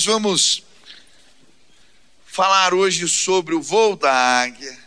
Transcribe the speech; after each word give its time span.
Nós 0.00 0.06
vamos 0.06 0.62
falar 2.24 2.72
hoje 2.72 3.06
sobre 3.06 3.54
o 3.54 3.60
voo 3.60 3.94
da 3.96 4.10
águia, 4.10 4.78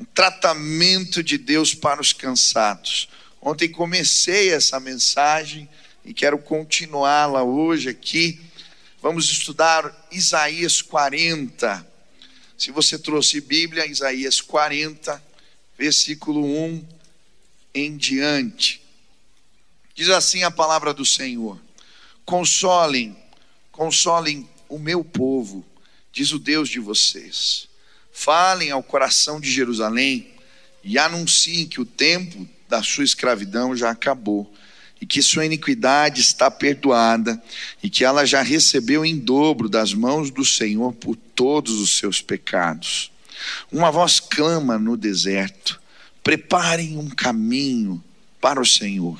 um 0.00 0.06
tratamento 0.06 1.22
de 1.22 1.36
Deus 1.36 1.74
para 1.74 2.00
os 2.00 2.14
cansados. 2.14 3.10
Ontem 3.42 3.68
comecei 3.68 4.50
essa 4.50 4.80
mensagem 4.80 5.68
e 6.02 6.14
quero 6.14 6.38
continuá-la 6.38 7.42
hoje 7.42 7.90
aqui. 7.90 8.40
Vamos 9.02 9.30
estudar 9.30 10.08
Isaías 10.10 10.80
40. 10.80 11.86
Se 12.56 12.70
você 12.70 12.98
trouxe 12.98 13.38
Bíblia, 13.38 13.84
Isaías 13.84 14.40
40, 14.40 15.22
versículo 15.76 16.42
1 16.42 16.88
em 17.74 17.98
diante. 17.98 18.82
Diz 19.94 20.08
assim 20.08 20.42
a 20.42 20.50
palavra 20.50 20.94
do 20.94 21.04
Senhor: 21.04 21.60
Consolem, 22.24 23.21
consolem 23.72 24.48
o 24.68 24.78
meu 24.78 25.02
povo, 25.02 25.64
diz 26.12 26.32
o 26.32 26.38
Deus 26.38 26.68
de 26.68 26.78
vocês. 26.78 27.66
Falem 28.12 28.70
ao 28.70 28.82
coração 28.82 29.40
de 29.40 29.50
Jerusalém 29.50 30.28
e 30.84 30.98
anunciem 30.98 31.66
que 31.66 31.80
o 31.80 31.86
tempo 31.86 32.46
da 32.68 32.82
sua 32.82 33.04
escravidão 33.04 33.74
já 33.74 33.90
acabou 33.90 34.52
e 35.00 35.06
que 35.06 35.20
sua 35.20 35.46
iniquidade 35.46 36.20
está 36.20 36.50
perdoada 36.50 37.42
e 37.82 37.90
que 37.90 38.04
ela 38.04 38.24
já 38.24 38.42
recebeu 38.42 39.04
em 39.04 39.18
dobro 39.18 39.68
das 39.68 39.92
mãos 39.92 40.30
do 40.30 40.44
Senhor 40.44 40.92
por 40.92 41.16
todos 41.16 41.80
os 41.80 41.98
seus 41.98 42.20
pecados. 42.20 43.10
Uma 43.70 43.90
voz 43.90 44.20
clama 44.20 44.78
no 44.78 44.96
deserto: 44.96 45.80
preparem 46.22 46.96
um 46.96 47.08
caminho 47.08 48.02
para 48.40 48.60
o 48.60 48.66
Senhor. 48.66 49.18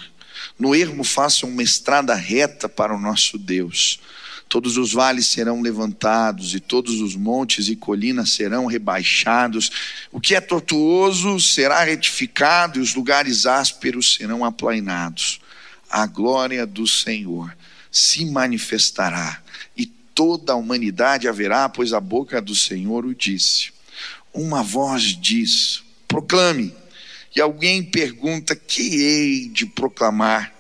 No 0.59 0.75
ermo 0.75 1.03
façam 1.03 1.49
uma 1.49 1.63
estrada 1.63 2.15
reta 2.15 2.69
para 2.69 2.95
o 2.95 3.01
nosso 3.01 3.39
Deus. 3.39 3.99
Todos 4.53 4.77
os 4.77 4.93
vales 4.93 5.29
serão 5.29 5.63
levantados 5.63 6.55
e 6.55 6.61
todos 6.61 7.01
os 7.01 7.17
montes 7.17 7.69
e 7.69 7.75
colinas 7.75 8.33
serão 8.33 8.67
rebaixados. 8.67 9.71
O 10.13 10.21
que 10.21 10.35
é 10.35 10.43
tortuoso 10.43 11.41
será 11.41 11.83
retificado 11.83 12.79
e 12.79 12.83
os 12.83 12.95
lugares 12.95 13.47
ásperos 13.47 14.13
serão 14.13 14.45
aplainados. 14.45 15.41
A 15.89 16.07
glória 16.07 16.67
do 16.67 16.87
Senhor 16.87 17.57
se 17.91 18.27
manifestará 18.27 19.43
e 19.75 19.87
toda 19.87 20.53
a 20.53 20.57
humanidade 20.57 21.27
haverá, 21.27 21.67
pois 21.67 21.95
a 21.95 22.01
boca 22.01 22.39
do 22.39 22.55
Senhor 22.55 23.07
o 23.07 23.15
disse. 23.15 23.73
Uma 24.35 24.63
voz 24.63 25.19
diz: 25.19 25.83
proclame 26.07 26.75
e 27.35 27.41
alguém 27.41 27.83
pergunta: 27.83 28.55
que 28.55 29.01
hei 29.01 29.49
de 29.49 29.65
proclamar? 29.65 30.53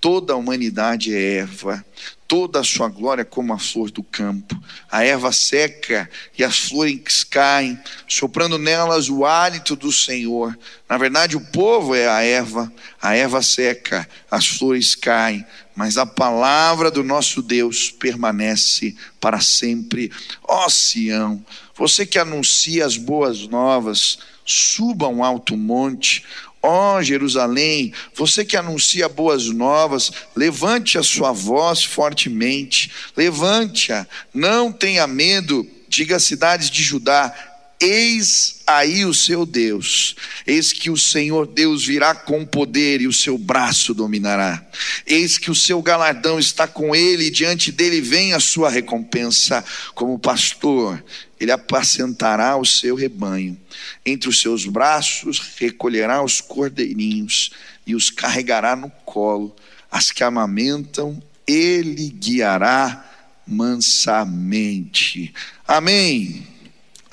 Toda 0.00 0.32
a 0.32 0.36
humanidade 0.36 1.14
é 1.14 1.36
erva, 1.36 1.86
toda 2.32 2.60
a 2.60 2.64
sua 2.64 2.88
glória 2.88 3.26
como 3.26 3.52
a 3.52 3.58
flor 3.58 3.90
do 3.90 4.02
campo. 4.02 4.58
A 4.90 5.04
erva 5.04 5.30
seca 5.32 6.08
e 6.38 6.42
as 6.42 6.60
flores 6.60 7.24
caem, 7.24 7.78
soprando 8.08 8.56
nelas 8.56 9.10
o 9.10 9.26
hálito 9.26 9.76
do 9.76 9.92
Senhor. 9.92 10.58
Na 10.88 10.96
verdade, 10.96 11.36
o 11.36 11.40
povo 11.52 11.94
é 11.94 12.08
a 12.08 12.22
erva, 12.22 12.72
a 13.02 13.14
erva 13.14 13.42
seca, 13.42 14.08
as 14.30 14.46
flores 14.46 14.94
caem, 14.94 15.44
mas 15.76 15.98
a 15.98 16.06
palavra 16.06 16.90
do 16.90 17.04
nosso 17.04 17.42
Deus 17.42 17.90
permanece 17.90 18.96
para 19.20 19.38
sempre. 19.38 20.10
Ó 20.42 20.70
Sião, 20.70 21.44
você 21.76 22.06
que 22.06 22.18
anuncia 22.18 22.86
as 22.86 22.96
boas 22.96 23.46
novas, 23.46 24.20
suba 24.42 25.06
um 25.06 25.22
alto 25.22 25.54
monte. 25.54 26.24
Ó 26.62 26.96
oh, 26.96 27.02
Jerusalém, 27.02 27.92
você 28.14 28.44
que 28.44 28.56
anuncia 28.56 29.08
boas 29.08 29.46
novas, 29.46 30.12
levante 30.36 30.96
a 30.96 31.02
sua 31.02 31.32
voz 31.32 31.82
fortemente, 31.82 32.88
levante-a, 33.16 34.06
não 34.32 34.70
tenha 34.70 35.04
medo, 35.08 35.68
diga 35.88 36.16
às 36.16 36.22
cidades 36.22 36.70
de 36.70 36.82
Judá: 36.82 37.51
Eis 37.82 38.60
aí 38.64 39.04
o 39.04 39.12
seu 39.12 39.44
Deus, 39.44 40.14
eis 40.46 40.72
que 40.72 40.88
o 40.88 40.96
Senhor 40.96 41.48
Deus 41.48 41.84
virá 41.84 42.14
com 42.14 42.46
poder 42.46 43.00
e 43.00 43.08
o 43.08 43.12
seu 43.12 43.36
braço 43.36 43.92
dominará. 43.92 44.64
Eis 45.04 45.36
que 45.36 45.50
o 45.50 45.54
seu 45.54 45.82
galardão 45.82 46.38
está 46.38 46.68
com 46.68 46.94
ele, 46.94 47.24
e 47.24 47.30
diante 47.30 47.72
dele 47.72 48.00
vem 48.00 48.34
a 48.34 48.38
sua 48.38 48.70
recompensa. 48.70 49.64
Como 49.96 50.16
pastor, 50.16 51.02
ele 51.40 51.50
apacentará 51.50 52.56
o 52.56 52.64
seu 52.64 52.94
rebanho. 52.94 53.58
Entre 54.06 54.28
os 54.28 54.40
seus 54.40 54.64
braços 54.64 55.40
recolherá 55.58 56.22
os 56.22 56.40
cordeirinhos 56.40 57.50
e 57.84 57.96
os 57.96 58.10
carregará 58.10 58.76
no 58.76 58.90
colo. 59.04 59.56
As 59.90 60.12
que 60.12 60.22
amamentam, 60.22 61.20
ele 61.44 62.10
guiará 62.10 63.04
mansamente. 63.44 65.34
Amém. 65.66 66.51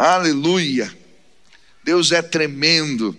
Aleluia. 0.02 0.90
Deus 1.84 2.14
é 2.14 2.22
tremendo. 2.22 3.18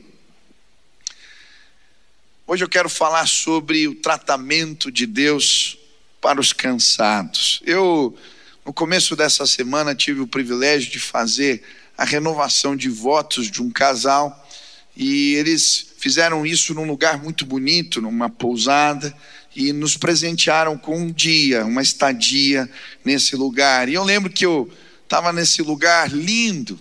Hoje 2.46 2.64
eu 2.64 2.68
quero 2.70 2.88
falar 2.88 3.26
sobre 3.28 3.86
o 3.86 3.96
tratamento 3.96 4.90
de 4.90 5.04
Deus 5.04 5.76
para 6.22 6.40
os 6.40 6.54
cansados. 6.54 7.60
Eu, 7.66 8.16
no 8.64 8.72
começo 8.72 9.14
dessa 9.14 9.46
semana, 9.46 9.94
tive 9.94 10.20
o 10.20 10.26
privilégio 10.26 10.90
de 10.90 10.98
fazer 10.98 11.62
a 11.98 12.04
renovação 12.06 12.74
de 12.74 12.88
votos 12.88 13.50
de 13.50 13.60
um 13.60 13.70
casal 13.70 14.48
e 14.96 15.34
eles 15.34 15.86
fizeram 15.98 16.46
isso 16.46 16.72
num 16.72 16.86
lugar 16.86 17.22
muito 17.22 17.44
bonito, 17.44 18.00
numa 18.00 18.30
pousada, 18.30 19.14
e 19.54 19.70
nos 19.70 19.98
presentearam 19.98 20.78
com 20.78 20.96
um 20.96 21.12
dia, 21.12 21.62
uma 21.62 21.82
estadia 21.82 22.70
nesse 23.04 23.36
lugar. 23.36 23.86
E 23.86 23.92
eu 23.92 24.02
lembro 24.02 24.32
que 24.32 24.46
eu 24.46 24.72
estava 25.10 25.32
nesse 25.32 25.60
lugar 25.60 26.08
lindo, 26.08 26.78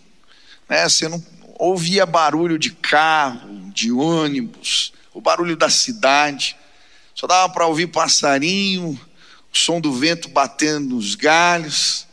né? 0.70 0.88
Você 0.88 1.08
não 1.08 1.22
ouvia 1.58 2.06
barulho 2.06 2.60
de 2.60 2.70
carro, 2.70 3.72
de 3.74 3.92
ônibus, 3.92 4.94
o 5.12 5.20
barulho 5.20 5.58
da 5.58 5.68
cidade, 5.68 6.56
só 7.16 7.26
dava 7.26 7.52
para 7.52 7.66
ouvir 7.66 7.88
passarinho, 7.88 8.90
o 9.52 9.58
som 9.58 9.82
do 9.82 9.92
vento 9.92 10.30
batendo 10.30 10.94
nos 10.94 11.16
galhos. 11.16 12.06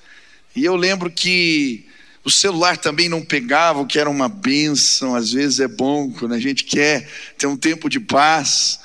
E 0.54 0.65
eu 0.65 0.75
lembro 0.75 1.10
que 1.10 1.87
o 2.25 2.31
celular 2.31 2.78
também 2.78 3.10
não 3.10 3.22
pegava, 3.22 3.81
o 3.81 3.87
que 3.87 3.98
era 3.98 4.09
uma 4.09 4.28
benção, 4.28 5.15
às 5.15 5.33
vezes 5.33 5.60
é 5.60 5.69
bom 5.69 6.10
quando 6.10 6.33
a 6.33 6.41
gente 6.41 6.65
quer 6.65 7.06
ter 7.37 7.47
um 7.47 7.59
tempo 7.59 7.91
de 7.91 8.00
paz. 8.00 8.81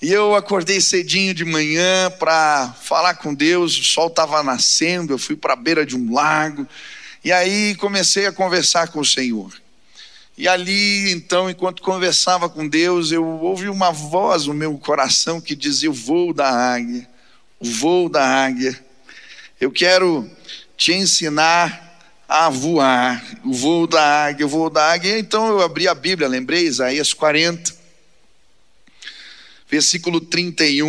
E 0.00 0.12
eu 0.12 0.36
acordei 0.36 0.80
cedinho 0.80 1.34
de 1.34 1.44
manhã 1.44 2.08
para 2.20 2.72
falar 2.80 3.14
com 3.14 3.34
Deus, 3.34 3.76
o 3.76 3.82
sol 3.82 4.06
estava 4.06 4.44
nascendo, 4.44 5.12
eu 5.12 5.18
fui 5.18 5.34
para 5.34 5.54
a 5.54 5.56
beira 5.56 5.84
de 5.84 5.96
um 5.96 6.14
lago, 6.14 6.68
e 7.24 7.32
aí 7.32 7.74
comecei 7.74 8.24
a 8.24 8.32
conversar 8.32 8.88
com 8.88 9.00
o 9.00 9.04
Senhor. 9.04 9.52
E 10.36 10.46
ali, 10.46 11.10
então, 11.10 11.50
enquanto 11.50 11.82
conversava 11.82 12.48
com 12.48 12.68
Deus, 12.68 13.10
eu 13.10 13.24
ouvi 13.24 13.68
uma 13.68 13.90
voz 13.90 14.46
no 14.46 14.54
meu 14.54 14.78
coração 14.78 15.40
que 15.40 15.56
dizia: 15.56 15.90
O 15.90 15.94
voo 15.94 16.32
da 16.32 16.48
águia, 16.48 17.08
o 17.58 17.64
voo 17.64 18.08
da 18.08 18.24
águia. 18.24 18.78
Eu 19.60 19.72
quero 19.72 20.30
te 20.76 20.92
ensinar 20.92 21.98
a 22.28 22.48
voar, 22.48 23.20
o 23.44 23.52
voo 23.52 23.84
da 23.88 24.26
águia, 24.26 24.46
o 24.46 24.48
voo 24.48 24.70
da 24.70 24.92
águia. 24.92 25.18
Então 25.18 25.48
eu 25.48 25.60
abri 25.60 25.88
a 25.88 25.94
Bíblia, 25.94 26.28
lembrei, 26.28 26.66
Isaías 26.66 27.12
40 27.12 27.77
versículo 29.68 30.20
31. 30.20 30.88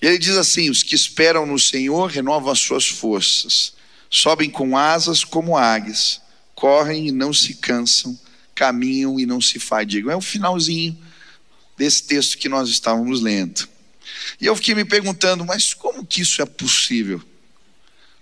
E 0.00 0.06
ele 0.06 0.18
diz 0.18 0.36
assim: 0.36 0.70
Os 0.70 0.82
que 0.82 0.94
esperam 0.94 1.46
no 1.46 1.58
Senhor 1.58 2.10
renovam 2.10 2.52
as 2.52 2.58
suas 2.58 2.86
forças, 2.86 3.72
sobem 4.10 4.50
com 4.50 4.76
asas 4.76 5.24
como 5.24 5.56
águias, 5.56 6.20
correm 6.54 7.08
e 7.08 7.12
não 7.12 7.32
se 7.32 7.54
cansam, 7.54 8.18
caminham 8.54 9.18
e 9.18 9.26
não 9.26 9.40
se 9.40 9.58
fadigam. 9.58 10.10
É 10.10 10.16
o 10.16 10.20
finalzinho 10.20 10.96
desse 11.76 12.02
texto 12.04 12.38
que 12.38 12.48
nós 12.48 12.68
estávamos 12.68 13.20
lendo. 13.20 13.68
E 14.40 14.46
eu 14.46 14.54
fiquei 14.56 14.74
me 14.74 14.84
perguntando, 14.84 15.44
mas 15.44 15.72
como 15.72 16.04
que 16.04 16.20
isso 16.20 16.42
é 16.42 16.46
possível? 16.46 17.22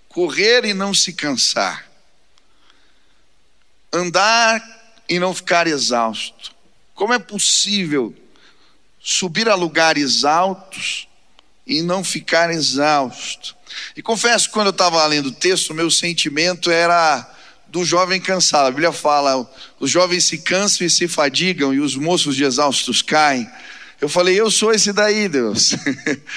Correr 0.08 0.64
e 0.64 0.74
não 0.74 0.92
se 0.92 1.12
cansar, 1.12 1.88
andar 3.92 4.62
e 5.08 5.18
não 5.18 5.34
ficar 5.34 5.66
exausto. 5.66 6.54
Como 6.94 7.12
é 7.14 7.18
possível 7.18 8.14
subir 9.02 9.48
a 9.48 9.54
lugares 9.54 10.24
altos 10.24 11.08
e 11.66 11.82
não 11.82 12.04
ficar 12.04 12.50
exausto. 12.50 13.56
E 13.96 14.02
confesso 14.02 14.48
que 14.48 14.54
quando 14.54 14.66
eu 14.66 14.72
estava 14.72 15.04
lendo 15.06 15.26
o 15.26 15.32
texto, 15.32 15.72
meu 15.72 15.90
sentimento 15.90 16.70
era 16.70 17.28
do 17.68 17.84
jovem 17.84 18.20
cansado. 18.20 18.66
A 18.66 18.70
Bíblia 18.70 18.92
fala: 18.92 19.48
os 19.78 19.90
jovens 19.90 20.24
se 20.24 20.38
cansam 20.38 20.86
e 20.86 20.90
se 20.90 21.08
fadigam, 21.08 21.72
e 21.72 21.80
os 21.80 21.96
moços 21.96 22.36
de 22.36 22.44
exaustos 22.44 23.00
caem. 23.02 23.48
Eu 24.00 24.08
falei, 24.08 24.38
eu 24.40 24.50
sou 24.50 24.72
esse 24.72 24.92
daí, 24.92 25.28
Deus. 25.28 25.74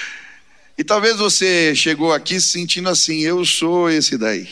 e 0.76 0.84
talvez 0.84 1.16
você 1.16 1.74
chegou 1.74 2.12
aqui 2.12 2.38
sentindo 2.38 2.90
assim, 2.90 3.20
eu 3.20 3.44
sou 3.44 3.88
esse 3.88 4.18
daí. 4.18 4.48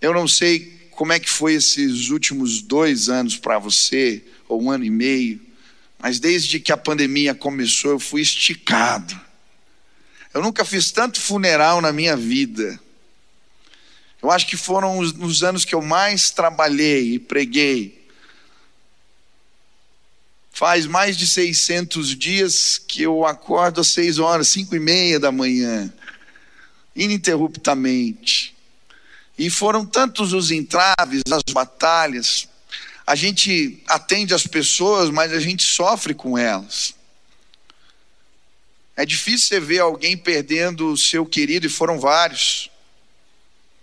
Eu 0.00 0.14
não 0.14 0.26
sei 0.26 0.88
como 0.92 1.12
é 1.12 1.20
que 1.20 1.28
foi 1.28 1.54
esses 1.54 2.08
últimos 2.08 2.62
dois 2.62 3.08
anos 3.08 3.36
para 3.36 3.58
você, 3.58 4.24
ou 4.48 4.62
um 4.62 4.70
ano 4.70 4.84
e 4.84 4.90
meio. 4.90 5.40
Mas 6.02 6.18
desde 6.18 6.58
que 6.58 6.72
a 6.72 6.76
pandemia 6.76 7.32
começou, 7.32 7.92
eu 7.92 8.00
fui 8.00 8.22
esticado. 8.22 9.18
Eu 10.34 10.42
nunca 10.42 10.64
fiz 10.64 10.90
tanto 10.90 11.20
funeral 11.20 11.80
na 11.80 11.92
minha 11.92 12.16
vida. 12.16 12.80
Eu 14.20 14.28
acho 14.28 14.48
que 14.48 14.56
foram 14.56 14.98
os, 14.98 15.12
os 15.12 15.44
anos 15.44 15.64
que 15.64 15.76
eu 15.76 15.80
mais 15.80 16.32
trabalhei 16.32 17.14
e 17.14 17.18
preguei. 17.20 18.04
Faz 20.50 20.86
mais 20.86 21.16
de 21.16 21.24
600 21.24 22.18
dias 22.18 22.78
que 22.78 23.02
eu 23.02 23.24
acordo 23.24 23.80
às 23.80 23.86
6 23.88 24.18
horas, 24.18 24.48
5 24.48 24.74
e 24.74 24.80
meia 24.80 25.20
da 25.20 25.30
manhã, 25.30 25.92
ininterruptamente. 26.96 28.56
E 29.38 29.48
foram 29.48 29.86
tantos 29.86 30.32
os 30.32 30.50
entraves, 30.50 31.22
as 31.30 31.52
batalhas. 31.52 32.48
A 33.06 33.14
gente 33.14 33.82
atende 33.88 34.32
as 34.32 34.46
pessoas, 34.46 35.10
mas 35.10 35.32
a 35.32 35.40
gente 35.40 35.62
sofre 35.62 36.14
com 36.14 36.38
elas. 36.38 36.94
É 38.96 39.04
difícil 39.04 39.48
você 39.48 39.60
ver 39.60 39.80
alguém 39.80 40.16
perdendo 40.16 40.92
o 40.92 40.96
seu 40.96 41.24
querido, 41.26 41.66
e 41.66 41.70
foram 41.70 41.98
vários. 41.98 42.70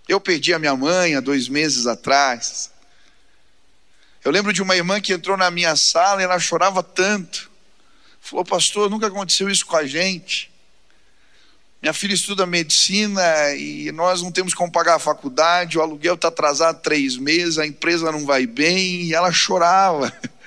Eu 0.07 0.19
perdi 0.19 0.53
a 0.53 0.59
minha 0.59 0.75
mãe 0.75 1.15
há 1.15 1.19
dois 1.19 1.47
meses 1.47 1.85
atrás. 1.85 2.71
Eu 4.23 4.31
lembro 4.31 4.51
de 4.51 4.61
uma 4.61 4.75
irmã 4.75 4.99
que 4.99 5.13
entrou 5.13 5.37
na 5.37 5.49
minha 5.49 5.75
sala 5.75 6.21
e 6.21 6.23
ela 6.23 6.39
chorava 6.39 6.83
tanto. 6.83 7.49
Falou, 8.21 8.43
pastor, 8.45 8.89
nunca 8.89 9.07
aconteceu 9.07 9.49
isso 9.49 9.65
com 9.65 9.75
a 9.75 9.85
gente. 9.85 10.48
Minha 11.81 11.93
filha 11.93 12.13
estuda 12.13 12.45
medicina 12.45 13.23
e 13.55 13.89
nós 13.93 14.21
não 14.21 14.33
temos 14.33 14.53
como 14.53 14.69
pagar 14.69 14.95
a 14.95 14.99
faculdade, 14.99 15.77
o 15.77 15.81
aluguel 15.81 16.15
está 16.15 16.27
atrasado 16.27 16.81
três 16.81 17.15
meses, 17.15 17.57
a 17.57 17.65
empresa 17.65 18.11
não 18.11 18.25
vai 18.25 18.45
bem, 18.45 19.03
e 19.03 19.13
ela 19.13 19.31
chorava. 19.31 20.11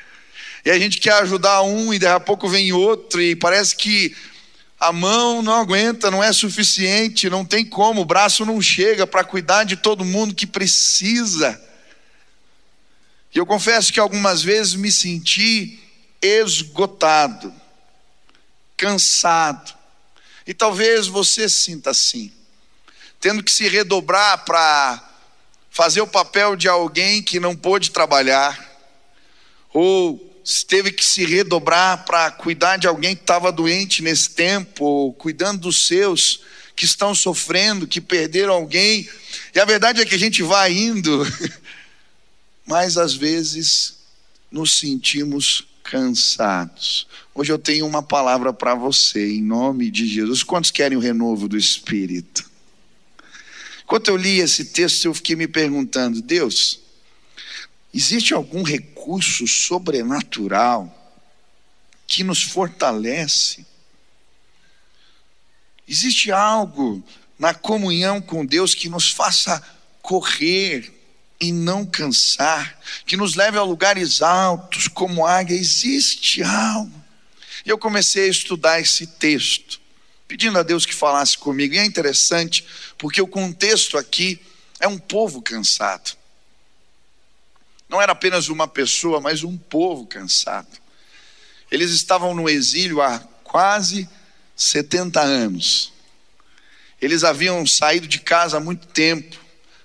E 0.65 0.71
a 0.71 0.79
gente 0.79 1.01
quer 1.01 1.15
ajudar 1.15 1.63
um 1.63 1.93
e 1.93 1.99
daqui 1.99 2.15
a 2.15 2.21
pouco 2.21 2.49
vem 2.49 2.73
outro, 2.73 3.21
e 3.21 3.35
parece 3.35 3.75
que 3.75 4.15
a 4.79 4.93
mão 4.93 5.43
não 5.43 5.55
aguenta, 5.55 6.09
não 6.09 6.23
é 6.23 6.33
suficiente, 6.33 7.29
não 7.29 7.45
tem 7.45 7.65
como, 7.65 8.01
o 8.03 8.05
braço 8.05 8.47
não 8.47 8.63
chega 8.63 9.05
para 9.05 9.25
cuidar 9.25 9.65
de 9.65 9.77
todo 9.77 10.05
mundo 10.05 10.37
que 10.37 10.47
precisa. 10.47 11.61
E 13.35 13.39
eu 13.39 13.45
confesso 13.45 13.93
que 13.93 13.99
algumas 13.99 14.41
vezes 14.41 14.75
me 14.75 14.93
senti 14.93 15.81
esgotado, 16.21 17.53
cansado. 18.77 19.82
E 20.47 20.53
talvez 20.53 21.07
você 21.07 21.49
sinta 21.49 21.91
assim, 21.91 22.33
tendo 23.21 23.43
que 23.43 23.53
se 23.53 23.69
redobrar 23.69 24.45
para 24.45 25.11
fazer 25.71 26.01
o 26.01 26.07
papel 26.07 26.57
de 26.57 26.69
alguém 26.69 27.23
que 27.23 27.41
não 27.41 27.57
pôde 27.57 27.91
trabalhar, 27.91 28.71
ou 29.73 30.31
teve 30.67 30.91
que 30.91 31.05
se 31.05 31.25
redobrar 31.25 32.05
para 32.05 32.31
cuidar 32.31 32.77
de 32.77 32.87
alguém 32.87 33.15
que 33.15 33.23
estava 33.23 33.53
doente 33.53 34.03
nesse 34.03 34.31
tempo, 34.31 34.85
ou 34.85 35.13
cuidando 35.13 35.61
dos 35.61 35.87
seus 35.87 36.41
que 36.75 36.85
estão 36.85 37.15
sofrendo, 37.15 37.87
que 37.87 38.01
perderam 38.01 38.53
alguém. 38.53 39.09
E 39.55 39.61
a 39.61 39.65
verdade 39.65 40.01
é 40.01 40.05
que 40.05 40.15
a 40.15 40.19
gente 40.19 40.43
vai 40.43 40.73
indo, 40.73 41.25
mas 42.67 42.99
às 42.99 43.15
vezes 43.15 43.99
nos 44.51 44.75
sentimos 44.79 45.67
cansados. 45.93 47.07
Hoje 47.35 47.53
eu 47.53 47.59
tenho 47.59 47.87
uma 47.87 48.03
palavra 48.03 48.51
para 48.51 48.75
você, 48.75 49.35
em 49.35 49.43
nome 49.43 49.91
de 49.91 50.07
Jesus. 50.07 50.43
Quantos 50.43 50.71
querem 50.71 50.97
o 50.97 51.01
renovo 51.01 51.47
do 51.47 51.59
Espírito? 51.59 52.51
Enquanto 53.85 54.09
eu 54.09 54.17
li 54.17 54.41
esse 54.41 54.65
texto, 54.65 55.05
eu 55.05 55.13
fiquei 55.13 55.37
me 55.37 55.47
perguntando: 55.47 56.23
Deus, 56.23 56.81
Existe 57.95 58.33
algum 58.33 58.63
recurso 58.63 59.47
sobrenatural 59.47 60.99
que 62.07 62.25
nos 62.25 62.43
fortalece? 62.43 63.67
Existe 65.87 66.33
algo 66.33 67.05
na 67.39 67.53
comunhão 67.53 68.19
com 68.19 68.47
Deus 68.47 68.75
que 68.75 68.89
nos 68.89 69.11
faça 69.11 69.63
correr 70.01 71.02
e 71.43 71.51
não 71.51 71.85
cansar, 71.85 72.79
que 73.05 73.17
nos 73.17 73.35
leve 73.35 73.59
a 73.59 73.65
lugares 73.65 74.23
altos 74.23 74.87
como 74.87 75.27
águia? 75.27 75.57
Existe 75.57 76.41
algo. 76.41 77.03
E 77.67 77.69
eu 77.69 77.77
comecei 77.77 78.27
a 78.27 78.31
estudar 78.31 78.81
esse 78.81 79.09
texto, 79.09 79.81
pedindo 80.29 80.57
a 80.57 80.63
Deus 80.63 80.87
que 80.87 80.95
falasse 80.95 81.37
comigo. 81.37 81.75
E 81.75 81.79
é 81.79 81.85
interessante, 81.85 82.65
porque 82.97 83.21
o 83.21 83.27
contexto 83.27 83.99
aqui 83.99 84.41
é 84.79 84.87
um 84.87 84.99
povo 84.99 85.43
cansado. 85.43 86.17
Não 87.89 88.01
era 88.01 88.13
apenas 88.13 88.49
uma 88.49 88.69
pessoa, 88.69 89.21
mas 89.21 89.43
um 89.43 89.59
povo 89.59 90.07
cansado. 90.07 90.81
Eles 91.73 91.91
estavam 91.91 92.37
no 92.37 92.49
exílio 92.49 93.03
há 93.03 93.19
quase 93.43 94.09
70 94.55 95.21
anos. 95.21 95.93
Eles 97.01 97.25
haviam 97.25 97.67
saído 97.67 98.07
de 98.07 98.21
casa 98.21 98.59
há 98.59 98.61
muito 98.61 98.87
tempo. 98.87 99.43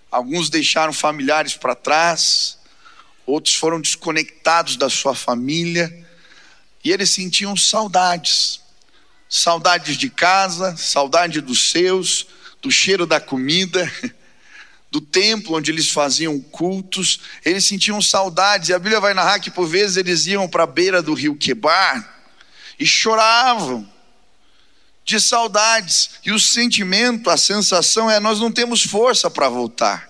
Alguns 0.10 0.50
deixaram 0.50 0.94
familiares 0.94 1.56
para 1.56 1.76
trás, 1.76 2.58
outros 3.26 3.56
foram 3.56 3.82
desconectados 3.82 4.78
da 4.78 4.90
sua 4.90 5.14
família, 5.14 6.08
e 6.84 6.92
eles 6.92 7.10
sentiam 7.10 7.56
saudades. 7.58 8.62
Saudades 9.30 9.98
de 9.98 10.10
casa, 10.10 10.78
saudade 10.78 11.42
dos 11.42 11.70
seus, 11.70 12.28
do 12.62 12.72
cheiro 12.72 13.06
da 13.06 13.20
comida, 13.20 13.92
do 14.90 15.02
templo 15.02 15.58
onde 15.58 15.70
eles 15.70 15.90
faziam 15.90 16.40
cultos, 16.40 17.20
eles 17.44 17.66
sentiam 17.66 18.02
saudades, 18.02 18.70
e 18.70 18.74
a 18.74 18.80
Bíblia 18.80 19.02
vai 19.02 19.14
narrar 19.14 19.40
que 19.40 19.52
por 19.52 19.68
vezes 19.68 19.98
eles 19.98 20.26
iam 20.28 20.48
para 20.48 20.64
a 20.64 20.68
beira 20.68 21.02
do 21.02 21.14
rio 21.14 21.36
Quebar 21.36 22.16
e 22.80 22.86
choravam 22.86 23.97
de 25.08 25.22
saudades, 25.22 26.10
e 26.26 26.34
o 26.34 26.40
sentimento, 26.40 27.30
a 27.30 27.38
sensação 27.38 28.12
é: 28.12 28.20
nós 28.20 28.40
não 28.40 28.52
temos 28.52 28.84
força 28.84 29.30
para 29.30 29.48
voltar, 29.48 30.08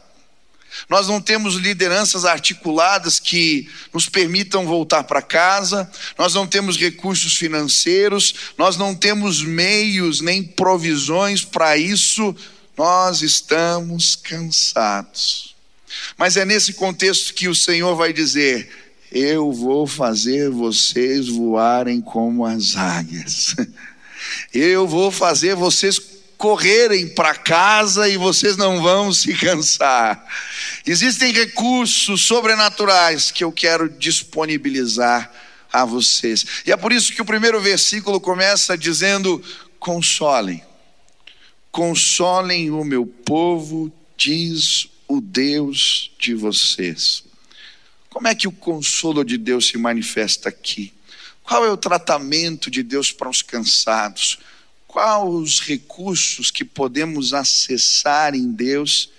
nós 0.90 1.08
não 1.08 1.22
temos 1.22 1.54
lideranças 1.54 2.26
articuladas 2.26 3.20
que 3.20 3.70
nos 3.94 4.10
permitam 4.10 4.66
voltar 4.66 5.04
para 5.04 5.22
casa, 5.22 5.90
nós 6.18 6.34
não 6.34 6.48
temos 6.48 6.78
recursos 6.78 7.38
financeiros, 7.38 8.34
nós 8.58 8.76
não 8.76 8.96
temos 8.96 9.42
meios 9.44 10.20
nem 10.20 10.44
provisões 10.44 11.46
para 11.46 11.78
isso 11.78 12.36
nós 12.78 13.24
estamos 13.24 14.16
cansados. 14.16 15.56
Mas 16.16 16.38
é 16.38 16.46
nesse 16.46 16.74
contexto 16.74 17.34
que 17.34 17.48
o 17.48 17.56
Senhor 17.56 17.96
vai 17.96 18.14
dizer: 18.14 18.70
Eu 19.12 19.52
vou 19.52 19.88
fazer 19.88 20.50
vocês 20.52 21.28
voarem 21.28 22.00
como 22.00 22.46
as 22.46 22.76
águias. 22.76 23.56
Eu 24.54 24.88
vou 24.88 25.12
fazer 25.12 25.56
vocês 25.56 26.00
correrem 26.38 27.08
para 27.08 27.34
casa 27.34 28.08
e 28.08 28.16
vocês 28.18 28.56
não 28.58 28.82
vão 28.82 29.12
se 29.14 29.34
cansar. 29.34 30.24
Existem 30.86 31.34
recursos 31.34 32.22
sobrenaturais 32.26 33.32
que 33.32 33.44
eu 33.44 33.52
quero 33.52 33.90
disponibilizar 33.90 35.32
a 35.72 35.84
vocês. 35.84 36.46
E 36.66 36.72
é 36.72 36.78
por 36.78 36.92
isso 36.92 37.14
que 37.14 37.22
o 37.22 37.26
primeiro 37.26 37.60
versículo 37.60 38.20
começa 38.20 38.78
dizendo: 38.78 39.44
consolem 39.80 40.64
Consolem 41.78 42.72
o 42.72 42.84
meu 42.84 43.06
povo, 43.06 43.92
diz 44.18 44.88
o 45.08 45.22
Deus 45.22 46.12
de 46.20 46.34
vocês. 46.34 47.24
Como 48.10 48.28
é 48.28 48.34
que 48.34 48.48
o 48.48 48.52
consolo 48.52 49.24
de 49.24 49.38
Deus 49.38 49.68
se 49.68 49.78
manifesta 49.78 50.50
aqui? 50.50 50.92
Qual 51.48 51.66
é 51.66 51.72
o 51.72 51.78
tratamento 51.78 52.70
de 52.70 52.84
Deus 52.84 53.14
para 53.14 53.30
os 53.30 53.42
cansados? 53.42 54.38
Quais 54.86 55.24
os 55.24 55.60
recursos 55.62 56.52
que 56.52 56.66
podemos 56.66 57.34
acessar 57.34 58.36
em 58.36 58.52
Deus 58.52 59.10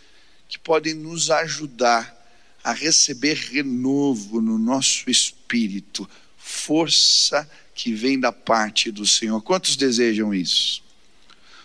que 0.47 0.58
podem 0.58 0.92
nos 0.92 1.30
ajudar 1.30 2.14
a 2.62 2.73
receber 2.73 3.35
renovo 3.35 4.42
no 4.42 4.58
nosso 4.58 5.08
espírito, 5.08 6.06
força 6.37 7.49
que 7.75 7.94
vem 7.94 8.20
da 8.20 8.30
parte 8.30 8.90
do 8.90 9.06
Senhor? 9.06 9.40
Quantos 9.40 9.75
desejam 9.75 10.35
isso? 10.35 10.82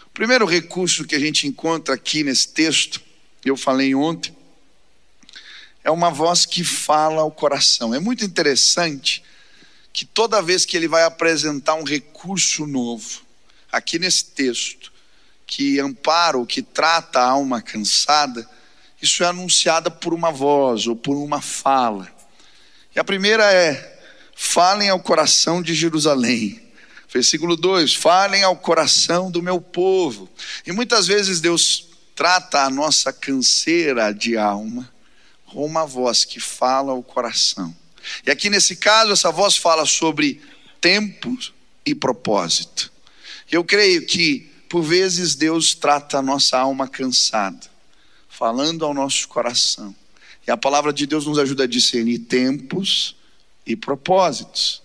O 0.06 0.12
primeiro 0.12 0.46
recurso 0.46 1.04
que 1.04 1.16
a 1.16 1.20
gente 1.20 1.46
encontra 1.46 1.96
aqui 1.96 2.24
nesse 2.24 2.48
texto, 2.48 3.02
eu 3.44 3.58
falei 3.58 3.94
ontem, 3.94 4.34
é 5.84 5.92
uma 5.92 6.10
voz 6.10 6.46
que 6.46 6.64
fala 6.64 7.22
ao 7.22 7.32
coração. 7.32 7.94
É 7.94 8.00
muito 8.00 8.24
interessante 8.24 9.22
que 9.94 10.06
toda 10.06 10.42
vez 10.42 10.66
que 10.66 10.76
ele 10.76 10.88
vai 10.88 11.04
apresentar 11.04 11.76
um 11.76 11.84
recurso 11.84 12.66
novo, 12.66 13.22
aqui 13.72 14.00
nesse 14.00 14.26
texto, 14.26 14.92
que 15.46 15.80
ampara 15.80 16.36
ou 16.36 16.48
que 16.48 16.64
trata 16.64 17.20
a 17.20 17.30
alma 17.30 17.62
cansada, 17.62 18.50
isso 19.00 19.24
é 19.24 19.28
anunciada 19.28 19.92
por 19.92 20.12
uma 20.14 20.32
voz 20.32 20.88
ou 20.88 20.96
por 20.96 21.16
uma 21.16 21.42
fala. 21.42 22.12
E 22.96 23.00
a 23.00 23.04
primeira 23.04 23.54
é: 23.54 24.02
falem 24.36 24.90
ao 24.90 25.00
coração 25.00 25.62
de 25.62 25.76
Jerusalém. 25.76 26.60
Versículo 27.08 27.56
2: 27.56 27.94
Falem 27.94 28.42
ao 28.42 28.56
coração 28.56 29.30
do 29.30 29.44
meu 29.44 29.62
povo. 29.62 30.28
E 30.66 30.72
muitas 30.72 31.06
vezes 31.06 31.40
Deus 31.40 31.88
trata 32.16 32.64
a 32.64 32.70
nossa 32.70 33.14
canseira 33.14 34.12
de 34.12 34.38
alma 34.38 34.92
com 35.46 35.64
uma 35.64 35.86
voz 35.86 36.26
que 36.26 36.40
fala 36.40 36.94
ao 36.94 37.04
coração. 37.04 37.83
E 38.26 38.32
aqui 38.32 38.50
nesse 38.50 38.76
caso, 38.76 39.12
essa 39.12 39.32
voz 39.32 39.58
fala 39.58 39.86
sobre 39.86 40.42
tempo 40.82 41.38
e 41.86 41.94
propósito. 41.96 42.92
Eu 43.52 43.64
creio 43.64 44.06
que 44.06 44.52
Por 44.74 44.82
vezes 44.82 45.36
Deus 45.36 45.76
trata 45.76 46.18
a 46.18 46.22
nossa 46.24 46.58
alma 46.58 46.88
cansada, 46.88 47.70
falando 48.28 48.84
ao 48.84 48.92
nosso 48.92 49.28
coração. 49.28 49.96
E 50.48 50.50
a 50.50 50.58
palavra 50.58 50.92
de 50.92 51.06
Deus 51.06 51.28
nos 51.28 51.38
ajuda 51.38 51.66
a 51.66 51.68
discernir 51.68 52.18
tempos 52.18 53.16
e 53.68 53.76
propósitos. 53.76 54.82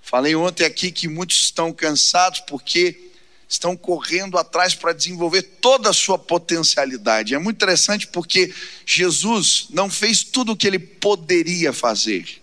Falei 0.00 0.36
ontem 0.36 0.64
aqui 0.64 0.92
que 0.92 1.08
muitos 1.08 1.40
estão 1.40 1.72
cansados 1.72 2.38
porque 2.46 3.10
estão 3.48 3.76
correndo 3.76 4.38
atrás 4.38 4.76
para 4.76 4.92
desenvolver 4.92 5.42
toda 5.42 5.90
a 5.90 5.92
sua 5.92 6.16
potencialidade. 6.16 7.34
É 7.34 7.38
muito 7.38 7.56
interessante 7.56 8.06
porque 8.06 8.54
Jesus 8.86 9.66
não 9.70 9.90
fez 9.90 10.22
tudo 10.22 10.52
o 10.52 10.56
que 10.56 10.68
ele 10.68 10.78
poderia 10.78 11.72
fazer. 11.72 12.40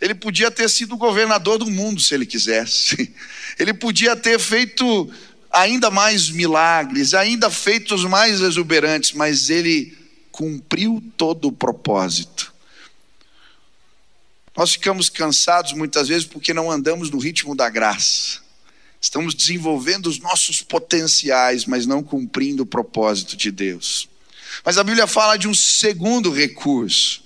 Ele 0.00 0.14
podia 0.14 0.50
ter 0.50 0.68
sido 0.68 0.96
governador 0.96 1.58
do 1.58 1.70
mundo 1.70 2.00
se 2.00 2.14
ele 2.14 2.24
quisesse. 2.24 3.12
Ele 3.58 3.74
podia 3.74 4.14
ter 4.14 4.38
feito 4.38 5.12
ainda 5.50 5.90
mais 5.90 6.30
milagres, 6.30 7.14
ainda 7.14 7.50
feitos 7.50 8.04
mais 8.04 8.40
exuberantes, 8.40 9.12
mas 9.12 9.50
ele 9.50 9.98
cumpriu 10.30 11.02
todo 11.16 11.48
o 11.48 11.52
propósito. 11.52 12.54
Nós 14.56 14.72
ficamos 14.72 15.08
cansados 15.08 15.72
muitas 15.72 16.08
vezes 16.08 16.26
porque 16.26 16.54
não 16.54 16.70
andamos 16.70 17.10
no 17.10 17.18
ritmo 17.18 17.56
da 17.56 17.68
graça. 17.68 18.40
Estamos 19.00 19.34
desenvolvendo 19.34 20.06
os 20.06 20.18
nossos 20.18 20.62
potenciais, 20.62 21.64
mas 21.64 21.86
não 21.86 22.02
cumprindo 22.02 22.64
o 22.64 22.66
propósito 22.66 23.36
de 23.36 23.50
Deus. 23.50 24.08
Mas 24.64 24.76
a 24.76 24.84
Bíblia 24.84 25.06
fala 25.06 25.36
de 25.36 25.46
um 25.46 25.54
segundo 25.54 26.32
recurso. 26.32 27.22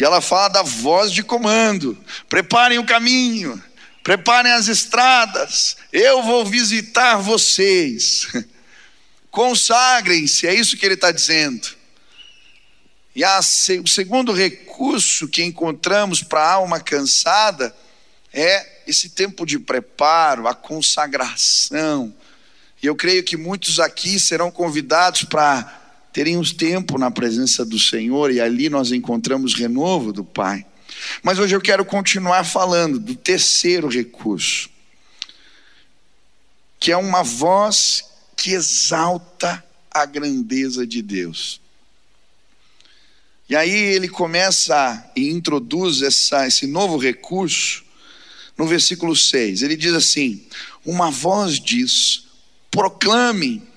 E 0.00 0.04
ela 0.04 0.22
fala 0.22 0.48
da 0.48 0.62
voz 0.62 1.12
de 1.12 1.22
comando: 1.22 1.96
preparem 2.26 2.78
o 2.78 2.86
caminho, 2.86 3.62
preparem 4.02 4.50
as 4.50 4.66
estradas, 4.66 5.76
eu 5.92 6.22
vou 6.22 6.46
visitar 6.46 7.18
vocês. 7.18 8.26
Consagrem-se, 9.30 10.46
é 10.46 10.54
isso 10.54 10.76
que 10.76 10.86
ele 10.86 10.94
está 10.94 11.12
dizendo. 11.12 11.68
E 13.14 13.22
a, 13.22 13.38
o 13.38 13.86
segundo 13.86 14.32
recurso 14.32 15.28
que 15.28 15.44
encontramos 15.44 16.22
para 16.22 16.40
a 16.40 16.52
alma 16.54 16.80
cansada 16.80 17.76
é 18.32 18.84
esse 18.86 19.10
tempo 19.10 19.44
de 19.44 19.58
preparo, 19.58 20.48
a 20.48 20.54
consagração. 20.54 22.14
E 22.82 22.86
eu 22.86 22.96
creio 22.96 23.22
que 23.22 23.36
muitos 23.36 23.78
aqui 23.78 24.18
serão 24.18 24.50
convidados 24.50 25.24
para 25.24 25.79
terem 26.12 26.36
uns 26.36 26.52
tempo 26.52 26.98
na 26.98 27.10
presença 27.10 27.64
do 27.64 27.78
Senhor 27.78 28.30
e 28.32 28.40
ali 28.40 28.68
nós 28.68 28.92
encontramos 28.92 29.54
renovo 29.54 30.12
do 30.12 30.24
Pai. 30.24 30.66
Mas 31.22 31.38
hoje 31.38 31.54
eu 31.54 31.60
quero 31.60 31.84
continuar 31.84 32.44
falando 32.44 32.98
do 32.98 33.14
terceiro 33.14 33.88
recurso, 33.88 34.68
que 36.78 36.90
é 36.90 36.96
uma 36.96 37.22
voz 37.22 38.04
que 38.36 38.52
exalta 38.52 39.64
a 39.90 40.04
grandeza 40.04 40.86
de 40.86 41.02
Deus. 41.02 41.60
E 43.48 43.56
aí 43.56 43.70
ele 43.70 44.08
começa 44.08 45.10
e 45.16 45.28
introduz 45.28 46.02
essa, 46.02 46.46
esse 46.46 46.66
novo 46.66 46.96
recurso 46.96 47.84
no 48.56 48.66
versículo 48.66 49.16
6. 49.16 49.62
Ele 49.62 49.76
diz 49.76 49.92
assim: 49.92 50.46
Uma 50.84 51.10
voz 51.10 51.58
diz: 51.58 52.26
proclame. 52.70 53.69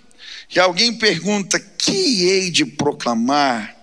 E 0.56 0.60
alguém 0.60 0.94
pergunta: 0.94 1.60
Que 1.60 2.26
hei 2.26 2.52
de 2.52 2.66
proclamar? 2.66 3.76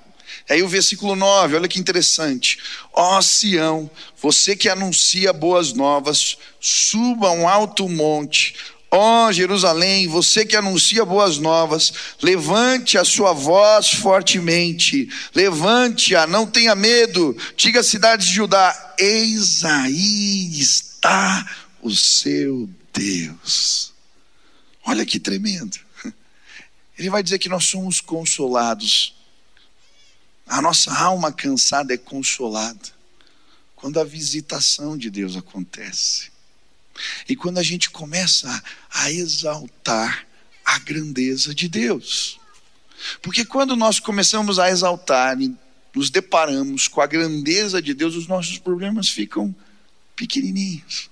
Aí 0.48 0.62
o 0.64 0.68
versículo 0.68 1.14
9, 1.14 1.56
olha 1.56 1.68
que 1.68 1.78
interessante. 1.78 2.58
Ó 2.92 3.18
oh, 3.18 3.22
Sião, 3.22 3.88
você 4.20 4.56
que 4.56 4.68
anuncia 4.68 5.32
boas 5.32 5.72
novas, 5.72 6.38
suba 6.60 7.30
um 7.30 7.48
alto 7.48 7.88
monte, 7.88 8.56
Ó 8.92 9.28
oh, 9.28 9.32
Jerusalém, 9.32 10.08
você 10.08 10.44
que 10.44 10.56
anuncia 10.56 11.04
boas 11.04 11.38
novas, 11.38 11.92
levante 12.20 12.98
a 12.98 13.04
sua 13.04 13.32
voz 13.32 13.92
fortemente, 13.92 15.08
levante-a, 15.32 16.26
não 16.26 16.44
tenha 16.44 16.74
medo, 16.74 17.36
diga 17.56 17.80
à 17.80 17.84
cidade 17.84 18.26
de 18.26 18.34
Judá: 18.34 18.94
eis 18.98 19.64
aí 19.64 20.50
está 20.60 21.48
o 21.80 21.90
seu 21.90 22.68
Deus. 22.92 23.92
Olha 24.84 25.06
que 25.06 25.20
tremendo. 25.20 25.78
Ele 27.00 27.08
vai 27.08 27.22
dizer 27.22 27.38
que 27.38 27.48
nós 27.48 27.64
somos 27.64 27.98
consolados, 27.98 29.14
a 30.46 30.60
nossa 30.60 30.92
alma 30.92 31.32
cansada 31.32 31.94
é 31.94 31.96
consolada 31.96 32.90
quando 33.74 33.98
a 33.98 34.04
visitação 34.04 34.98
de 34.98 35.08
Deus 35.08 35.34
acontece. 35.34 36.30
E 37.26 37.34
quando 37.34 37.56
a 37.56 37.62
gente 37.62 37.88
começa 37.88 38.62
a 38.90 39.10
exaltar 39.10 40.26
a 40.62 40.78
grandeza 40.80 41.54
de 41.54 41.70
Deus. 41.70 42.38
Porque 43.22 43.46
quando 43.46 43.74
nós 43.74 43.98
começamos 43.98 44.58
a 44.58 44.68
exaltar 44.68 45.40
e 45.40 45.56
nos 45.94 46.10
deparamos 46.10 46.86
com 46.86 47.00
a 47.00 47.06
grandeza 47.06 47.80
de 47.80 47.94
Deus, 47.94 48.14
os 48.14 48.26
nossos 48.26 48.58
problemas 48.58 49.08
ficam 49.08 49.56
pequenininhos. 50.14 51.08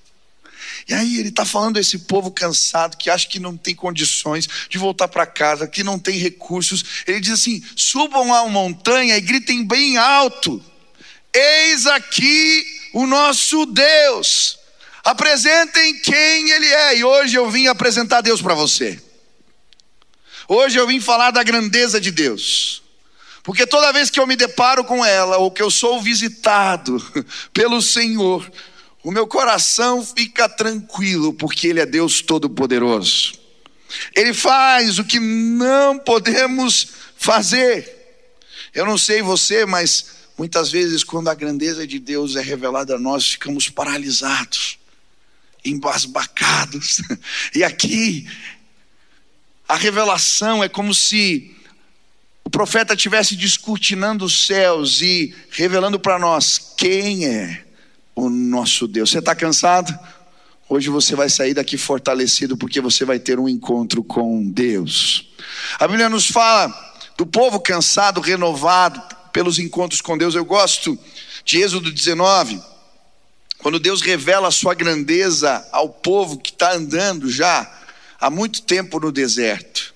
E 0.89 0.95
aí 0.95 1.19
ele 1.19 1.29
está 1.29 1.45
falando 1.45 1.77
a 1.77 1.81
esse 1.81 2.01
povo 2.01 2.31
cansado 2.31 2.97
que 2.97 3.11
acha 3.11 3.29
que 3.29 3.39
não 3.39 3.57
tem 3.57 3.75
condições 3.75 4.49
de 4.69 4.79
voltar 4.79 5.09
para 5.09 5.27
casa, 5.27 5.67
que 5.67 5.85
não 5.85 5.99
tem 5.99 6.19
recursos. 6.19 6.85
Ele 7.07 7.21
diz 7.21 7.33
assim: 7.33 7.63
subam 7.77 8.33
a 8.33 8.49
montanha 8.49 9.17
e 9.17 9.21
gritem 9.21 9.65
bem 9.65 9.97
alto: 9.97 10.63
Eis 11.33 11.87
aqui 11.87 12.65
o 12.93 13.07
nosso 13.07 13.67
Deus. 13.67 14.59
Apresentem 15.05 15.99
quem 16.01 16.51
Ele 16.51 16.67
é. 16.67 16.99
E 16.99 17.05
hoje 17.05 17.37
eu 17.37 17.51
vim 17.51 17.67
apresentar 17.67 18.21
Deus 18.21 18.43
para 18.43 18.55
você. 18.55 19.01
Hoje 20.47 20.79
eu 20.79 20.87
vim 20.87 21.01
falar 21.01 21.31
da 21.31 21.43
grandeza 21.43 22.01
de 22.01 22.11
Deus. 22.11 22.83
Porque 23.43 23.67
toda 23.67 23.93
vez 23.93 24.11
que 24.11 24.21
eu 24.21 24.27
me 24.27 24.37
deparo 24.37 24.85
com 24.85 25.05
ela, 25.05 25.39
ou 25.39 25.51
que 25.51 25.63
eu 25.63 25.71
sou 25.71 26.03
visitado 26.03 27.03
pelo 27.53 27.81
Senhor, 27.81 28.51
o 29.09 29.11
meu 29.11 29.27
coração 29.27 30.05
fica 30.05 30.47
tranquilo, 30.47 31.33
porque 31.33 31.67
Ele 31.67 31.81
é 31.81 31.87
Deus 31.87 32.21
Todo-Poderoso. 32.21 33.39
Ele 34.15 34.35
faz 34.35 34.99
o 34.99 35.05
que 35.05 35.19
não 35.19 35.99
podemos 35.99 36.89
fazer. 37.17 37.91
Eu 38.75 38.85
não 38.85 38.99
sei 38.99 39.23
você, 39.23 39.65
mas 39.65 40.11
muitas 40.37 40.71
vezes, 40.71 41.03
quando 41.03 41.29
a 41.29 41.35
grandeza 41.35 41.87
de 41.87 41.99
Deus 41.99 42.37
é 42.37 42.43
revelada 42.43 42.97
a 42.97 42.99
nós, 42.99 43.29
ficamos 43.29 43.71
paralisados 43.71 44.79
embasbacados. 45.65 47.01
E 47.57 47.65
aqui, 47.65 48.29
a 49.67 49.77
revelação 49.77 50.63
é 50.63 50.69
como 50.69 50.93
se 50.93 51.57
o 52.45 52.51
profeta 52.51 52.93
estivesse 52.93 53.37
descortinando 53.37 54.27
os 54.27 54.47
céus 54.47 55.01
e 55.01 55.35
revelando 55.51 55.99
para 55.99 56.19
nós 56.19 56.75
quem 56.77 57.25
é 57.25 57.68
o 58.19 58.29
nosso 58.29 58.89
Deus. 58.89 59.11
Você 59.11 59.21
está 59.21 59.35
cansado? 59.35 59.97
Hoje 60.69 60.91
você 60.91 61.15
vai 61.15 61.31
sair 61.31 61.55
daqui 61.55 61.79
fortalecido 61.79 62.57
porque 62.57 62.81
você 62.81 63.05
vai 63.05 63.19
ter 63.19 63.39
um 63.39 63.49
encontro 63.49 64.03
com 64.03 64.51
Deus. 64.51 65.31
A 65.79 65.87
Bíblia 65.87 66.09
nos 66.09 66.27
fala 66.27 66.69
do 67.17 67.25
povo 67.25 67.61
cansado, 67.61 68.21
renovado 68.21 69.01
pelos 69.33 69.59
encontros 69.59 70.01
com 70.01 70.19
Deus. 70.19 70.35
Eu 70.35 70.45
gosto 70.45 70.99
de 71.45 71.63
Êxodo 71.63 71.93
19 71.93 72.61
quando 73.59 73.79
Deus 73.79 74.03
revela 74.03 74.49
a 74.49 74.53
sua 74.53 74.75
grandeza 74.75 75.67
ao 75.73 75.89
povo 75.89 76.39
que 76.39 76.51
está 76.51 76.75
andando 76.75 77.31
já 77.31 77.71
há 78.21 78.29
muito 78.29 78.63
tempo 78.63 79.01
no 79.01 79.13
deserto. 79.13 79.95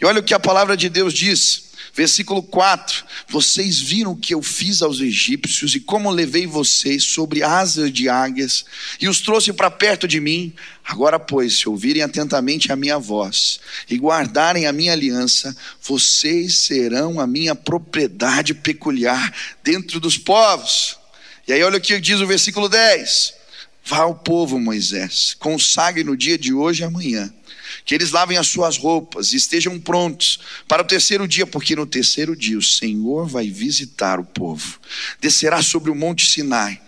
E 0.00 0.04
olha 0.04 0.20
o 0.20 0.24
que 0.24 0.34
a 0.34 0.40
palavra 0.40 0.76
de 0.76 0.88
Deus 0.88 1.12
diz, 1.12 1.69
versículo 1.94 2.42
4: 2.42 3.04
Vocês 3.28 3.78
viram 3.78 4.12
o 4.12 4.16
que 4.16 4.34
eu 4.34 4.42
fiz 4.42 4.82
aos 4.82 5.00
egípcios 5.00 5.74
e 5.74 5.80
como 5.80 6.10
levei 6.10 6.46
vocês 6.46 7.04
sobre 7.04 7.42
asas 7.42 7.92
de 7.92 8.08
águias 8.08 8.64
e 9.00 9.08
os 9.08 9.20
trouxe 9.20 9.52
para 9.52 9.70
perto 9.70 10.06
de 10.06 10.20
mim. 10.20 10.52
Agora, 10.84 11.18
pois, 11.18 11.58
se 11.58 11.68
ouvirem 11.68 12.02
atentamente 12.02 12.72
a 12.72 12.76
minha 12.76 12.98
voz 12.98 13.60
e 13.88 13.96
guardarem 13.96 14.66
a 14.66 14.72
minha 14.72 14.92
aliança, 14.92 15.56
vocês 15.82 16.58
serão 16.58 17.20
a 17.20 17.26
minha 17.26 17.54
propriedade 17.54 18.54
peculiar 18.54 19.32
dentro 19.62 20.00
dos 20.00 20.18
povos. 20.18 20.98
E 21.46 21.52
aí 21.52 21.62
olha 21.62 21.78
o 21.78 21.80
que 21.80 22.00
diz 22.00 22.20
o 22.20 22.26
versículo 22.26 22.68
10. 22.68 23.34
Vá 23.84 23.98
ao 23.98 24.14
povo, 24.14 24.58
Moisés, 24.58 25.34
consagre 25.38 26.04
no 26.04 26.16
dia 26.16 26.38
de 26.38 26.52
hoje 26.52 26.82
e 26.82 26.84
amanhã, 26.84 27.32
que 27.84 27.94
eles 27.94 28.10
lavem 28.10 28.36
as 28.36 28.46
suas 28.46 28.76
roupas 28.76 29.32
e 29.32 29.36
estejam 29.36 29.78
prontos 29.78 30.40
para 30.66 30.82
o 30.82 30.86
terceiro 30.86 31.26
dia, 31.26 31.46
porque 31.46 31.76
no 31.76 31.86
terceiro 31.86 32.36
dia 32.36 32.58
o 32.58 32.62
Senhor 32.62 33.26
vai 33.26 33.48
visitar 33.48 34.18
o 34.18 34.24
povo. 34.24 34.78
Descerá 35.20 35.62
sobre 35.62 35.90
o 35.90 35.94
monte 35.94 36.26
Sinai. 36.26 36.80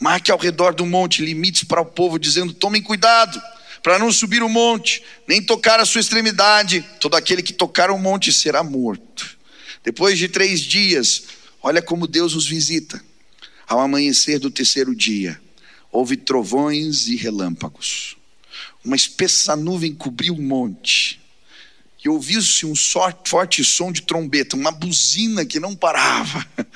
Marque 0.00 0.30
ao 0.30 0.38
redor 0.38 0.74
do 0.74 0.86
monte 0.86 1.24
limites 1.24 1.64
para 1.64 1.80
o 1.80 1.86
povo, 1.86 2.18
dizendo: 2.18 2.52
tomem 2.52 2.82
cuidado 2.82 3.40
para 3.82 3.98
não 3.98 4.12
subir 4.12 4.42
o 4.42 4.48
monte, 4.48 5.02
nem 5.26 5.42
tocar 5.42 5.80
a 5.80 5.86
sua 5.86 6.00
extremidade. 6.00 6.84
Todo 7.00 7.16
aquele 7.16 7.42
que 7.42 7.52
tocar 7.52 7.90
o 7.90 7.98
monte 7.98 8.32
será 8.32 8.62
morto. 8.62 9.38
Depois 9.82 10.18
de 10.18 10.28
três 10.28 10.60
dias, 10.60 11.24
olha 11.62 11.80
como 11.80 12.06
Deus 12.06 12.34
os 12.34 12.46
visita. 12.46 13.02
Ao 13.66 13.80
amanhecer 13.80 14.38
do 14.38 14.50
terceiro 14.50 14.94
dia, 14.94 15.40
houve 15.90 16.16
trovões 16.16 17.08
e 17.08 17.16
relâmpagos. 17.16 18.17
Uma 18.84 18.96
espessa 18.96 19.56
nuvem 19.56 19.94
cobriu 19.94 20.34
o 20.34 20.42
monte. 20.42 21.20
E 22.04 22.08
ouviu-se 22.08 22.64
um 22.64 22.74
forte 23.24 23.64
som 23.64 23.90
de 23.90 24.02
trombeta, 24.02 24.56
uma 24.56 24.70
buzina 24.70 25.44
que 25.44 25.58
não 25.58 25.74
parava. 25.74 26.46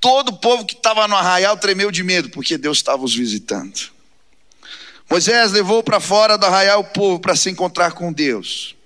Todo 0.00 0.30
o 0.30 0.36
povo 0.36 0.64
que 0.64 0.74
estava 0.74 1.08
no 1.08 1.16
arraial 1.16 1.56
tremeu 1.56 1.90
de 1.90 2.02
medo, 2.02 2.30
porque 2.30 2.58
Deus 2.58 2.78
estava 2.78 3.04
os 3.04 3.14
visitando. 3.14 3.90
Moisés 5.10 5.52
levou 5.52 5.82
para 5.82 5.98
fora 5.98 6.36
do 6.36 6.44
arraial 6.44 6.80
o 6.80 6.84
povo 6.84 7.18
para 7.18 7.34
se 7.34 7.48
encontrar 7.48 7.92
com 7.92 8.12
Deus. 8.12 8.76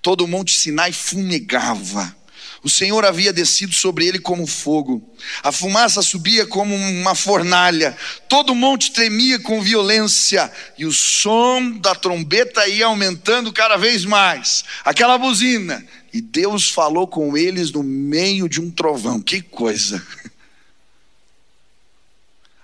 Todo 0.00 0.24
o 0.24 0.28
monte 0.28 0.52
Sinai 0.52 0.92
fumegava. 0.92 2.16
O 2.62 2.70
Senhor 2.70 3.04
havia 3.04 3.32
descido 3.32 3.72
sobre 3.74 4.06
ele 4.06 4.18
como 4.18 4.46
fogo. 4.46 5.14
A 5.42 5.52
fumaça 5.52 6.02
subia 6.02 6.46
como 6.46 6.74
uma 6.74 7.14
fornalha. 7.14 7.96
Todo 8.28 8.50
o 8.50 8.54
monte 8.54 8.92
tremia 8.92 9.38
com 9.38 9.62
violência. 9.62 10.50
E 10.76 10.84
o 10.84 10.92
som 10.92 11.72
da 11.78 11.94
trombeta 11.94 12.66
ia 12.66 12.86
aumentando 12.86 13.52
cada 13.52 13.76
vez 13.76 14.04
mais. 14.04 14.64
Aquela 14.84 15.18
buzina. 15.18 15.86
E 16.12 16.20
Deus 16.20 16.70
falou 16.70 17.06
com 17.06 17.36
eles 17.36 17.70
no 17.70 17.82
meio 17.82 18.48
de 18.48 18.60
um 18.60 18.70
trovão. 18.70 19.20
Que 19.20 19.42
coisa! 19.42 20.04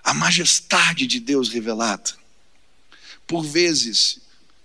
A 0.03 0.13
majestade 0.13 1.07
de 1.07 1.19
Deus 1.19 1.49
revelada. 1.49 2.11
Por 3.25 3.43
vezes, 3.43 4.19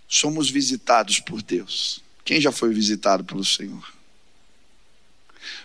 somos 0.09 0.51
visitados 0.51 1.21
por 1.21 1.43
Deus. 1.43 2.03
Quem 2.25 2.41
já 2.41 2.51
foi 2.51 2.75
visitado 2.75 3.23
pelo 3.25 3.45
Senhor? 3.45 3.98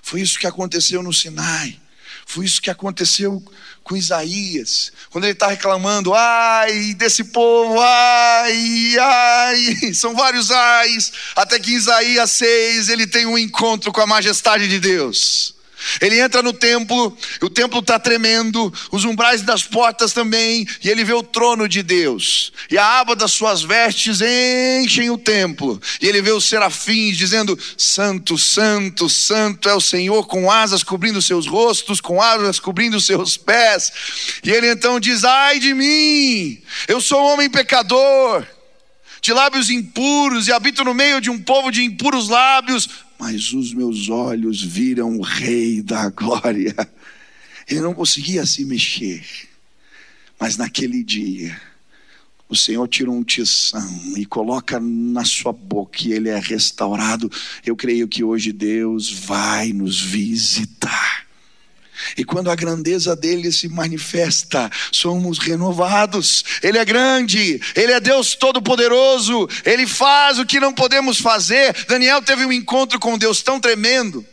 Foi 0.04 0.22
isso 0.22 0.38
que 0.38 0.46
aconteceu 0.46 1.02
no 1.02 1.14
Sinai. 1.14 1.80
Foi 2.26 2.46
isso 2.46 2.62
que 2.62 2.70
aconteceu 2.70 3.44
com 3.84 3.98
Isaías, 3.98 4.94
quando 5.10 5.26
ele 5.26 5.34
está 5.34 5.48
reclamando, 5.48 6.14
ai 6.14 6.94
desse 6.94 7.26
povo, 7.26 7.78
ai, 7.82 8.98
ai, 8.98 9.76
são 9.94 10.16
vários 10.16 10.50
ais, 10.52 11.12
até 11.36 11.60
que 11.60 11.72
em 11.72 11.76
Isaías 11.76 12.32
6 12.32 12.88
ele 12.88 13.06
tem 13.06 13.26
um 13.26 13.38
encontro 13.38 13.92
com 13.92 14.00
a 14.00 14.08
majestade 14.08 14.70
de 14.70 14.80
Deus. 14.80 15.54
Ele 16.02 16.20
entra 16.20 16.42
no 16.42 16.54
templo, 16.54 17.16
o 17.42 17.50
templo 17.50 17.80
está 17.80 18.00
tremendo, 18.00 18.74
os 18.92 19.04
umbrais 19.06 19.42
das 19.42 19.64
portas 19.64 20.14
também, 20.14 20.68
e 20.84 20.90
ele 20.90 21.04
vê 21.04 21.14
o 21.14 21.24
trono 21.24 21.68
de 21.68 21.84
Deus, 21.84 22.52
e 22.70 22.78
a 22.78 23.00
aba 23.00 23.16
das 23.16 23.32
suas 23.32 23.62
vestes 23.62 24.20
enchem 24.22 25.10
o 25.10 25.18
templo, 25.18 25.82
e 26.02 26.08
ele 26.08 26.22
vê 26.22 26.32
os 26.32 26.46
serafins 26.46 27.18
dizendo: 27.18 27.58
Santo, 27.78 28.38
Santo, 28.38 29.10
Santo 29.10 29.70
é 29.70 29.74
o 29.74 29.82
Senhor, 29.82 30.26
com 30.28 30.50
asas 30.50 30.84
cobrindo 30.84 31.22
seus 31.22 31.48
rostos, 31.48 32.00
com 32.02 32.22
asas 32.22 32.60
cobrindo 32.60 33.00
seus 33.00 33.38
pés, 33.38 33.92
e 34.44 34.52
ele 34.52 34.72
então 34.72 35.00
diz: 35.00 35.24
Ai 35.24 35.60
de 35.60 35.74
mim, 35.74 36.62
eu 36.88 37.02
sou 37.02 37.22
um 37.22 37.34
homem 37.34 37.50
pecador 37.50 38.46
de 39.24 39.32
lábios 39.32 39.70
impuros 39.70 40.50
e 40.50 40.52
habito 40.52 40.84
no 40.84 40.94
meio 40.94 41.22
de 41.22 41.30
um 41.30 41.42
povo 41.42 41.72
de 41.72 41.82
impuros 41.82 42.28
lábios 42.28 42.90
mas 43.24 43.54
os 43.54 43.74
meus 43.74 44.10
olhos 44.10 44.62
viram 44.62 45.18
o 45.18 45.22
Rei 45.22 45.82
da 45.82 46.10
Glória. 46.10 46.76
Ele 47.70 47.80
não 47.80 47.94
conseguia 47.94 48.46
se 48.46 48.66
mexer, 48.66 49.24
mas 50.38 50.58
naquele 50.58 51.02
dia, 51.02 51.58
o 52.50 52.56
Senhor 52.56 52.86
tira 52.90 53.10
um 53.10 53.24
tição 53.24 54.14
e 54.18 54.26
coloca 54.26 54.78
na 54.78 55.24
sua 55.24 55.54
boca 55.54 56.06
e 56.06 56.12
ele 56.12 56.28
é 56.28 56.38
restaurado. 56.38 57.32
Eu 57.66 57.78
creio 57.78 58.10
que 58.10 58.26
hoje 58.26 58.52
Deus 58.52 59.10
vai 59.10 59.72
nos 59.72 60.02
visitar. 60.02 61.26
E 62.18 62.24
quando 62.24 62.50
a 62.50 62.56
grandeza 62.56 63.16
dele 63.16 63.52
se 63.52 63.68
manifesta, 63.68 64.70
somos 64.92 65.40
renovados. 65.40 66.44
Ele 66.62 66.78
é 66.78 66.86
grande, 66.86 67.62
ele 67.76 67.92
é 67.92 68.00
Deus 68.00 68.36
todo-poderoso, 68.36 69.48
ele 69.66 69.88
faz 69.88 70.40
o 70.40 70.46
que 70.46 70.60
não 70.60 70.74
podemos 70.74 71.20
fazer. 71.20 71.74
Daniel 71.88 72.22
teve 72.22 72.46
um 72.46 72.52
encontro 72.52 73.00
com 73.00 73.18
Deus 73.18 73.42
tão 73.42 73.60
tremendo 73.60 74.26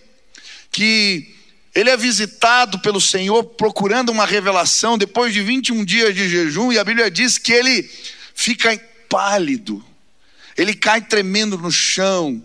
que 0.71 1.35
ele 1.75 1.91
é 1.91 1.97
visitado 1.97 2.79
pelo 2.81 3.01
Senhor 3.01 3.45
procurando 3.45 4.11
uma 4.11 4.27
revelação 4.27 4.99
depois 4.99 5.33
de 5.33 5.43
21 5.43 5.85
dias 5.85 6.15
de 6.15 6.29
jejum, 6.29 6.73
e 6.73 6.79
a 6.79 6.85
Bíblia 6.85 7.11
diz 7.11 7.39
que 7.39 7.53
ele 7.53 7.89
fica 8.35 8.79
pálido, 9.09 9.85
ele 10.57 10.75
cai 10.75 11.01
tremendo 11.01 11.57
no 11.57 11.71
chão, 11.71 12.43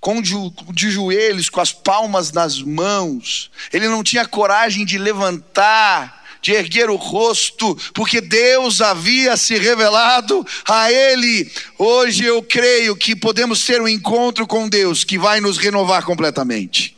com 0.00 0.22
de 0.22 0.90
joelhos, 0.90 1.50
com 1.50 1.60
as 1.60 1.72
palmas 1.72 2.32
nas 2.32 2.62
mãos, 2.62 3.50
ele 3.72 3.88
não 3.88 4.02
tinha 4.02 4.26
coragem 4.26 4.84
de 4.84 4.96
levantar, 4.96 6.18
de 6.40 6.52
erguer 6.52 6.88
o 6.88 6.96
rosto, 6.96 7.76
porque 7.92 8.20
Deus 8.20 8.80
havia 8.80 9.36
se 9.36 9.58
revelado 9.58 10.46
a 10.66 10.90
ele. 10.90 11.50
Hoje 11.76 12.24
eu 12.24 12.42
creio 12.42 12.96
que 12.96 13.16
podemos 13.16 13.64
ter 13.64 13.80
um 13.80 13.88
encontro 13.88 14.46
com 14.46 14.68
Deus 14.68 15.04
que 15.04 15.18
vai 15.18 15.40
nos 15.40 15.58
renovar 15.58 16.04
completamente. 16.04 16.96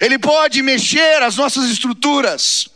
Ele 0.00 0.18
pode 0.18 0.62
mexer 0.62 1.22
as 1.22 1.36
nossas 1.36 1.70
estruturas, 1.70 2.68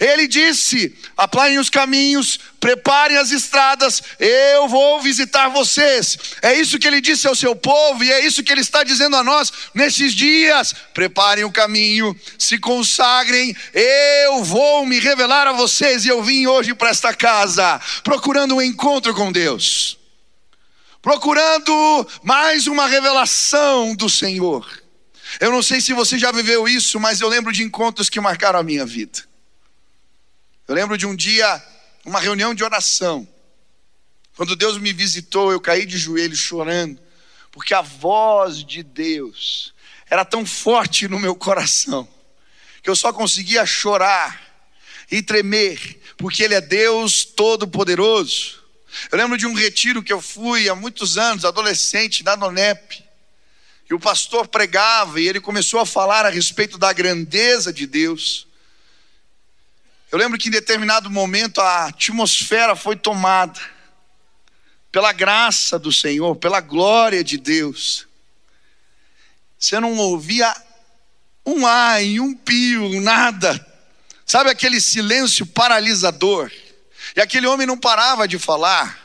ele 0.00 0.26
disse: 0.26 0.96
aplanem 1.16 1.58
os 1.58 1.70
caminhos, 1.70 2.38
preparem 2.60 3.16
as 3.16 3.30
estradas, 3.30 4.02
eu 4.18 4.68
vou 4.68 5.00
visitar 5.00 5.48
vocês. 5.48 6.18
É 6.42 6.54
isso 6.54 6.78
que 6.78 6.86
ele 6.86 7.00
disse 7.00 7.26
ao 7.26 7.34
seu 7.34 7.54
povo 7.54 8.02
e 8.02 8.10
é 8.10 8.24
isso 8.24 8.42
que 8.42 8.52
ele 8.52 8.60
está 8.60 8.82
dizendo 8.82 9.16
a 9.16 9.24
nós 9.24 9.52
nesses 9.74 10.12
dias. 10.14 10.74
Preparem 10.92 11.44
o 11.44 11.52
caminho, 11.52 12.18
se 12.38 12.58
consagrem, 12.58 13.54
eu 13.72 14.42
vou 14.44 14.84
me 14.84 14.98
revelar 14.98 15.46
a 15.46 15.52
vocês. 15.52 16.04
E 16.04 16.08
eu 16.08 16.22
vim 16.22 16.46
hoje 16.46 16.74
para 16.74 16.90
esta 16.90 17.14
casa 17.14 17.80
procurando 18.02 18.56
um 18.56 18.62
encontro 18.62 19.14
com 19.14 19.30
Deus, 19.32 19.98
procurando 21.00 22.06
mais 22.22 22.66
uma 22.66 22.86
revelação 22.86 23.94
do 23.94 24.08
Senhor. 24.08 24.66
Eu 25.40 25.50
não 25.50 25.62
sei 25.62 25.80
se 25.80 25.92
você 25.92 26.18
já 26.18 26.32
viveu 26.32 26.68
isso, 26.68 26.98
mas 26.98 27.20
eu 27.20 27.28
lembro 27.28 27.52
de 27.52 27.62
encontros 27.62 28.08
que 28.08 28.20
marcaram 28.20 28.58
a 28.58 28.62
minha 28.62 28.86
vida. 28.86 29.25
Eu 30.68 30.74
lembro 30.74 30.98
de 30.98 31.06
um 31.06 31.14
dia, 31.14 31.64
uma 32.04 32.18
reunião 32.18 32.52
de 32.52 32.64
oração. 32.64 33.26
Quando 34.34 34.56
Deus 34.56 34.78
me 34.78 34.92
visitou, 34.92 35.52
eu 35.52 35.60
caí 35.60 35.86
de 35.86 35.96
joelhos 35.96 36.40
chorando, 36.40 37.00
porque 37.52 37.72
a 37.72 37.82
voz 37.82 38.64
de 38.64 38.82
Deus 38.82 39.72
era 40.10 40.24
tão 40.24 40.44
forte 40.44 41.06
no 41.06 41.20
meu 41.20 41.36
coração, 41.36 42.08
que 42.82 42.90
eu 42.90 42.96
só 42.96 43.12
conseguia 43.12 43.64
chorar 43.64 44.42
e 45.08 45.22
tremer, 45.22 46.00
porque 46.16 46.42
Ele 46.42 46.54
é 46.54 46.60
Deus 46.60 47.24
Todo-Poderoso. 47.24 48.60
Eu 49.12 49.18
lembro 49.18 49.38
de 49.38 49.46
um 49.46 49.54
retiro 49.54 50.02
que 50.02 50.12
eu 50.12 50.20
fui 50.20 50.68
há 50.68 50.74
muitos 50.74 51.16
anos, 51.16 51.44
adolescente, 51.44 52.24
na 52.24 52.34
Donep, 52.34 53.04
e 53.88 53.94
o 53.94 54.00
pastor 54.00 54.48
pregava 54.48 55.20
e 55.20 55.28
ele 55.28 55.40
começou 55.40 55.78
a 55.78 55.86
falar 55.86 56.26
a 56.26 56.28
respeito 56.28 56.76
da 56.76 56.92
grandeza 56.92 57.72
de 57.72 57.86
Deus. 57.86 58.45
Eu 60.10 60.18
lembro 60.18 60.38
que 60.38 60.48
em 60.48 60.52
determinado 60.52 61.10
momento 61.10 61.60
a 61.60 61.86
atmosfera 61.86 62.76
foi 62.76 62.94
tomada 62.94 63.60
pela 64.92 65.12
graça 65.12 65.78
do 65.78 65.92
Senhor, 65.92 66.36
pela 66.36 66.60
glória 66.60 67.24
de 67.24 67.36
Deus. 67.36 68.06
Você 69.58 69.80
não 69.80 69.96
ouvia 69.96 70.54
um 71.44 71.66
ai, 71.66 72.20
um 72.20 72.34
pio, 72.34 73.00
nada. 73.00 73.64
Sabe 74.24 74.48
aquele 74.48 74.80
silêncio 74.80 75.44
paralisador? 75.44 76.52
E 77.16 77.20
aquele 77.20 77.46
homem 77.46 77.66
não 77.66 77.76
parava 77.76 78.28
de 78.28 78.38
falar. 78.38 78.98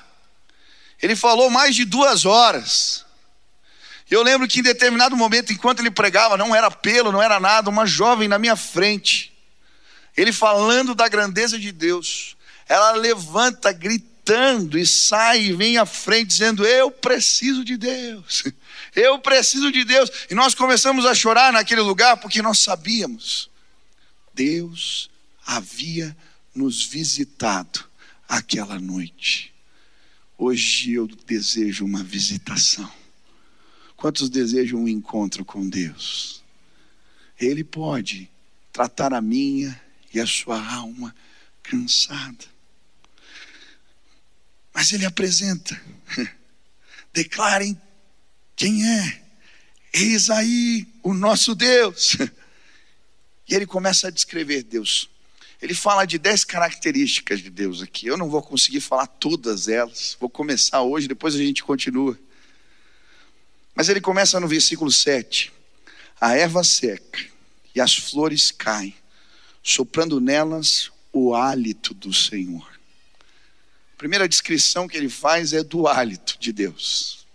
Ele 1.02 1.16
falou 1.16 1.50
mais 1.50 1.76
de 1.76 1.84
duas 1.84 2.26
horas. 2.26 3.06
Eu 4.10 4.22
lembro 4.22 4.48
que 4.48 4.60
em 4.60 4.64
determinado 4.64 5.18
momento, 5.18 5.52
enquanto 5.52 5.80
ele 5.80 5.90
pregava, 5.90 6.38
não 6.38 6.56
era 6.56 6.70
pelo, 6.70 7.12
não 7.12 7.22
era 7.22 7.40
nada, 7.40 7.72
uma 7.72 7.88
jovem 7.88 8.28
na 8.28 8.38
minha 8.38 8.56
frente 8.56 9.31
ele 10.22 10.32
falando 10.32 10.94
da 10.94 11.08
grandeza 11.08 11.58
de 11.58 11.72
Deus, 11.72 12.38
ela 12.70 12.92
levanta 12.92 13.72
gritando 13.72 14.78
e 14.78 14.86
sai 14.86 15.46
e 15.46 15.54
vem 15.54 15.80
à 15.80 15.86
frente 15.86 16.28
dizendo: 16.28 16.64
Eu 16.64 16.92
preciso 16.92 17.66
de 17.66 17.76
Deus, 17.76 18.44
eu 18.96 19.18
preciso 19.18 19.72
de 19.72 19.84
Deus. 19.84 20.12
E 20.30 20.36
nós 20.36 20.54
começamos 20.54 21.08
a 21.08 21.16
chorar 21.16 21.52
naquele 21.52 21.82
lugar 21.82 22.18
porque 22.18 22.40
nós 22.40 22.60
sabíamos, 22.60 23.50
Deus 24.32 25.10
havia 25.44 26.16
nos 26.54 26.84
visitado 26.84 27.84
aquela 28.30 28.80
noite. 28.80 29.52
Hoje 30.38 30.94
eu 30.94 31.08
desejo 31.26 31.84
uma 31.84 32.04
visitação. 32.04 32.92
Quantos 33.98 34.30
desejam 34.30 34.82
um 34.82 34.88
encontro 34.88 35.44
com 35.44 35.68
Deus? 35.68 36.44
Ele 37.40 37.64
pode 37.64 38.30
tratar 38.72 39.16
a 39.16 39.22
minha 39.22 39.82
e 40.14 40.20
a 40.20 40.28
sua 40.28 40.64
alma 40.74 41.16
cansada. 41.64 42.46
Mas 44.74 44.92
ele 44.92 45.06
apresenta, 45.06 45.80
declarem 47.14 47.80
quem 48.56 48.86
é. 48.88 49.22
Eis 49.94 50.30
aí 50.30 50.88
o 51.04 51.14
nosso 51.14 51.56
Deus. 51.56 52.18
E 53.50 53.54
ele 53.54 53.66
começa 53.66 54.08
a 54.08 54.12
descrever 54.12 54.64
Deus. 54.64 55.10
Ele 55.62 55.74
fala 55.74 56.06
de 56.06 56.18
dez 56.18 56.46
características 56.46 57.42
de 57.42 57.50
Deus 57.50 57.82
aqui. 57.82 58.08
Eu 58.08 58.16
não 58.16 58.30
vou 58.30 58.42
conseguir 58.42 58.80
falar 58.80 59.08
todas 59.08 59.68
elas. 59.68 60.16
Vou 60.22 60.30
começar 60.30 60.82
hoje, 60.82 61.06
depois 61.06 61.36
a 61.36 61.38
gente 61.38 61.62
continua. 61.62 62.18
Mas 63.76 63.90
ele 63.90 64.00
começa 64.00 64.40
no 64.40 64.48
versículo 64.48 64.90
7. 64.90 65.52
A 66.20 66.34
erva 66.34 66.64
seca 66.64 67.20
e 67.76 67.82
as 67.82 67.96
flores 67.96 68.52
caem, 68.52 68.96
soprando 69.64 70.20
nelas 70.20 70.92
o 71.14 71.36
hálito 71.36 71.94
do 71.94 72.14
Senhor. 72.14 72.68
A 73.94 73.98
primeira 73.98 74.28
descrição 74.28 74.88
que 74.88 74.98
ele 74.98 75.10
faz 75.10 75.54
é 75.54 75.64
do 75.64 75.88
hálito 75.88 76.38
de 76.40 76.52
Deus. 76.52 77.28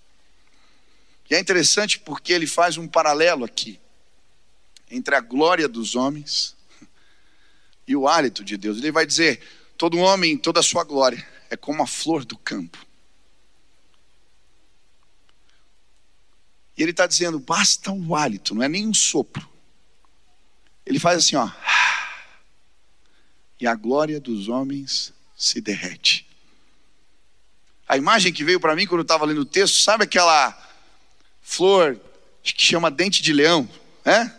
E 1.30 1.34
é 1.34 1.40
interessante 1.40 1.98
porque 1.98 2.32
ele 2.32 2.46
faz 2.46 2.76
um 2.76 2.86
paralelo 2.86 3.44
aqui 3.44 3.80
entre 4.90 5.14
a 5.14 5.20
glória 5.20 5.68
dos 5.68 5.94
homens 5.94 6.56
e 7.86 7.94
o 7.96 8.08
hálito 8.08 8.44
de 8.44 8.56
Deus. 8.56 8.78
Ele 8.78 8.92
vai 8.92 9.06
dizer: 9.06 9.40
todo 9.76 9.98
homem, 9.98 10.36
toda 10.36 10.60
a 10.60 10.62
sua 10.62 10.84
glória 10.84 11.26
é 11.50 11.56
como 11.56 11.82
a 11.82 11.86
flor 11.86 12.24
do 12.24 12.36
campo. 12.36 12.84
E 16.76 16.82
ele 16.82 16.90
está 16.90 17.06
dizendo: 17.06 17.38
basta 17.38 17.90
o 17.90 18.14
hálito, 18.14 18.54
não 18.54 18.62
é 18.62 18.68
nem 18.68 18.86
um 18.86 18.94
sopro. 18.94 19.48
Ele 20.84 21.00
faz 21.00 21.18
assim, 21.18 21.36
ó. 21.36 21.50
E 23.60 23.66
a 23.66 23.74
glória 23.74 24.20
dos 24.20 24.48
homens 24.48 25.12
se 25.36 25.60
derrete. 25.60 26.26
A 27.88 27.96
imagem 27.96 28.32
que 28.32 28.44
veio 28.44 28.60
para 28.60 28.74
mim 28.74 28.86
quando 28.86 29.00
eu 29.00 29.02
estava 29.02 29.24
lendo 29.24 29.42
o 29.42 29.46
texto, 29.46 29.80
sabe 29.80 30.04
aquela 30.04 30.56
flor 31.42 31.98
que 32.42 32.62
chama 32.62 32.90
dente 32.90 33.22
de 33.22 33.32
leão? 33.32 33.68
É? 34.04 34.30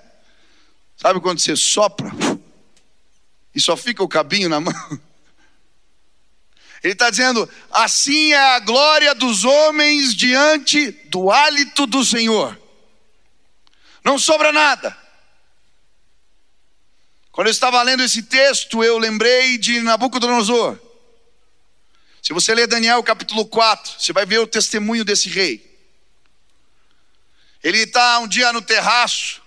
Sabe 0.97 1.19
quando 1.19 1.39
você 1.39 1.56
sopra 1.56 2.12
e 3.53 3.62
só 3.62 3.77
fica 3.77 4.03
o 4.03 4.08
cabinho 4.08 4.49
na 4.49 4.60
mão? 4.60 4.73
Ele 6.84 6.93
está 6.93 7.10
dizendo: 7.10 7.49
assim 7.71 8.34
é 8.34 8.56
a 8.56 8.60
glória 8.60 9.15
dos 9.15 9.43
homens 9.43 10.13
diante 10.13 10.91
do 11.10 11.32
hálito 11.32 11.88
do 11.88 12.03
Senhor. 12.03 12.60
Não 14.03 14.17
sobra 14.19 14.51
nada. 14.53 15.06
Quando 17.38 17.50
eu 17.50 17.52
estava 17.52 17.80
lendo 17.84 18.02
esse 18.02 18.23
texto, 18.23 18.84
eu 18.84 18.97
lembrei 18.97 19.60
de 19.60 19.80
Nabucodonosor. 19.82 20.76
Se 22.19 22.34
você 22.34 22.52
ler 22.56 22.65
Daniel 22.65 23.04
capítulo 23.04 23.45
4, 23.45 23.93
você 24.00 24.12
vai 24.12 24.26
ver 24.26 24.39
o 24.39 24.47
testemunho 24.47 25.06
desse 25.06 25.30
rei. 25.30 25.63
Ele 27.63 27.78
está 27.78 28.17
um 28.17 28.28
dia 28.28 28.52
no 28.52 28.60
terraço, 28.60 29.39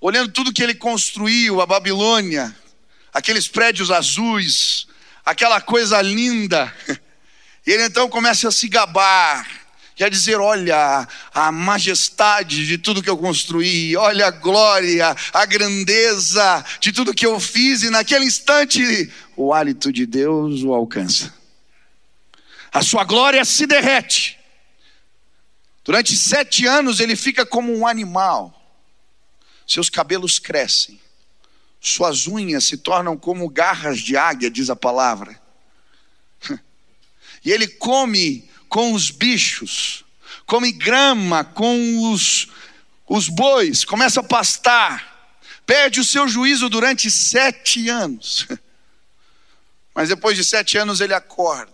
olhando 0.00 0.32
tudo 0.32 0.50
que 0.50 0.62
ele 0.62 0.74
construiu, 0.74 1.60
a 1.60 1.66
Babilônia, 1.66 2.56
aqueles 3.12 3.46
prédios 3.46 3.90
azuis, 3.90 4.86
aquela 5.26 5.60
coisa 5.60 6.00
linda. 6.00 6.74
E 7.66 7.72
ele 7.72 7.82
então 7.82 8.08
começa 8.08 8.46
a 8.46 8.52
se 8.52 8.68
gabar, 8.68 9.65
a 10.04 10.08
dizer: 10.08 10.38
Olha 10.38 11.06
a 11.32 11.50
majestade 11.52 12.66
de 12.66 12.78
tudo 12.78 13.02
que 13.02 13.10
eu 13.10 13.16
construí, 13.16 13.96
olha 13.96 14.26
a 14.26 14.30
glória, 14.30 15.14
a 15.32 15.46
grandeza 15.46 16.64
de 16.80 16.92
tudo 16.92 17.14
que 17.14 17.26
eu 17.26 17.40
fiz, 17.40 17.82
e 17.82 17.90
naquele 17.90 18.24
instante 18.24 19.12
o 19.36 19.52
hálito 19.52 19.92
de 19.92 20.06
Deus 20.06 20.62
o 20.62 20.74
alcança. 20.74 21.34
A 22.72 22.82
sua 22.82 23.04
glória 23.04 23.44
se 23.44 23.66
derrete. 23.66 24.38
Durante 25.84 26.16
sete 26.16 26.66
anos 26.66 27.00
ele 27.00 27.14
fica 27.16 27.46
como 27.46 27.74
um 27.74 27.86
animal 27.86 28.56
seus 29.66 29.90
cabelos 29.90 30.38
crescem, 30.38 31.00
suas 31.80 32.26
unhas 32.26 32.64
se 32.64 32.78
tornam 32.78 33.16
como 33.16 33.48
garras 33.48 33.98
de 33.98 34.16
águia, 34.16 34.50
diz 34.50 34.70
a 34.70 34.76
palavra. 34.76 35.40
E 37.44 37.52
ele 37.52 37.68
come 37.68 38.50
com 38.76 38.92
os 38.92 39.10
bichos, 39.10 40.04
come 40.44 40.70
grama 40.70 41.42
com 41.42 42.12
os, 42.12 42.46
os 43.08 43.26
bois, 43.26 43.86
começa 43.86 44.20
a 44.20 44.22
pastar, 44.22 45.32
perde 45.64 45.98
o 45.98 46.04
seu 46.04 46.28
juízo 46.28 46.68
durante 46.68 47.10
sete 47.10 47.88
anos. 47.88 48.46
Mas 49.94 50.10
depois 50.10 50.36
de 50.36 50.44
sete 50.44 50.76
anos 50.76 51.00
ele 51.00 51.14
acorda. 51.14 51.72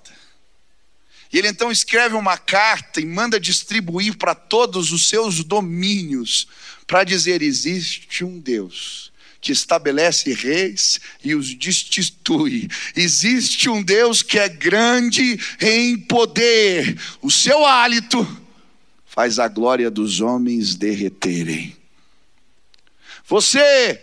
E 1.33 1.39
ele 1.39 1.49
então 1.49 1.73
escreve 1.73 2.15
uma 2.15 2.39
carta 2.39 3.01
e 3.01 3.05
manda 3.05 3.41
distribuir 3.41 4.17
para 4.17 4.37
todos 4.37 4.93
os 4.93 5.09
seus 5.09 5.43
domínios, 5.43 6.47
para 6.87 7.03
dizer: 7.03 7.43
existe 7.43 8.23
um 8.23 8.39
Deus 8.39 9.12
que 9.43 9.51
estabelece 9.51 10.33
reis 10.33 11.01
e 11.23 11.35
os 11.35 11.53
destitui. 11.53 12.69
Existe 12.95 13.69
um 13.69 13.83
Deus 13.83 14.23
que 14.23 14.39
é 14.39 14.49
grande 14.49 15.37
em 15.61 15.99
poder. 15.99 16.97
O 17.21 17.29
seu 17.29 17.67
hálito 17.67 18.25
faz 19.05 19.41
a 19.41 19.49
glória 19.49 19.91
dos 19.91 20.21
homens 20.21 20.77
derreterem. 20.77 21.77
Você 23.27 24.01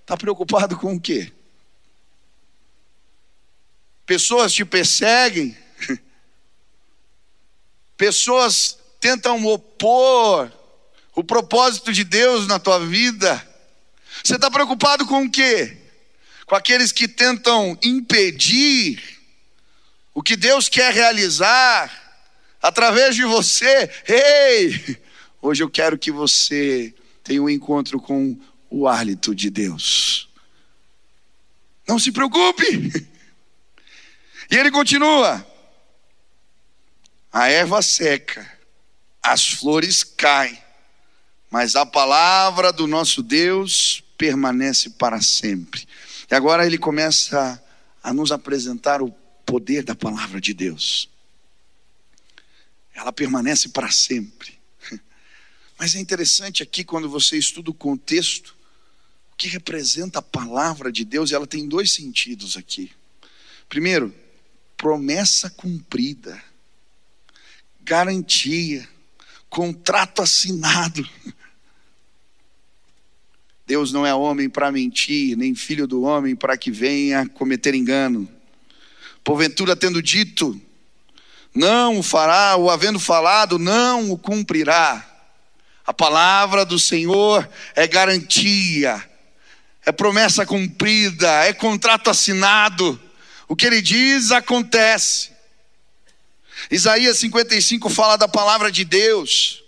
está 0.00 0.16
preocupado 0.16 0.74
com 0.78 0.94
o 0.94 1.00
quê? 1.00 1.30
Pessoas 4.06 4.50
te 4.50 4.64
perseguem, 4.64 5.54
pessoas 7.98 8.78
tentam 8.98 9.44
opor 9.44 10.50
o 11.14 11.22
propósito 11.22 11.92
de 11.92 12.02
Deus 12.02 12.46
na 12.46 12.58
tua 12.58 12.78
vida. 12.80 13.49
Você 14.22 14.34
está 14.34 14.50
preocupado 14.50 15.06
com 15.06 15.24
o 15.24 15.30
quê? 15.30 15.76
Com 16.46 16.54
aqueles 16.54 16.92
que 16.92 17.08
tentam 17.08 17.78
impedir 17.82 19.20
o 20.12 20.22
que 20.22 20.36
Deus 20.36 20.68
quer 20.68 20.92
realizar 20.92 21.90
através 22.60 23.14
de 23.14 23.24
você. 23.24 23.90
Ei! 24.06 25.00
Hoje 25.40 25.62
eu 25.62 25.70
quero 25.70 25.98
que 25.98 26.10
você 26.10 26.94
tenha 27.24 27.42
um 27.42 27.48
encontro 27.48 28.00
com 28.00 28.38
o 28.68 28.86
hálito 28.86 29.34
de 29.34 29.48
Deus. 29.48 30.28
Não 31.88 31.98
se 31.98 32.12
preocupe. 32.12 33.08
E 34.50 34.56
ele 34.56 34.70
continua: 34.70 35.46
a 37.32 37.48
erva 37.48 37.80
seca, 37.80 38.58
as 39.22 39.48
flores 39.48 40.04
caem, 40.04 40.58
mas 41.48 41.76
a 41.76 41.86
palavra 41.86 42.72
do 42.72 42.86
nosso 42.86 43.22
Deus 43.22 44.02
permanece 44.20 44.90
para 44.90 45.18
sempre. 45.22 45.88
E 46.30 46.34
agora 46.34 46.66
ele 46.66 46.76
começa 46.76 47.64
a 48.02 48.12
nos 48.12 48.30
apresentar 48.30 49.00
o 49.00 49.10
poder 49.46 49.82
da 49.82 49.94
palavra 49.94 50.38
de 50.38 50.52
Deus. 50.52 51.08
Ela 52.92 53.14
permanece 53.14 53.70
para 53.70 53.90
sempre. 53.90 54.60
Mas 55.78 55.94
é 55.94 56.00
interessante 56.00 56.62
aqui 56.62 56.84
quando 56.84 57.08
você 57.08 57.38
estuda 57.38 57.70
o 57.70 57.74
contexto, 57.74 58.54
o 59.32 59.36
que 59.36 59.48
representa 59.48 60.18
a 60.18 60.22
palavra 60.22 60.92
de 60.92 61.02
Deus, 61.02 61.32
ela 61.32 61.46
tem 61.46 61.66
dois 61.66 61.90
sentidos 61.90 62.58
aqui. 62.58 62.92
Primeiro, 63.70 64.14
promessa 64.76 65.48
cumprida, 65.48 66.44
garantia, 67.80 68.86
contrato 69.48 70.20
assinado. 70.20 71.08
Deus 73.70 73.92
não 73.92 74.04
é 74.04 74.12
homem 74.12 74.48
para 74.48 74.72
mentir, 74.72 75.36
nem 75.36 75.54
filho 75.54 75.86
do 75.86 76.02
homem 76.02 76.34
para 76.34 76.56
que 76.56 76.72
venha 76.72 77.28
cometer 77.28 77.72
engano. 77.72 78.28
Porventura, 79.22 79.76
tendo 79.76 80.02
dito, 80.02 80.60
não 81.54 82.00
o 82.00 82.02
fará, 82.02 82.56
ou 82.56 82.68
havendo 82.68 82.98
falado, 82.98 83.60
não 83.60 84.10
o 84.10 84.18
cumprirá. 84.18 85.06
A 85.86 85.94
palavra 85.94 86.64
do 86.64 86.80
Senhor 86.80 87.48
é 87.76 87.86
garantia, 87.86 89.08
é 89.86 89.92
promessa 89.92 90.44
cumprida, 90.44 91.30
é 91.44 91.52
contrato 91.52 92.10
assinado. 92.10 93.00
O 93.46 93.54
que 93.54 93.66
ele 93.66 93.80
diz 93.80 94.32
acontece. 94.32 95.30
Isaías 96.72 97.18
55 97.18 97.88
fala 97.88 98.16
da 98.16 98.26
palavra 98.26 98.72
de 98.72 98.84
Deus. 98.84 99.62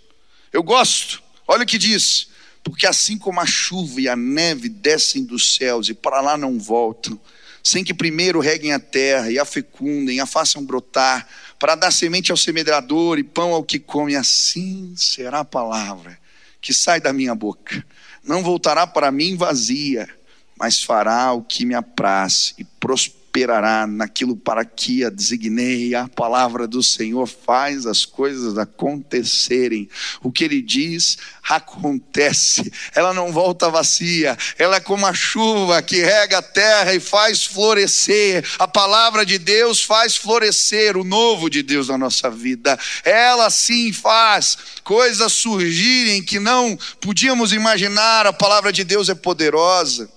Eu 0.51 0.61
gosto, 0.61 1.23
olha 1.47 1.63
o 1.63 1.65
que 1.65 1.77
diz: 1.77 2.32
porque 2.63 2.87
assim 2.87 3.17
como 3.17 3.39
a 3.39 3.45
chuva 3.45 3.99
e 3.99 4.07
a 4.07 4.15
neve 4.15 4.69
descem 4.69 5.23
dos 5.23 5.55
céus 5.55 5.89
e 5.89 5.93
para 5.93 6.21
lá 6.21 6.37
não 6.37 6.57
voltam, 6.57 7.19
sem 7.63 7.83
que 7.83 7.93
primeiro 7.93 8.39
reguem 8.39 8.73
a 8.73 8.79
terra 8.79 9.31
e 9.31 9.37
a 9.37 9.45
fecundem, 9.45 10.19
a 10.19 10.25
façam 10.25 10.65
brotar, 10.65 11.27
para 11.59 11.75
dar 11.75 11.91
semente 11.91 12.31
ao 12.31 12.37
semeador 12.37 13.19
e 13.19 13.23
pão 13.23 13.53
ao 13.53 13.63
que 13.63 13.79
come, 13.79 14.15
assim 14.15 14.93
será 14.95 15.39
a 15.39 15.45
palavra 15.45 16.19
que 16.61 16.73
sai 16.73 16.99
da 17.01 17.11
minha 17.11 17.35
boca. 17.35 17.85
Não 18.23 18.41
voltará 18.41 18.87
para 18.87 19.11
mim 19.11 19.35
vazia, 19.35 20.09
mas 20.57 20.81
fará 20.81 21.33
o 21.33 21.43
que 21.43 21.65
me 21.65 21.75
apraz 21.75 22.53
e 22.57 22.63
prosperará 22.63 23.22
prosperará 23.33 23.87
naquilo 23.87 24.35
para 24.35 24.63
que 24.63 25.03
a 25.03 25.09
designei. 25.09 25.95
A 25.95 26.07
palavra 26.07 26.67
do 26.67 26.83
Senhor 26.83 27.25
faz 27.25 27.87
as 27.87 28.05
coisas 28.05 28.59
acontecerem. 28.59 29.89
O 30.21 30.31
que 30.31 30.43
ele 30.43 30.61
diz 30.61 31.17
acontece. 31.49 32.71
Ela 32.93 33.11
não 33.11 33.31
volta 33.31 33.71
vazia. 33.71 34.37
Ela 34.57 34.75
é 34.75 34.79
como 34.79 35.07
a 35.07 35.13
chuva 35.13 35.81
que 35.81 35.97
rega 36.01 36.37
a 36.37 36.41
terra 36.43 36.93
e 36.93 36.99
faz 36.99 37.43
florescer. 37.43 38.45
A 38.59 38.67
palavra 38.67 39.25
de 39.25 39.39
Deus 39.39 39.83
faz 39.83 40.15
florescer 40.15 40.95
o 40.95 41.03
novo 41.03 41.49
de 41.49 41.63
Deus 41.63 41.87
na 41.87 41.97
nossa 41.97 42.29
vida. 42.29 42.77
Ela 43.03 43.49
sim 43.49 43.91
faz 43.91 44.57
coisas 44.83 45.33
surgirem 45.33 46.21
que 46.21 46.39
não 46.39 46.77
podíamos 47.01 47.51
imaginar. 47.51 48.27
A 48.27 48.33
palavra 48.33 48.71
de 48.71 48.83
Deus 48.83 49.09
é 49.09 49.15
poderosa. 49.15 50.07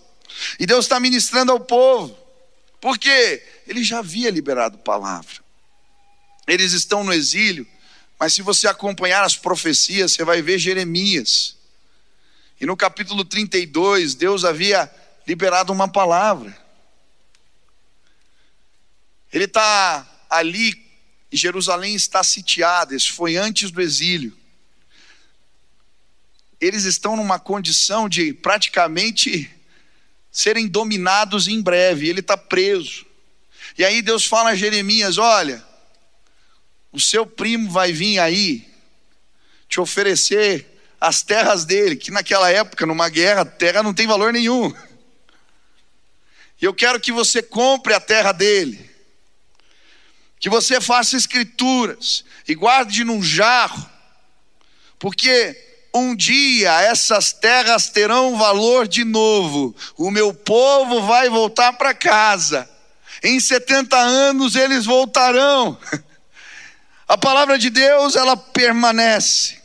E 0.60 0.66
Deus 0.66 0.84
está 0.84 1.00
ministrando 1.00 1.50
ao 1.50 1.58
povo, 1.58 2.25
porque 2.86 3.42
ele 3.66 3.82
já 3.82 3.98
havia 3.98 4.30
liberado 4.30 4.78
palavra. 4.78 5.42
Eles 6.46 6.70
estão 6.70 7.02
no 7.02 7.12
exílio, 7.12 7.66
mas 8.16 8.32
se 8.32 8.42
você 8.42 8.68
acompanhar 8.68 9.24
as 9.24 9.34
profecias, 9.34 10.12
você 10.12 10.24
vai 10.24 10.40
ver 10.40 10.56
Jeremias. 10.56 11.56
E 12.60 12.64
no 12.64 12.76
capítulo 12.76 13.24
32, 13.24 14.14
Deus 14.14 14.44
havia 14.44 14.88
liberado 15.26 15.72
uma 15.72 15.88
palavra. 15.88 16.56
Ele 19.32 19.46
está 19.46 20.08
ali, 20.30 20.80
e 21.32 21.36
Jerusalém 21.36 21.96
está 21.96 22.22
sitiada, 22.22 22.94
isso 22.94 23.14
foi 23.14 23.36
antes 23.36 23.72
do 23.72 23.82
exílio. 23.82 24.32
Eles 26.60 26.84
estão 26.84 27.16
numa 27.16 27.40
condição 27.40 28.08
de 28.08 28.32
praticamente 28.32 29.55
serem 30.36 30.68
dominados 30.68 31.48
em 31.48 31.62
breve. 31.62 32.10
Ele 32.10 32.20
está 32.20 32.36
preso. 32.36 33.06
E 33.78 33.82
aí 33.82 34.02
Deus 34.02 34.26
fala 34.26 34.50
a 34.50 34.54
Jeremias: 34.54 35.16
Olha, 35.16 35.64
o 36.92 37.00
seu 37.00 37.26
primo 37.26 37.70
vai 37.70 37.90
vir 37.90 38.18
aí 38.18 38.68
te 39.66 39.80
oferecer 39.80 40.78
as 41.00 41.22
terras 41.22 41.64
dele, 41.64 41.96
que 41.96 42.10
naquela 42.10 42.50
época, 42.50 42.84
numa 42.84 43.08
guerra, 43.08 43.46
terra 43.46 43.82
não 43.82 43.94
tem 43.94 44.06
valor 44.06 44.30
nenhum. 44.30 44.74
E 46.60 46.66
eu 46.66 46.74
quero 46.74 47.00
que 47.00 47.12
você 47.12 47.42
compre 47.42 47.94
a 47.94 48.00
terra 48.00 48.32
dele, 48.32 48.90
que 50.38 50.50
você 50.50 50.82
faça 50.82 51.16
escrituras 51.16 52.26
e 52.46 52.54
guarde 52.54 53.04
num 53.04 53.22
jarro, 53.22 53.88
porque 54.98 55.65
um 55.96 56.14
dia 56.14 56.80
essas 56.82 57.32
terras 57.32 57.88
terão 57.88 58.36
valor 58.36 58.86
de 58.86 59.04
novo, 59.04 59.74
o 59.96 60.10
meu 60.10 60.32
povo 60.32 61.02
vai 61.02 61.28
voltar 61.28 61.72
para 61.74 61.94
casa, 61.94 62.68
em 63.22 63.40
70 63.40 63.96
anos 63.96 64.56
eles 64.56 64.84
voltarão. 64.84 65.78
A 67.08 67.16
palavra 67.16 67.56
de 67.56 67.70
Deus, 67.70 68.16
ela 68.16 68.36
permanece. 68.36 69.58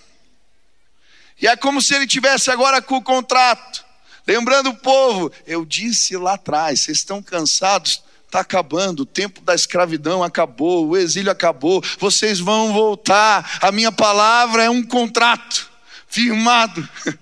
E 1.42 1.48
é 1.48 1.56
como 1.56 1.82
se 1.82 1.96
ele 1.96 2.06
tivesse 2.06 2.52
agora 2.52 2.84
com 2.84 2.98
o 2.98 3.02
contrato. 3.02 3.84
Lembrando 4.28 4.70
o 4.70 4.78
povo, 4.78 5.32
eu 5.48 5.66
disse 5.66 6.16
lá 6.16 6.36
atrás, 6.36 6.82
vocês 6.82 7.00
estão 7.00 7.22
cansados, 7.24 8.04
está 8.28 8.42
acabando, 8.42 9.02
o 9.02 9.06
tempo 9.08 9.42
da 9.42 9.56
escravidão 9.56 10.24
acabou, 10.24 10.88
o 10.88 10.96
exílio 10.96 11.32
acabou, 11.32 11.84
vocês 11.98 12.40
vão 12.40 12.72
voltar. 12.72 13.58
A 13.60 13.72
minha 13.72 13.92
palavra 13.92 14.64
é 14.64 14.70
um 14.70 14.84
contrato 14.84 15.71
firmado. 16.12 16.88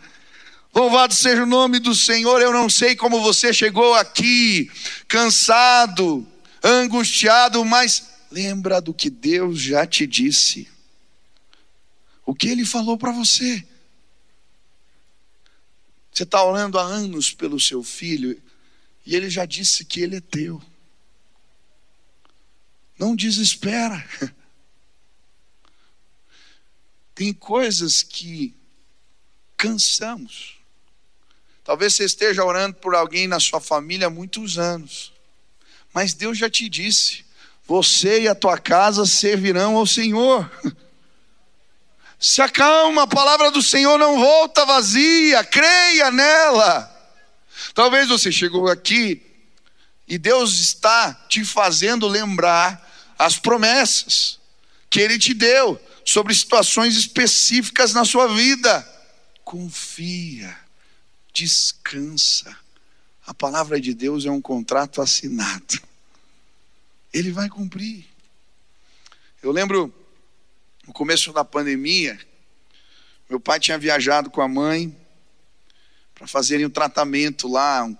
Louvado 0.74 1.14
seja 1.14 1.44
o 1.44 1.48
nome 1.48 1.80
do 1.80 1.96
Senhor. 1.96 2.42
Eu 2.42 2.52
não 2.52 2.70
sei 2.70 2.96
como 2.96 3.22
você 3.22 3.54
chegou 3.54 3.94
aqui, 3.94 4.70
cansado, 5.08 6.28
angustiado, 6.64 7.64
mas 7.64 8.10
lembra 8.30 8.82
do 8.82 8.94
que 8.94 9.10
Deus 9.10 9.62
já 9.62 9.86
te 9.86 10.06
disse. 10.06 10.68
O 12.26 12.36
que 12.36 12.50
Ele 12.50 12.66
falou 12.66 12.98
para 12.98 13.12
você. 13.12 13.66
Você 16.12 16.24
está 16.24 16.44
orando 16.44 16.78
há 16.78 16.84
anos 16.84 17.32
pelo 17.32 17.60
seu 17.60 17.82
filho 17.82 18.42
e 19.06 19.16
ele 19.16 19.30
já 19.30 19.46
disse 19.46 19.86
que 19.86 20.02
ele 20.02 20.18
é 20.18 20.22
teu. 20.22 20.62
Não 22.98 23.16
desespera. 23.16 24.06
Tem 27.16 27.32
coisas 27.34 28.04
que 28.04 28.59
cansamos. 29.60 30.58
Talvez 31.66 31.94
você 31.94 32.06
esteja 32.06 32.44
orando 32.44 32.78
por 32.78 32.96
alguém 32.96 33.28
na 33.28 33.40
sua 33.40 33.60
família 33.60 34.08
há 34.08 34.10
muitos 34.10 34.58
anos, 34.58 35.12
mas 35.94 36.14
Deus 36.14 36.38
já 36.38 36.50
te 36.50 36.70
disse: 36.70 37.26
você 37.68 38.22
e 38.22 38.28
a 38.28 38.34
tua 38.34 38.58
casa 38.58 39.06
servirão 39.06 39.76
ao 39.76 39.86
Senhor. 39.86 40.50
Se 42.22 42.42
acalma, 42.42 43.04
a 43.04 43.08
palavra 43.08 43.50
do 43.50 43.62
Senhor 43.62 43.98
não 43.98 44.20
volta 44.20 44.66
vazia, 44.66 45.42
creia 45.42 46.12
nela. 46.12 46.96
Talvez 47.74 48.10
você 48.10 48.30
chegou 48.30 48.68
aqui 48.68 49.22
e 50.06 50.18
Deus 50.18 50.60
está 50.60 51.14
te 51.30 51.46
fazendo 51.46 52.10
lembrar 52.10 52.86
as 53.18 53.40
promessas 53.40 54.38
que 54.90 55.00
Ele 55.00 55.18
te 55.18 55.34
deu 55.34 55.80
sobre 56.04 56.34
situações 56.36 56.98
específicas 56.98 57.94
na 57.94 58.04
sua 58.04 58.28
vida 58.28 58.99
confia, 59.50 60.56
descansa. 61.34 62.56
A 63.26 63.34
palavra 63.34 63.82
de 63.82 63.96
Deus 63.96 64.24
é 64.24 64.30
um 64.30 64.40
contrato 64.40 65.02
assinado. 65.02 65.82
Ele 67.12 67.32
vai 67.32 67.50
cumprir. 67.50 68.06
Eu 69.42 69.52
lembro 69.52 69.92
no 70.86 70.94
começo 70.94 71.34
da 71.34 71.44
pandemia, 71.44 72.20
meu 73.28 73.40
pai 73.40 73.60
tinha 73.60 73.80
viajado 73.80 74.30
com 74.30 74.40
a 74.40 74.48
mãe 74.48 74.96
para 76.14 76.28
fazerem 76.28 76.68
um 76.68 76.70
tratamento 76.70 77.48
lá, 77.48 77.84
um 77.84 77.98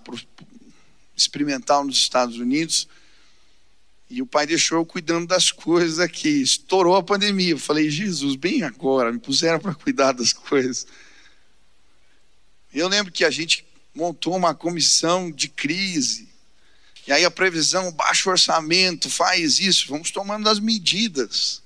experimental 1.16 1.84
nos 1.84 1.96
Estados 1.96 2.36
Unidos. 2.36 2.86
E 4.08 4.22
o 4.22 4.26
pai 4.26 4.46
deixou 4.46 4.78
eu 4.78 4.86
cuidando 4.86 5.26
das 5.26 5.50
coisas 5.50 5.98
aqui. 5.98 6.42
Estourou 6.42 6.94
a 6.94 7.02
pandemia. 7.02 7.50
Eu 7.50 7.58
falei, 7.58 7.90
Jesus, 7.90 8.36
bem 8.36 8.62
agora, 8.62 9.10
me 9.10 9.18
puseram 9.18 9.58
para 9.58 9.74
cuidar 9.74 10.12
das 10.12 10.32
coisas. 10.32 10.86
Eu 12.72 12.88
lembro 12.88 13.12
que 13.12 13.24
a 13.24 13.30
gente 13.30 13.64
montou 13.94 14.36
uma 14.36 14.54
comissão 14.54 15.30
de 15.30 15.48
crise. 15.48 16.28
E 17.06 17.12
aí 17.12 17.24
a 17.24 17.30
previsão, 17.30 17.90
baixo 17.92 18.30
orçamento, 18.30 19.10
faz 19.10 19.58
isso, 19.58 19.88
vamos 19.88 20.10
tomando 20.10 20.48
as 20.48 20.60
medidas. 20.60 21.62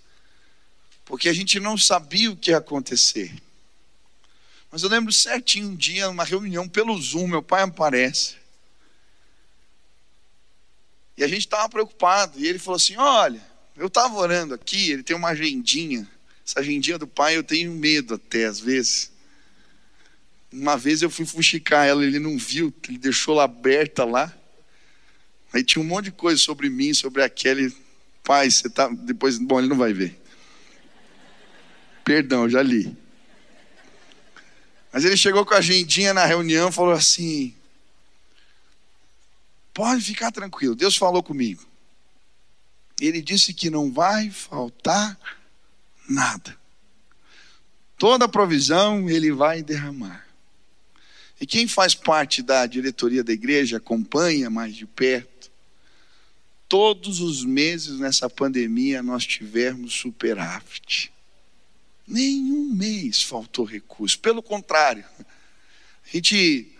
Porque 1.04 1.28
a 1.28 1.32
gente 1.32 1.60
não 1.60 1.76
sabia 1.76 2.30
o 2.30 2.36
que 2.36 2.50
ia 2.50 2.58
acontecer. 2.58 3.34
Mas 4.70 4.82
eu 4.82 4.88
lembro 4.88 5.12
certinho 5.12 5.68
um 5.68 5.76
dia, 5.76 6.06
numa 6.06 6.24
reunião 6.24 6.68
pelo 6.68 7.00
Zoom, 7.00 7.28
meu 7.28 7.42
pai 7.42 7.62
aparece. 7.62 8.36
E 11.16 11.22
a 11.22 11.28
gente 11.28 11.40
estava 11.40 11.68
preocupado. 11.68 12.40
E 12.40 12.46
ele 12.46 12.58
falou 12.58 12.76
assim: 12.76 12.96
Olha, 12.96 13.40
eu 13.76 13.86
estava 13.86 14.14
orando 14.14 14.54
aqui, 14.54 14.90
ele 14.90 15.02
tem 15.02 15.14
uma 15.14 15.28
agendinha. 15.28 16.08
Essa 16.46 16.60
agendinha 16.60 16.98
do 16.98 17.06
pai 17.06 17.36
eu 17.36 17.44
tenho 17.44 17.72
medo 17.72 18.14
até 18.14 18.46
às 18.46 18.58
vezes. 18.58 19.10
Uma 20.54 20.76
vez 20.76 21.02
eu 21.02 21.10
fui 21.10 21.26
fuxicar 21.26 21.84
ela, 21.84 22.04
ele 22.04 22.20
não 22.20 22.38
viu, 22.38 22.72
ele 22.88 22.96
deixou 22.96 23.34
ela 23.34 23.44
aberta 23.44 24.04
lá. 24.04 24.32
Aí 25.52 25.64
tinha 25.64 25.82
um 25.82 25.86
monte 25.86 26.06
de 26.06 26.12
coisa 26.12 26.40
sobre 26.40 26.70
mim, 26.70 26.94
sobre 26.94 27.22
aquele. 27.24 27.74
Pai, 28.22 28.48
você 28.48 28.70
tá. 28.70 28.88
Depois, 28.88 29.36
bom, 29.36 29.58
ele 29.58 29.68
não 29.68 29.76
vai 29.76 29.92
ver. 29.92 30.16
Perdão, 32.04 32.48
já 32.48 32.62
li. 32.62 32.96
Mas 34.92 35.04
ele 35.04 35.16
chegou 35.16 35.44
com 35.44 35.54
a 35.54 35.58
agendinha 35.58 36.14
na 36.14 36.24
reunião 36.24 36.68
e 36.68 36.72
falou 36.72 36.92
assim: 36.92 37.52
Pode 39.72 40.02
ficar 40.02 40.30
tranquilo, 40.30 40.76
Deus 40.76 40.96
falou 40.96 41.20
comigo. 41.20 41.66
Ele 43.00 43.20
disse 43.20 43.52
que 43.52 43.68
não 43.68 43.92
vai 43.92 44.30
faltar 44.30 45.18
nada. 46.08 46.56
Toda 47.98 48.28
provisão 48.28 49.10
ele 49.10 49.32
vai 49.32 49.64
derramar. 49.64 50.23
E 51.40 51.46
quem 51.46 51.66
faz 51.66 51.94
parte 51.94 52.42
da 52.42 52.64
diretoria 52.66 53.24
da 53.24 53.32
igreja 53.32 53.78
acompanha 53.78 54.48
mais 54.48 54.74
de 54.74 54.86
perto. 54.86 55.50
Todos 56.68 57.20
os 57.20 57.44
meses 57.44 57.98
nessa 57.98 58.30
pandemia 58.30 59.02
nós 59.02 59.26
tivemos 59.26 59.92
superávit. 59.94 61.12
Nenhum 62.06 62.74
mês 62.74 63.22
faltou 63.22 63.64
recurso. 63.64 64.18
Pelo 64.18 64.42
contrário, 64.42 65.04
a 65.20 66.12
gente 66.12 66.70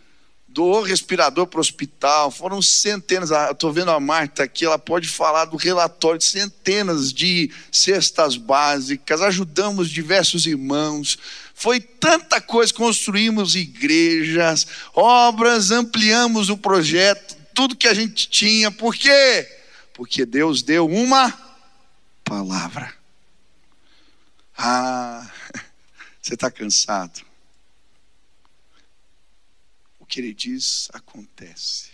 doou 0.54 0.82
respirador 0.82 1.48
para 1.48 1.58
o 1.58 1.60
hospital, 1.60 2.30
foram 2.30 2.62
centenas. 2.62 3.32
Ah, 3.32 3.50
Estou 3.50 3.72
vendo 3.72 3.90
a 3.90 3.98
Marta 3.98 4.44
aqui, 4.44 4.64
ela 4.64 4.78
pode 4.78 5.08
falar 5.08 5.46
do 5.46 5.56
relatório 5.56 6.18
de 6.18 6.24
centenas 6.24 7.12
de 7.12 7.50
cestas 7.72 8.36
básicas, 8.36 9.20
ajudamos 9.20 9.90
diversos 9.90 10.46
irmãos. 10.46 11.18
Foi 11.54 11.80
tanta 11.80 12.40
coisa, 12.40 12.74
construímos 12.74 13.54
igrejas, 13.54 14.66
obras, 14.92 15.70
ampliamos 15.70 16.50
o 16.50 16.58
projeto, 16.58 17.36
tudo 17.54 17.76
que 17.76 17.86
a 17.86 17.94
gente 17.94 18.28
tinha. 18.28 18.70
Por 18.72 18.94
quê? 18.94 19.48
Porque 19.94 20.26
Deus 20.26 20.62
deu 20.62 20.86
uma 20.86 21.32
palavra. 22.24 22.92
Ah, 24.58 25.30
você 26.20 26.34
está 26.34 26.50
cansado. 26.50 27.24
O 30.00 30.04
que 30.04 30.20
ele 30.20 30.34
diz 30.34 30.88
acontece. 30.92 31.90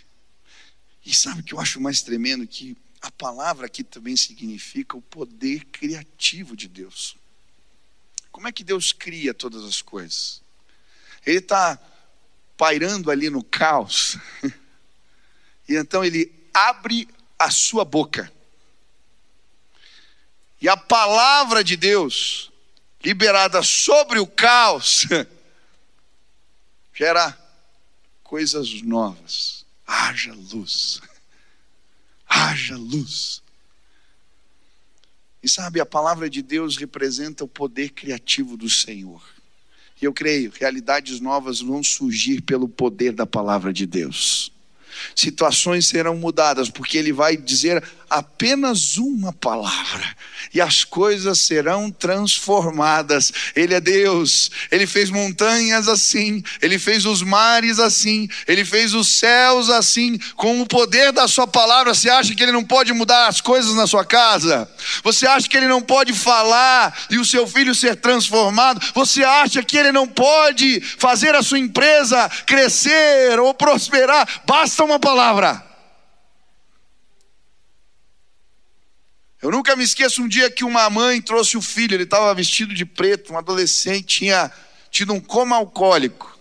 E 1.05 1.15
sabe 1.15 1.41
o 1.41 1.43
que 1.43 1.53
eu 1.53 1.59
acho 1.59 1.79
mais 1.79 2.01
tremendo? 2.01 2.45
Que 2.47 2.75
a 3.01 3.11
palavra 3.11 3.67
aqui 3.67 3.83
também 3.83 4.15
significa 4.17 4.97
o 4.97 5.01
poder 5.01 5.65
criativo 5.65 6.55
de 6.55 6.67
Deus. 6.67 7.15
Como 8.31 8.47
é 8.47 8.51
que 8.51 8.63
Deus 8.63 8.91
cria 8.91 9.33
todas 9.33 9.63
as 9.63 9.81
coisas? 9.81 10.41
Ele 11.25 11.37
está 11.37 11.79
pairando 12.57 13.11
ali 13.11 13.29
no 13.29 13.43
caos, 13.43 14.17
e 15.67 15.75
então 15.75 16.03
ele 16.03 16.31
abre 16.53 17.07
a 17.37 17.49
sua 17.49 17.83
boca. 17.83 18.31
E 20.61 20.69
a 20.69 20.77
palavra 20.77 21.63
de 21.63 21.75
Deus, 21.75 22.51
liberada 23.03 23.63
sobre 23.63 24.19
o 24.19 24.27
caos, 24.27 25.07
gera 26.93 27.37
coisas 28.23 28.81
novas. 28.83 29.65
Haja 29.87 30.33
luz. 30.33 31.01
Haja 32.27 32.77
luz. 32.77 33.41
E 35.43 35.49
sabe, 35.49 35.79
a 35.81 35.85
palavra 35.85 36.29
de 36.29 36.41
Deus 36.41 36.77
representa 36.77 37.43
o 37.43 37.47
poder 37.47 37.89
criativo 37.89 38.55
do 38.55 38.69
Senhor. 38.69 39.21
E 40.01 40.05
eu 40.05 40.13
creio, 40.13 40.51
realidades 40.59 41.19
novas 41.19 41.61
vão 41.61 41.83
surgir 41.83 42.41
pelo 42.41 42.67
poder 42.67 43.13
da 43.13 43.25
palavra 43.25 43.71
de 43.71 43.85
Deus. 43.85 44.51
Situações 45.15 45.87
serão 45.87 46.15
mudadas, 46.15 46.69
porque 46.69 46.97
Ele 46.97 47.11
vai 47.11 47.35
dizer 47.37 47.83
apenas 48.11 48.97
uma 48.97 49.31
palavra 49.31 50.03
e 50.53 50.59
as 50.59 50.83
coisas 50.83 51.39
serão 51.39 51.89
transformadas. 51.89 53.31
Ele 53.55 53.73
é 53.73 53.79
Deus, 53.79 54.51
Ele 54.69 54.85
fez 54.85 55.09
montanhas 55.09 55.87
assim, 55.87 56.43
Ele 56.61 56.77
fez 56.77 57.05
os 57.05 57.21
mares 57.21 57.79
assim, 57.79 58.27
Ele 58.45 58.65
fez 58.65 58.93
os 58.93 59.07
céus 59.07 59.69
assim, 59.69 60.17
com 60.35 60.61
o 60.61 60.67
poder 60.67 61.13
da 61.13 61.25
Sua 61.25 61.47
palavra. 61.47 61.93
Você 61.93 62.09
acha 62.09 62.35
que 62.35 62.43
Ele 62.43 62.51
não 62.51 62.65
pode 62.65 62.91
mudar 62.91 63.27
as 63.27 63.39
coisas 63.39 63.73
na 63.75 63.87
sua 63.87 64.03
casa? 64.03 64.69
Você 65.03 65.25
acha 65.25 65.47
que 65.47 65.55
Ele 65.55 65.67
não 65.67 65.81
pode 65.81 66.11
falar 66.11 66.93
e 67.09 67.17
o 67.17 67.25
seu 67.25 67.47
filho 67.47 67.73
ser 67.73 67.95
transformado? 67.95 68.81
Você 68.93 69.23
acha 69.23 69.63
que 69.63 69.77
Ele 69.77 69.93
não 69.93 70.07
pode 70.07 70.81
fazer 70.81 71.33
a 71.33 71.41
sua 71.41 71.59
empresa 71.59 72.29
crescer 72.45 73.39
ou 73.39 73.53
prosperar? 73.53 74.27
Basta 74.45 74.83
uma 74.83 74.99
palavra. 74.99 75.70
Eu 79.41 79.49
nunca 79.49 79.75
me 79.75 79.83
esqueço 79.83 80.21
um 80.21 80.27
dia 80.27 80.51
que 80.51 80.63
uma 80.63 80.87
mãe 80.89 81.19
trouxe 81.19 81.57
o 81.57 81.61
filho, 81.61 81.95
ele 81.95 82.03
estava 82.03 82.33
vestido 82.35 82.75
de 82.75 82.85
preto, 82.85 83.33
um 83.33 83.37
adolescente, 83.37 84.19
tinha 84.19 84.51
tido 84.91 85.13
um 85.13 85.19
coma 85.19 85.55
alcoólico. 85.55 86.37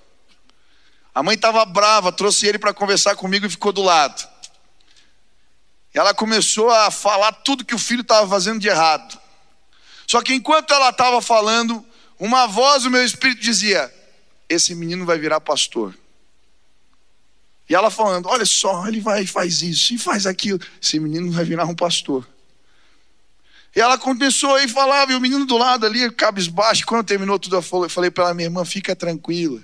A 1.14 1.22
mãe 1.22 1.34
estava 1.34 1.64
brava, 1.64 2.12
trouxe 2.12 2.46
ele 2.46 2.58
para 2.58 2.74
conversar 2.74 3.16
comigo 3.16 3.46
e 3.46 3.50
ficou 3.50 3.72
do 3.72 3.82
lado. 3.82 4.28
E 5.94 5.98
ela 5.98 6.12
começou 6.12 6.70
a 6.70 6.90
falar 6.90 7.32
tudo 7.32 7.64
que 7.64 7.74
o 7.74 7.78
filho 7.78 8.02
estava 8.02 8.28
fazendo 8.28 8.60
de 8.60 8.68
errado. 8.68 9.18
Só 10.06 10.20
que 10.20 10.34
enquanto 10.34 10.72
ela 10.74 10.90
estava 10.90 11.22
falando, 11.22 11.84
uma 12.18 12.46
voz 12.46 12.82
do 12.82 12.90
meu 12.90 13.04
espírito 13.04 13.40
dizia: 13.40 13.92
Esse 14.48 14.74
menino 14.74 15.06
vai 15.06 15.18
virar 15.18 15.40
pastor. 15.40 15.96
E 17.68 17.74
ela 17.74 17.90
falando: 17.90 18.28
Olha 18.28 18.44
só, 18.44 18.86
ele 18.86 19.00
vai 19.00 19.22
e 19.22 19.26
faz 19.26 19.62
isso 19.62 19.94
e 19.94 19.98
faz 19.98 20.26
aquilo. 20.26 20.60
Esse 20.82 21.00
menino 21.00 21.32
vai 21.32 21.44
virar 21.44 21.64
um 21.64 21.74
pastor. 21.74 22.28
E 23.74 23.80
ela 23.80 23.96
começou 23.96 24.54
aí 24.56 24.66
falava, 24.66 25.12
e 25.12 25.14
o 25.14 25.20
menino 25.20 25.46
do 25.46 25.56
lado 25.56 25.86
ali, 25.86 26.10
cabisbaixo. 26.10 26.84
Quando 26.84 27.06
terminou 27.06 27.38
tudo, 27.38 27.56
eu 27.56 27.62
falei 27.88 28.10
para 28.10 28.24
ela, 28.24 28.34
minha 28.34 28.46
irmã, 28.46 28.64
fica 28.64 28.96
tranquila. 28.96 29.62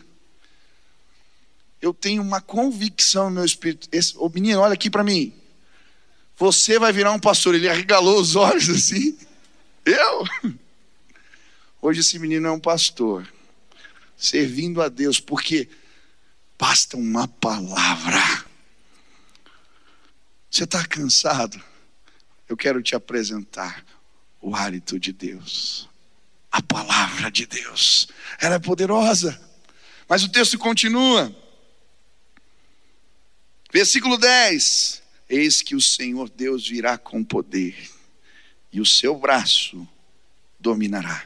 Eu 1.83 1.93
tenho 1.93 2.23
uma 2.23 2.41
convicção 2.41 3.27
no 3.27 3.37
meu 3.37 3.45
espírito. 3.45 3.89
Esse, 3.91 4.15
o 4.17 4.29
menino, 4.29 4.61
olha 4.61 4.75
aqui 4.75 4.89
para 4.89 5.03
mim. 5.03 5.35
Você 6.37 6.79
vai 6.79 6.93
virar 6.93 7.13
um 7.13 7.19
pastor. 7.19 7.55
Ele 7.55 7.69
arregalou 7.69 8.21
os 8.21 8.37
olhos 8.37 8.69
assim. 8.71 9.19
Eu? 9.85 10.25
Hoje 11.83 12.01
esse 12.01 12.19
menino 12.19 12.47
é 12.47 12.51
um 12.51 12.59
pastor, 12.59 13.29
servindo 14.17 14.83
a 14.83 14.89
Deus, 14.89 15.21
porque 15.21 15.69
basta 16.59 16.97
uma 16.97 17.29
palavra. 17.29 18.45
Você 20.51 20.65
está 20.65 20.85
cansado? 20.85 21.63
Eu 22.49 22.57
quero 22.57 22.83
te 22.83 22.97
apresentar 22.97 23.85
o 24.47 24.55
hálito 24.55 25.01
de 25.01 25.13
Deus, 25.13 25.89
a 26.53 26.63
palavra 26.63 27.33
de 27.33 27.47
Deus. 27.47 28.07
Ela 28.41 28.55
é 28.55 28.59
poderosa. 28.61 29.41
Mas 30.09 30.23
o 30.23 30.29
texto 30.29 30.57
continua. 30.57 31.35
Versículo 33.73 34.17
10: 34.17 35.03
Eis 35.29 35.63
que 35.63 35.75
o 35.75 35.81
Senhor 35.81 36.31
Deus 36.31 36.69
virá 36.69 36.97
com 36.97 37.25
poder, 37.25 37.75
e 38.73 38.81
o 38.81 38.87
seu 38.87 39.17
braço 39.19 39.87
dominará. 40.61 41.25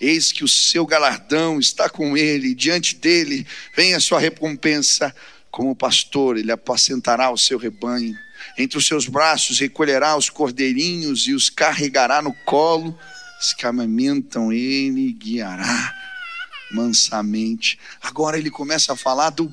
Eis 0.00 0.32
que 0.32 0.42
o 0.42 0.48
seu 0.48 0.86
galardão 0.86 1.60
está 1.60 1.90
com 1.90 2.16
ele, 2.16 2.48
e 2.48 2.54
diante 2.54 2.94
dele 2.94 3.46
vem 3.74 3.92
a 3.92 4.00
sua 4.00 4.18
recompensa. 4.18 5.14
Como 5.50 5.76
pastor, 5.76 6.38
ele 6.38 6.50
apacentará 6.50 7.30
o 7.30 7.36
seu 7.36 7.58
rebanho 7.58 8.18
entre 8.56 8.78
os 8.78 8.86
seus 8.86 9.06
braços 9.06 9.58
recolherá 9.58 10.16
os 10.16 10.30
cordeirinhos 10.30 11.26
e 11.26 11.34
os 11.34 11.50
carregará 11.50 12.20
no 12.20 12.32
colo, 12.44 12.98
os 13.40 13.52
que 13.52 13.66
amamentam 13.66 14.52
ele 14.52 15.12
guiará 15.12 15.94
mansamente. 16.70 17.78
Agora 18.00 18.38
ele 18.38 18.50
começa 18.50 18.92
a 18.92 18.96
falar 18.96 19.30
do 19.30 19.52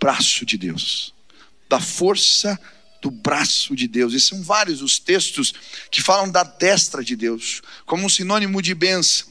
braço 0.00 0.44
de 0.44 0.56
Deus, 0.56 1.14
da 1.68 1.80
força 1.80 2.58
do 3.00 3.10
braço 3.10 3.76
de 3.76 3.86
Deus. 3.86 4.12
E 4.12 4.20
são 4.20 4.42
vários 4.42 4.82
os 4.82 4.98
textos 4.98 5.52
que 5.90 6.02
falam 6.02 6.30
da 6.30 6.42
destra 6.42 7.02
de 7.02 7.16
Deus, 7.16 7.62
como 7.86 8.04
um 8.04 8.08
sinônimo 8.08 8.60
de 8.60 8.74
bênção. 8.74 9.28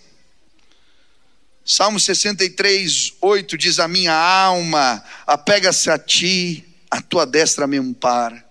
Salmo 1.66 2.00
63, 2.00 3.16
8 3.20 3.58
diz: 3.58 3.80
A 3.80 3.88
minha 3.88 4.14
alma 4.14 5.04
apega-se 5.26 5.90
a 5.90 6.00
ti, 6.00 6.64
a 6.90 7.02
tua 7.02 7.26
destra 7.26 7.68
me 7.68 7.78
ampara. 7.78 8.47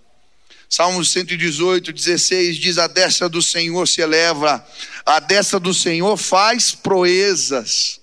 Salmos 0.69 1.11
118, 1.11 1.93
16 1.93 2.57
diz: 2.57 2.77
A 2.77 2.87
destra 2.87 3.29
do 3.29 3.41
Senhor 3.41 3.87
se 3.87 4.01
eleva, 4.01 4.65
a 5.05 5.19
destra 5.19 5.59
do 5.59 5.73
Senhor 5.73 6.17
faz 6.17 6.75
proezas. 6.75 8.01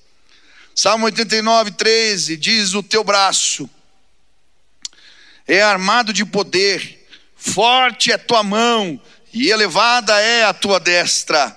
Salmo 0.74 1.04
89, 1.06 1.72
13 1.72 2.36
diz: 2.36 2.74
O 2.74 2.82
teu 2.82 3.04
braço 3.04 3.68
é 5.46 5.62
armado 5.62 6.12
de 6.12 6.24
poder, 6.24 7.06
forte 7.36 8.10
é 8.10 8.16
tua 8.16 8.42
mão 8.42 9.00
e 9.32 9.50
elevada 9.50 10.18
é 10.18 10.44
a 10.44 10.54
tua 10.54 10.80
destra. 10.80 11.56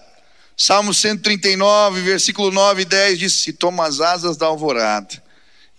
Salmo 0.57 0.93
139, 0.93 2.01
versículo 2.01 2.51
9 2.51 2.81
e 2.81 2.85
10 2.85 3.19
diz: 3.19 3.33
Se 3.33 3.53
tomo 3.53 3.81
as 3.81 4.01
asas 4.01 4.35
da 4.35 4.47
alvorada 4.47 5.23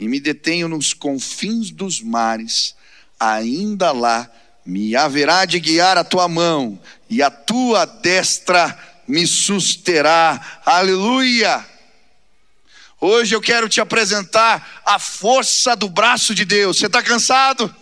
e 0.01 0.09
me 0.09 0.19
detenho 0.19 0.69
nos 0.69 0.95
confins 0.95 1.71
dos 1.71 2.01
mares, 2.01 2.75
ainda 3.21 3.93
lá 3.93 4.31
me 4.69 4.95
haverá 4.95 5.47
de 5.47 5.59
guiar 5.59 5.97
a 5.97 6.05
tua 6.05 6.29
mão, 6.29 6.79
e 7.09 7.23
a 7.23 7.31
tua 7.31 7.87
destra 7.87 8.79
me 9.09 9.27
susterá. 9.27 10.61
Aleluia! 10.63 11.67
Hoje 13.01 13.35
eu 13.35 13.41
quero 13.41 13.67
te 13.67 13.81
apresentar 13.81 14.83
a 14.85 14.99
força 14.99 15.75
do 15.75 15.89
braço 15.89 16.35
de 16.35 16.45
Deus. 16.45 16.77
Você 16.77 16.85
está 16.85 17.03
cansado? 17.03 17.75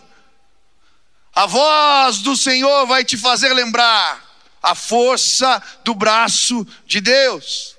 A 1.35 1.45
voz 1.45 2.19
do 2.19 2.37
Senhor 2.37 2.87
vai 2.87 3.03
te 3.03 3.17
fazer 3.17 3.53
lembrar 3.53 4.25
a 4.63 4.73
força 4.73 5.61
do 5.83 5.93
braço 5.93 6.65
de 6.85 7.01
Deus. 7.01 7.75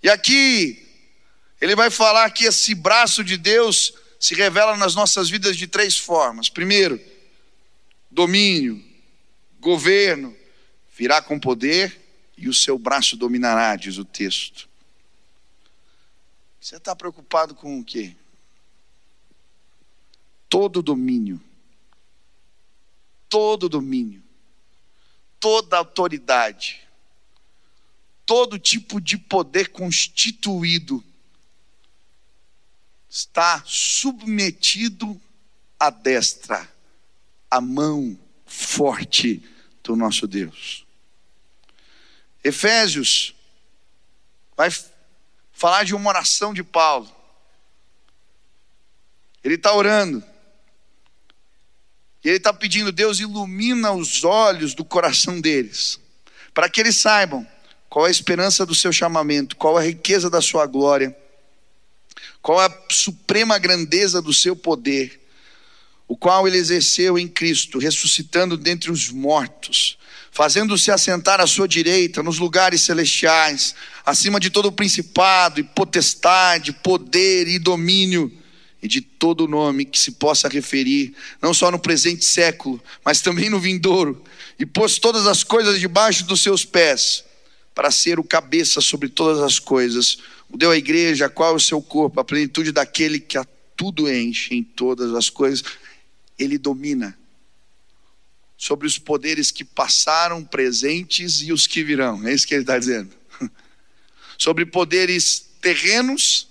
E 0.00 0.08
aqui, 0.08 0.80
ele 1.60 1.74
vai 1.74 1.90
falar 1.90 2.30
que 2.30 2.44
esse 2.44 2.72
braço 2.72 3.24
de 3.24 3.36
Deus 3.36 3.94
se 4.20 4.36
revela 4.36 4.76
nas 4.76 4.94
nossas 4.94 5.28
vidas 5.28 5.56
de 5.56 5.66
três 5.66 5.96
formas. 5.96 6.48
Primeiro, 6.48 7.00
domínio, 8.16 8.82
governo, 9.60 10.34
virá 10.96 11.20
com 11.20 11.38
poder 11.38 12.00
e 12.34 12.48
o 12.48 12.54
seu 12.54 12.78
braço 12.78 13.14
dominará, 13.14 13.76
diz 13.76 13.98
o 13.98 14.06
texto. 14.06 14.66
Você 16.58 16.76
está 16.76 16.96
preocupado 16.96 17.54
com 17.54 17.78
o 17.78 17.84
quê? 17.84 18.16
Todo 20.48 20.80
domínio, 20.80 21.38
todo 23.28 23.68
domínio, 23.68 24.22
toda 25.38 25.76
autoridade, 25.76 26.88
todo 28.24 28.58
tipo 28.58 28.98
de 28.98 29.18
poder 29.18 29.68
constituído 29.68 31.04
está 33.10 33.62
submetido 33.66 35.20
à 35.78 35.90
destra 35.90 36.75
a 37.56 37.60
mão 37.60 38.18
forte 38.44 39.42
do 39.82 39.96
nosso 39.96 40.26
Deus. 40.26 40.84
Efésios 42.44 43.34
vai 44.54 44.68
falar 45.52 45.84
de 45.84 45.94
uma 45.94 46.10
oração 46.10 46.52
de 46.52 46.62
Paulo. 46.62 47.10
Ele 49.42 49.54
está 49.54 49.74
orando. 49.74 50.22
E 52.22 52.28
ele 52.28 52.36
está 52.36 52.52
pedindo, 52.52 52.92
Deus 52.92 53.20
ilumina 53.20 53.92
os 53.92 54.22
olhos 54.22 54.74
do 54.74 54.84
coração 54.84 55.40
deles, 55.40 55.98
para 56.52 56.68
que 56.68 56.80
eles 56.80 56.96
saibam 56.96 57.46
qual 57.88 58.04
é 58.04 58.08
a 58.08 58.10
esperança 58.10 58.66
do 58.66 58.74
seu 58.74 58.92
chamamento, 58.92 59.56
qual 59.56 59.78
a 59.78 59.82
riqueza 59.82 60.28
da 60.28 60.42
sua 60.42 60.66
glória, 60.66 61.16
qual 62.42 62.60
a 62.60 62.70
suprema 62.90 63.58
grandeza 63.58 64.20
do 64.20 64.34
seu 64.34 64.54
poder, 64.54 65.25
o 66.08 66.16
qual 66.16 66.46
ele 66.46 66.56
exerceu 66.56 67.18
em 67.18 67.26
Cristo, 67.26 67.78
ressuscitando 67.78 68.56
dentre 68.56 68.90
os 68.90 69.10
mortos, 69.10 69.98
fazendo-se 70.30 70.90
assentar 70.90 71.40
à 71.40 71.46
sua 71.46 71.66
direita 71.66 72.22
nos 72.22 72.38
lugares 72.38 72.82
celestiais, 72.82 73.74
acima 74.04 74.38
de 74.38 74.50
todo 74.50 74.70
principado 74.70 75.58
e 75.58 75.64
potestade, 75.64 76.72
poder 76.72 77.48
e 77.48 77.58
domínio, 77.58 78.32
e 78.82 78.86
de 78.86 79.00
todo 79.00 79.48
nome 79.48 79.84
que 79.84 79.98
se 79.98 80.12
possa 80.12 80.48
referir, 80.48 81.14
não 81.42 81.52
só 81.52 81.70
no 81.70 81.78
presente 81.78 82.24
século, 82.24 82.80
mas 83.04 83.20
também 83.20 83.50
no 83.50 83.58
vindouro, 83.58 84.22
e 84.58 84.64
pôs 84.64 84.98
todas 84.98 85.26
as 85.26 85.42
coisas 85.42 85.80
debaixo 85.80 86.24
dos 86.24 86.42
seus 86.42 86.64
pés, 86.64 87.24
para 87.74 87.90
ser 87.90 88.18
o 88.18 88.24
cabeça 88.24 88.80
sobre 88.80 89.08
todas 89.08 89.42
as 89.42 89.58
coisas, 89.58 90.18
o 90.48 90.56
deu 90.56 90.70
à 90.70 90.76
igreja, 90.76 91.28
qual 91.28 91.52
é 91.52 91.56
o 91.56 91.60
seu 91.60 91.82
corpo, 91.82 92.20
a 92.20 92.24
plenitude 92.24 92.70
daquele 92.70 93.18
que 93.18 93.36
a 93.36 93.44
tudo 93.76 94.10
enche 94.10 94.54
em 94.54 94.62
todas 94.62 95.12
as 95.14 95.28
coisas, 95.28 95.64
ele 96.38 96.58
domina 96.58 97.16
sobre 98.56 98.86
os 98.86 98.98
poderes 98.98 99.50
que 99.50 99.64
passaram, 99.64 100.42
presentes 100.44 101.42
e 101.42 101.52
os 101.52 101.66
que 101.66 101.84
virão. 101.84 102.26
É 102.26 102.32
isso 102.32 102.46
que 102.46 102.54
ele 102.54 102.62
está 102.62 102.78
dizendo. 102.78 103.14
Sobre 104.38 104.64
poderes 104.66 105.48
terrenos 105.60 106.48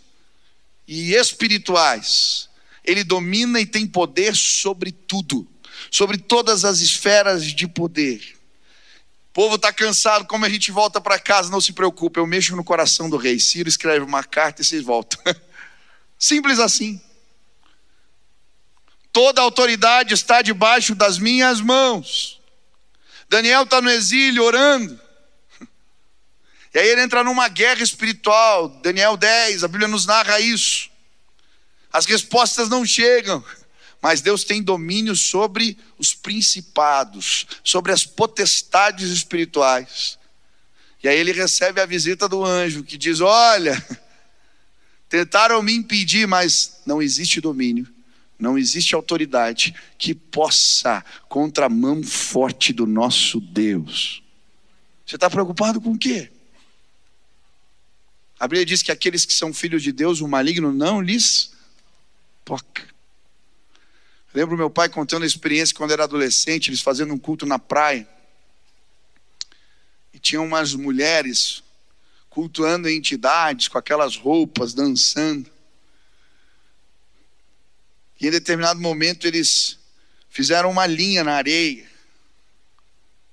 e 0.87 1.13
espirituais. 1.13 2.49
Ele 2.83 3.03
domina 3.03 3.59
e 3.59 3.65
tem 3.65 3.87
poder 3.87 4.35
sobre 4.35 4.91
tudo, 4.91 5.47
sobre 5.89 6.17
todas 6.17 6.63
as 6.63 6.81
esferas 6.81 7.43
de 7.43 7.67
poder. 7.67 8.35
O 9.29 9.33
povo 9.33 9.55
está 9.55 9.73
cansado, 9.73 10.25
como 10.25 10.45
a 10.45 10.49
gente 10.49 10.71
volta 10.71 11.01
para 11.01 11.19
casa, 11.19 11.49
não 11.49 11.59
se 11.59 11.73
preocupe, 11.73 12.19
eu 12.19 12.27
mexo 12.27 12.55
no 12.55 12.63
coração 12.63 13.09
do 13.09 13.17
rei. 13.17 13.39
Ciro 13.39 13.67
escreve 13.67 14.05
uma 14.05 14.23
carta 14.23 14.61
e 14.61 14.65
vocês 14.65 14.83
voltam. 14.83 15.19
Simples 16.17 16.59
assim. 16.59 17.01
Toda 19.15 19.41
autoridade 19.41 20.13
está 20.13 20.41
debaixo 20.41 20.93
das 20.93 21.17
minhas 21.17 21.61
mãos. 21.61 22.41
Daniel 23.29 23.63
está 23.63 23.79
no 23.79 23.89
exílio 23.89 24.43
orando. 24.43 24.99
E 26.73 26.79
aí 26.79 26.89
ele 26.89 26.99
entra 26.99 27.23
numa 27.23 27.47
guerra 27.47 27.81
espiritual. 27.81 28.67
Daniel 28.67 29.15
10, 29.15 29.63
a 29.63 29.69
Bíblia 29.69 29.87
nos 29.87 30.05
narra 30.05 30.41
isso. 30.41 30.89
As 31.93 32.05
respostas 32.05 32.67
não 32.67 32.85
chegam, 32.85 33.41
mas 34.01 34.19
Deus 34.19 34.43
tem 34.43 34.61
domínio 34.61 35.15
sobre 35.15 35.77
os 35.97 36.13
principados, 36.13 37.47
sobre 37.63 37.93
as 37.93 38.05
potestades 38.05 39.09
espirituais. 39.11 40.19
E 41.01 41.07
aí 41.07 41.17
ele 41.17 41.31
recebe 41.31 41.79
a 41.79 41.85
visita 41.85 42.27
do 42.27 42.43
anjo 42.43 42.83
que 42.83 42.97
diz: 42.97 43.21
Olha, 43.21 43.81
tentaram 45.07 45.63
me 45.63 45.73
impedir, 45.73 46.27
mas 46.27 46.81
não 46.85 47.01
existe 47.01 47.39
domínio 47.39 47.94
não 48.37 48.57
existe 48.57 48.93
autoridade 48.93 49.73
que 49.97 50.13
possa 50.13 51.03
contra 51.27 51.67
a 51.67 51.69
mão 51.69 52.03
forte 52.03 52.73
do 52.73 52.85
nosso 52.85 53.39
Deus. 53.39 54.21
Você 55.05 55.15
está 55.15 55.29
preocupado 55.29 55.79
com 55.79 55.91
o 55.91 55.97
quê? 55.97 56.31
A 58.39 58.47
Bíblia 58.47 58.65
diz 58.65 58.81
que 58.81 58.91
aqueles 58.91 59.25
que 59.25 59.33
são 59.33 59.53
filhos 59.53 59.81
de 59.81 59.91
Deus, 59.91 60.19
o 60.19 60.27
maligno 60.27 60.73
não 60.73 61.01
lhes 61.01 61.53
toca. 62.43 62.83
Lembro 64.33 64.57
meu 64.57 64.69
pai 64.69 64.89
contando 64.89 65.23
a 65.23 65.27
experiência 65.27 65.73
quando 65.73 65.91
era 65.91 66.03
adolescente, 66.03 66.69
eles 66.69 66.81
fazendo 66.81 67.13
um 67.13 67.17
culto 67.17 67.45
na 67.45 67.57
praia. 67.57 68.05
E 70.13 70.19
tinham 70.19 70.45
umas 70.45 70.73
mulheres 70.73 71.63
cultuando 72.29 72.89
entidades 72.89 73.69
com 73.69 73.77
aquelas 73.77 74.17
roupas, 74.17 74.73
dançando. 74.73 75.49
Em 78.25 78.31
determinado 78.31 78.81
momento 78.81 79.27
eles 79.27 79.77
fizeram 80.29 80.71
uma 80.71 80.87
linha 80.87 81.23
na 81.23 81.33
areia. 81.33 81.87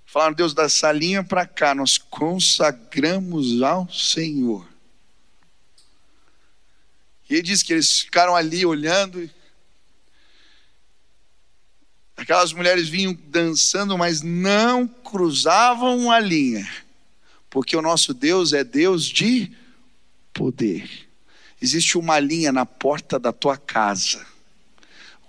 Falaram, 0.05 0.35
Deus, 0.35 0.53
dessa 0.53 0.93
linha 0.93 1.25
para 1.25 1.47
cá, 1.47 1.75
nós 1.75 1.97
consagramos 1.97 3.63
ao 3.63 3.91
Senhor. 3.91 4.69
E 7.27 7.33
ele 7.33 7.41
diz 7.41 7.63
que 7.63 7.73
eles 7.73 8.01
ficaram 8.01 8.37
ali 8.37 8.67
olhando. 8.67 9.31
Aquelas 12.15 12.53
mulheres 12.53 12.87
vinham 12.91 13.17
dançando, 13.29 13.97
mas 13.97 14.21
não 14.21 14.87
cruzavam 14.87 16.11
a 16.11 16.21
linha, 16.21 16.71
porque 17.49 17.75
o 17.75 17.81
nosso 17.81 18.13
Deus 18.13 18.53
é 18.53 18.63
Deus 18.63 19.07
de 19.07 19.51
poder. 20.35 21.09
Existe 21.63 21.97
uma 21.97 22.21
linha 22.21 22.53
na 22.53 22.67
porta 22.67 23.19
da 23.19 23.33
tua 23.33 23.57
casa 23.57 24.31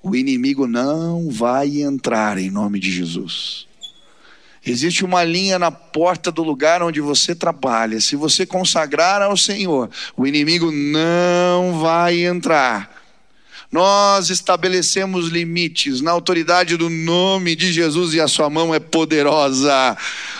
o 0.03 0.15
inimigo 0.15 0.67
não 0.67 1.29
vai 1.29 1.81
entrar 1.81 2.37
em 2.37 2.51
nome 2.51 2.77
de 2.79 2.91
Jesus. 2.91 3.65
Existe 4.65 5.03
uma 5.03 5.23
linha 5.23 5.57
na 5.57 5.71
porta 5.71 6.31
do 6.31 6.43
lugar 6.43 6.83
onde 6.83 7.01
você 7.01 7.33
trabalha. 7.33 7.99
Se 7.99 8.15
você 8.15 8.45
consagrar 8.45 9.21
ao 9.21 9.35
Senhor, 9.35 9.89
o 10.15 10.27
inimigo 10.27 10.71
não 10.71 11.79
vai 11.79 12.25
entrar. 12.25 12.92
Nós 13.73 14.29
estabelecemos 14.29 15.29
limites 15.29 15.99
na 15.99 16.11
autoridade 16.11 16.77
do 16.77 16.91
nome 16.91 17.55
de 17.55 17.73
Jesus 17.73 18.13
e 18.13 18.21
a 18.21 18.27
sua 18.27 18.47
mão 18.47 18.71
é 18.71 18.79
poderosa. 18.79 19.97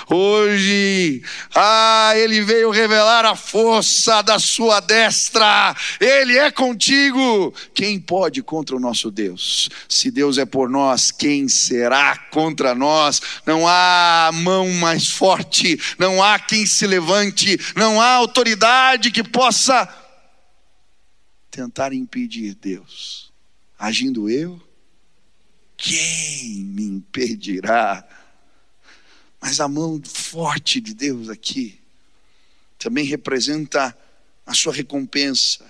Hoje, 0.08 1.24
ah, 1.56 2.12
ele 2.16 2.42
veio 2.42 2.70
revelar 2.70 3.26
a 3.26 3.36
força 3.36 4.22
da 4.22 4.38
sua 4.38 4.80
destra. 4.80 5.76
Ele 6.00 6.38
é 6.38 6.52
contigo. 6.52 7.52
Quem 7.74 8.00
pode 8.00 8.44
contra 8.44 8.76
o 8.76 8.80
nosso 8.80 9.10
Deus? 9.10 9.68
Se 9.90 10.12
Deus 10.12 10.38
é 10.38 10.46
por 10.46 10.70
nós, 10.70 11.10
quem 11.10 11.50
será 11.50 12.16
contra 12.30 12.76
nós? 12.76 13.20
Não 13.48 13.68
há 13.68 14.30
mão 14.32 14.70
mais 14.74 15.10
forte, 15.10 15.80
não 15.98 16.22
há 16.22 16.38
quem 16.38 16.68
se 16.68 16.86
levante, 16.86 17.60
não 17.76 18.00
há 18.00 18.12
autoridade 18.12 19.10
que 19.10 19.24
possa 19.24 19.90
tentar 21.54 21.94
impedir 21.94 22.56
Deus. 22.56 23.23
Agindo 23.84 24.30
eu, 24.30 24.62
quem 25.76 26.64
me 26.64 26.84
impedirá? 26.84 28.08
Mas 29.42 29.60
a 29.60 29.68
mão 29.68 30.02
forte 30.06 30.80
de 30.80 30.94
Deus 30.94 31.28
aqui 31.28 31.78
também 32.80 33.04
representa 33.04 33.94
a 34.46 34.54
sua 34.54 34.72
recompensa, 34.72 35.70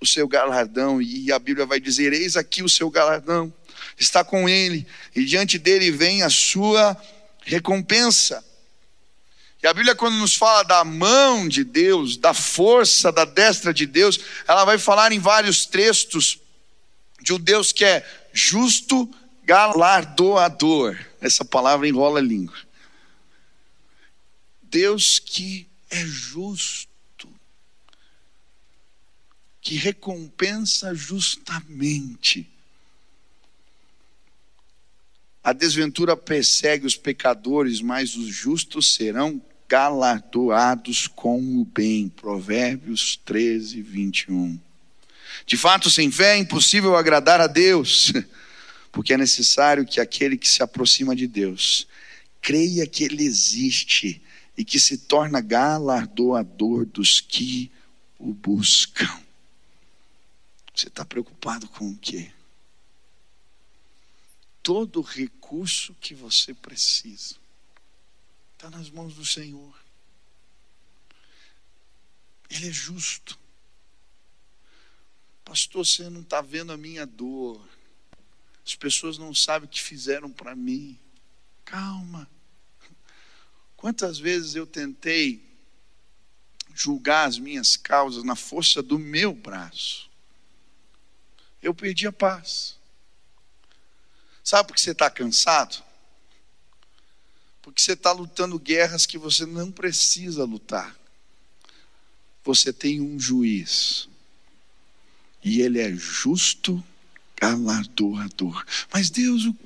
o 0.00 0.04
seu 0.04 0.26
galardão, 0.26 1.00
e 1.00 1.30
a 1.30 1.38
Bíblia 1.38 1.64
vai 1.64 1.78
dizer: 1.78 2.12
Eis 2.12 2.36
aqui 2.36 2.64
o 2.64 2.68
seu 2.68 2.90
galardão, 2.90 3.54
está 3.96 4.24
com 4.24 4.48
ele, 4.48 4.84
e 5.14 5.24
diante 5.24 5.56
dele 5.56 5.92
vem 5.92 6.24
a 6.24 6.30
sua 6.30 7.00
recompensa. 7.44 8.44
E 9.62 9.68
a 9.68 9.72
Bíblia, 9.72 9.94
quando 9.94 10.16
nos 10.16 10.34
fala 10.34 10.64
da 10.64 10.82
mão 10.82 11.46
de 11.46 11.62
Deus, 11.62 12.16
da 12.16 12.34
força 12.34 13.12
da 13.12 13.24
destra 13.24 13.72
de 13.72 13.86
Deus, 13.86 14.18
ela 14.48 14.64
vai 14.64 14.78
falar 14.78 15.12
em 15.12 15.20
vários 15.20 15.64
textos 15.64 16.41
de 17.22 17.32
um 17.32 17.38
Deus 17.38 17.72
que 17.72 17.84
é 17.84 18.04
justo, 18.32 19.08
galardoador. 19.44 20.98
Essa 21.20 21.44
palavra 21.44 21.88
enrola 21.88 22.18
a 22.18 22.22
língua. 22.22 22.56
Deus 24.62 25.18
que 25.18 25.68
é 25.90 26.04
justo, 26.04 27.28
que 29.60 29.76
recompensa 29.76 30.94
justamente. 30.94 32.48
A 35.44 35.52
desventura 35.52 36.16
persegue 36.16 36.86
os 36.86 36.96
pecadores, 36.96 37.80
mas 37.80 38.16
os 38.16 38.28
justos 38.28 38.94
serão 38.94 39.42
galardoados 39.68 41.06
com 41.06 41.60
o 41.60 41.64
bem. 41.64 42.08
Provérbios 42.08 43.16
13, 43.24 43.82
21. 43.82 44.71
De 45.46 45.56
fato, 45.56 45.90
sem 45.90 46.10
fé 46.10 46.34
é 46.34 46.38
impossível 46.38 46.96
agradar 46.96 47.40
a 47.40 47.46
Deus, 47.46 48.12
porque 48.92 49.14
é 49.14 49.16
necessário 49.16 49.86
que 49.86 50.00
aquele 50.00 50.36
que 50.36 50.48
se 50.48 50.62
aproxima 50.62 51.14
de 51.14 51.26
Deus 51.26 51.86
creia 52.40 52.86
que 52.86 53.04
Ele 53.04 53.24
existe 53.24 54.22
e 54.56 54.64
que 54.64 54.78
se 54.80 54.98
torna 54.98 55.40
galardoador 55.40 56.84
dos 56.84 57.20
que 57.20 57.70
o 58.18 58.32
buscam. 58.32 59.20
Você 60.74 60.88
está 60.88 61.04
preocupado 61.04 61.68
com 61.68 61.90
o 61.90 61.96
quê? 61.96 62.30
Todo 64.62 65.00
recurso 65.00 65.94
que 66.00 66.14
você 66.14 66.54
precisa 66.54 67.42
Está 68.62 68.78
nas 68.78 68.90
mãos 68.90 69.16
do 69.16 69.24
Senhor. 69.24 69.74
Ele 72.48 72.68
é 72.68 72.72
justo. 72.72 73.36
Pastor, 75.44 75.84
você 75.84 76.08
não 76.08 76.20
está 76.22 76.40
vendo 76.40 76.72
a 76.72 76.76
minha 76.76 77.04
dor. 77.04 77.60
As 78.64 78.74
pessoas 78.74 79.18
não 79.18 79.34
sabem 79.34 79.68
o 79.68 79.70
que 79.70 79.80
fizeram 79.80 80.30
para 80.30 80.54
mim. 80.54 80.98
Calma. 81.64 82.28
Quantas 83.76 84.18
vezes 84.18 84.54
eu 84.54 84.66
tentei 84.66 85.42
julgar 86.72 87.28
as 87.28 87.38
minhas 87.38 87.76
causas 87.76 88.22
na 88.22 88.36
força 88.36 88.82
do 88.82 88.98
meu 88.98 89.34
braço? 89.34 90.08
Eu 91.60 91.74
perdi 91.74 92.06
a 92.06 92.12
paz. 92.12 92.78
Sabe 94.44 94.68
por 94.68 94.74
que 94.74 94.80
você 94.80 94.92
está 94.92 95.10
cansado? 95.10 95.82
Porque 97.60 97.80
você 97.80 97.92
está 97.92 98.10
lutando 98.10 98.58
guerras 98.58 99.06
que 99.06 99.16
você 99.16 99.46
não 99.46 99.70
precisa 99.70 100.44
lutar. 100.44 100.96
Você 102.44 102.72
tem 102.72 103.00
um 103.00 103.18
juiz. 103.18 104.08
E 105.44 105.60
ele 105.60 105.80
é 105.80 105.92
justo 105.92 106.82
galardoador. 107.40 108.64
Mas 108.92 109.10
Deus, 109.10 109.44
o, 109.44 109.56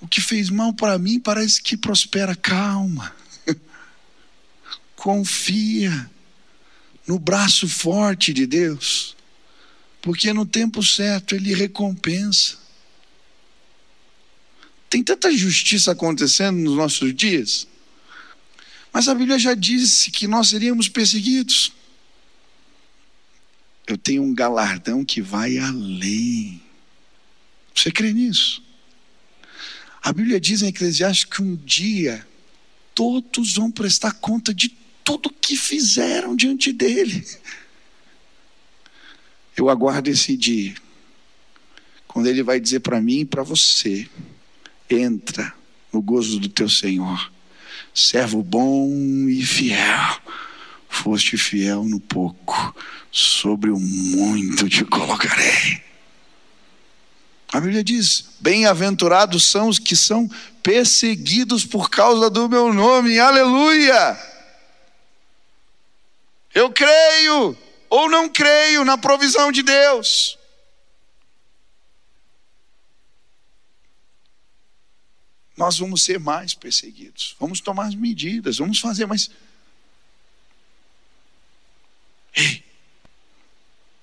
o 0.00 0.08
que 0.08 0.20
fez 0.20 0.48
mal 0.48 0.72
para 0.72 0.98
mim 0.98 1.18
parece 1.18 1.60
que 1.60 1.76
prospera. 1.76 2.36
Calma. 2.36 3.14
Confia 4.94 6.10
no 7.06 7.18
braço 7.18 7.68
forte 7.68 8.32
de 8.32 8.46
Deus. 8.46 9.16
Porque 10.00 10.32
no 10.32 10.46
tempo 10.46 10.82
certo 10.82 11.34
ele 11.34 11.52
recompensa. 11.52 12.56
Tem 14.88 15.02
tanta 15.02 15.36
justiça 15.36 15.92
acontecendo 15.92 16.58
nos 16.58 16.76
nossos 16.76 17.14
dias. 17.14 17.66
Mas 18.92 19.08
a 19.08 19.14
Bíblia 19.14 19.38
já 19.38 19.54
disse 19.54 20.10
que 20.10 20.26
nós 20.26 20.48
seríamos 20.48 20.88
perseguidos. 20.88 21.72
Eu 23.90 23.98
tenho 23.98 24.22
um 24.22 24.32
galardão 24.32 25.04
que 25.04 25.20
vai 25.20 25.58
além. 25.58 26.62
Você 27.74 27.90
crê 27.90 28.12
nisso? 28.12 28.62
A 30.00 30.12
Bíblia 30.12 30.38
diz 30.38 30.62
em 30.62 30.68
Eclesiastes 30.68 31.24
que 31.24 31.42
um 31.42 31.56
dia 31.56 32.24
todos 32.94 33.56
vão 33.56 33.68
prestar 33.68 34.12
conta 34.12 34.54
de 34.54 34.68
tudo 35.02 35.28
que 35.28 35.56
fizeram 35.56 36.36
diante 36.36 36.72
dele. 36.72 37.26
Eu 39.56 39.68
aguardo 39.68 40.08
esse 40.08 40.36
dia, 40.36 40.76
quando 42.06 42.28
ele 42.28 42.44
vai 42.44 42.60
dizer 42.60 42.78
para 42.80 43.00
mim 43.00 43.22
e 43.22 43.24
para 43.24 43.42
você: 43.42 44.08
entra 44.88 45.52
no 45.92 46.00
gozo 46.00 46.38
do 46.38 46.48
teu 46.48 46.68
Senhor. 46.68 47.32
Servo 47.92 48.40
bom 48.40 48.88
e 49.28 49.44
fiel, 49.44 50.22
foste 50.90 51.38
fiel 51.38 51.84
no 51.84 51.98
pouco, 51.98 52.76
sobre 53.10 53.70
o 53.70 53.78
muito 53.78 54.68
te 54.68 54.84
colocarei. 54.84 55.82
A 57.52 57.60
Bíblia 57.60 57.82
diz: 57.82 58.36
Bem-aventurados 58.40 59.44
são 59.44 59.68
os 59.68 59.78
que 59.78 59.96
são 59.96 60.28
perseguidos 60.62 61.64
por 61.64 61.88
causa 61.88 62.28
do 62.28 62.48
meu 62.48 62.74
nome, 62.74 63.18
aleluia! 63.18 64.18
Eu 66.52 66.70
creio 66.70 67.56
ou 67.88 68.10
não 68.10 68.28
creio 68.28 68.84
na 68.84 68.98
provisão 68.98 69.50
de 69.50 69.62
Deus. 69.62 70.38
nós 75.60 75.76
vamos 75.76 76.02
ser 76.02 76.18
mais 76.18 76.54
perseguidos. 76.54 77.36
Vamos 77.38 77.60
tomar 77.60 77.88
as 77.88 77.94
medidas, 77.94 78.56
vamos 78.56 78.80
fazer, 78.80 79.04
mas. 79.04 79.30
Ei, 82.34 82.62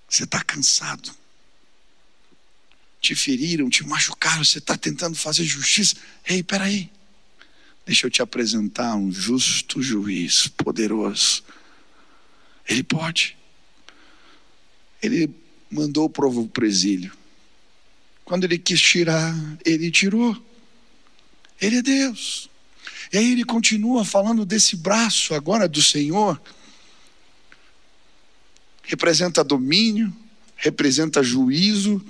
você 0.07 0.23
está 0.23 0.43
cansado. 0.43 1.11
Te 2.99 3.15
feriram, 3.15 3.69
te 3.69 3.85
machucaram, 3.85 4.43
você 4.43 4.57
está 4.57 4.77
tentando 4.77 5.15
fazer 5.15 5.43
justiça. 5.43 5.95
Ei, 6.25 6.43
peraí. 6.43 6.89
Deixa 7.85 8.05
eu 8.05 8.11
te 8.11 8.21
apresentar 8.21 8.95
um 8.95 9.11
justo 9.11 9.81
juiz 9.81 10.47
poderoso. 10.47 11.43
Ele 12.67 12.83
pode. 12.83 13.37
Ele 15.01 15.29
mandou 15.71 16.05
o 16.05 16.09
povo 16.09 16.47
para 16.47 16.63
o 16.63 16.67
exílio. 16.67 17.15
Quando 18.25 18.43
ele 18.43 18.57
quis 18.57 18.81
tirar, 18.81 19.33
ele 19.63 19.89
tirou. 19.89 20.35
Ele 21.61 21.77
é 21.77 21.81
Deus. 21.81 22.49
E 23.11 23.17
aí 23.17 23.31
ele 23.31 23.45
continua 23.45 24.03
falando 24.03 24.45
desse 24.45 24.75
braço 24.75 25.33
agora 25.33 25.67
do 25.67 25.81
Senhor. 25.81 26.41
Representa 28.87 29.43
domínio, 29.43 30.11
representa 30.55 31.21
juízo, 31.21 32.03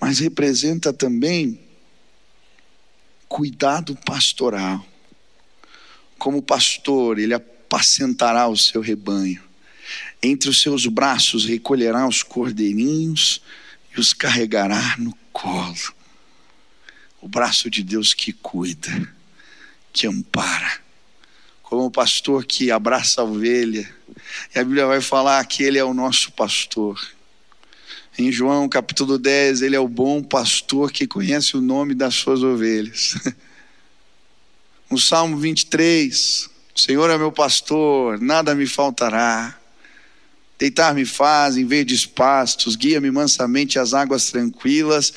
mas 0.00 0.18
representa 0.18 0.92
também 0.92 1.60
cuidado 3.28 3.94
pastoral. 4.04 4.84
Como 6.18 6.42
pastor, 6.42 7.18
ele 7.18 7.34
apacentará 7.34 8.48
o 8.48 8.56
seu 8.56 8.80
rebanho. 8.80 9.42
Entre 10.20 10.50
os 10.50 10.60
seus 10.60 10.86
braços 10.86 11.44
recolherá 11.44 12.08
os 12.08 12.24
cordeirinhos 12.24 13.40
e 13.96 14.00
os 14.00 14.12
carregará 14.12 14.96
no 14.98 15.16
colo 15.32 15.96
o 17.26 17.28
braço 17.28 17.68
de 17.68 17.82
Deus 17.82 18.14
que 18.14 18.32
cuida, 18.32 19.12
que 19.92 20.06
ampara. 20.06 20.85
Como 21.66 21.84
o 21.84 21.90
pastor 21.90 22.46
que 22.46 22.70
abraça 22.70 23.20
a 23.20 23.24
ovelha. 23.24 23.86
E 24.54 24.58
a 24.58 24.64
Bíblia 24.64 24.86
vai 24.86 25.02
falar 25.02 25.44
que 25.44 25.62
ele 25.62 25.78
é 25.78 25.84
o 25.84 25.92
nosso 25.92 26.32
pastor. 26.32 26.98
Em 28.18 28.32
João 28.32 28.66
capítulo 28.68 29.18
10, 29.18 29.60
ele 29.60 29.76
é 29.76 29.80
o 29.80 29.86
bom 29.86 30.22
pastor 30.22 30.90
que 30.90 31.06
conhece 31.06 31.56
o 31.56 31.60
nome 31.60 31.94
das 31.94 32.14
suas 32.14 32.42
ovelhas. 32.42 33.14
No 34.88 35.00
Salmo 35.00 35.36
23, 35.36 36.48
o 36.72 36.80
Senhor 36.80 37.10
é 37.10 37.18
meu 37.18 37.32
pastor, 37.32 38.20
nada 38.20 38.54
me 38.54 38.68
faltará. 38.68 39.58
Deitar-me 40.56 41.04
faz 41.04 41.56
em 41.56 41.66
verdes 41.66 42.06
pastos, 42.06 42.76
guia-me 42.76 43.10
mansamente 43.10 43.80
às 43.80 43.92
águas 43.92 44.30
tranquilas 44.30 45.12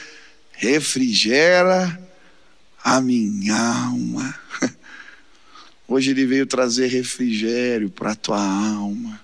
refrigera 0.60 1.98
a 2.84 3.00
minha 3.00 3.56
alma. 3.56 4.36
Hoje 5.90 6.12
ele 6.12 6.24
veio 6.24 6.46
trazer 6.46 6.86
refrigério 6.86 7.90
para 7.90 8.12
a 8.12 8.16
tua 8.16 8.40
alma, 8.40 9.20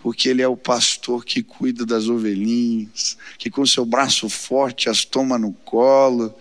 porque 0.00 0.28
ele 0.28 0.42
é 0.42 0.48
o 0.48 0.56
pastor 0.56 1.24
que 1.24 1.40
cuida 1.40 1.86
das 1.86 2.08
ovelhinhas, 2.08 3.16
que 3.38 3.48
com 3.48 3.64
seu 3.64 3.86
braço 3.86 4.28
forte 4.28 4.88
as 4.88 5.04
toma 5.04 5.38
no 5.38 5.52
colo, 5.52 6.34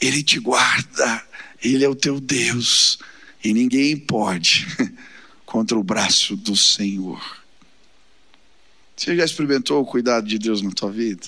ele 0.00 0.22
te 0.22 0.40
guarda, 0.40 1.22
ele 1.62 1.84
é 1.84 1.88
o 1.88 1.94
teu 1.94 2.18
Deus, 2.18 2.98
e 3.44 3.52
ninguém 3.52 3.94
pode 3.94 4.66
contra 5.44 5.78
o 5.78 5.84
braço 5.84 6.34
do 6.34 6.56
Senhor. 6.56 7.22
Você 8.96 9.14
já 9.16 9.24
experimentou 9.24 9.82
o 9.82 9.86
cuidado 9.86 10.26
de 10.26 10.38
Deus 10.38 10.62
na 10.62 10.70
tua 10.70 10.90
vida? 10.90 11.26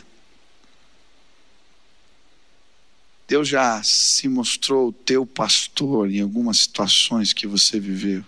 Deus 3.33 3.49
já 3.49 3.83
se 3.83 4.29
mostrou 4.29 4.93
teu 4.93 5.25
pastor 5.25 6.11
em 6.11 6.21
algumas 6.21 6.59
situações 6.59 7.33
que 7.33 7.47
você 7.47 7.81
viveu. 7.81 8.23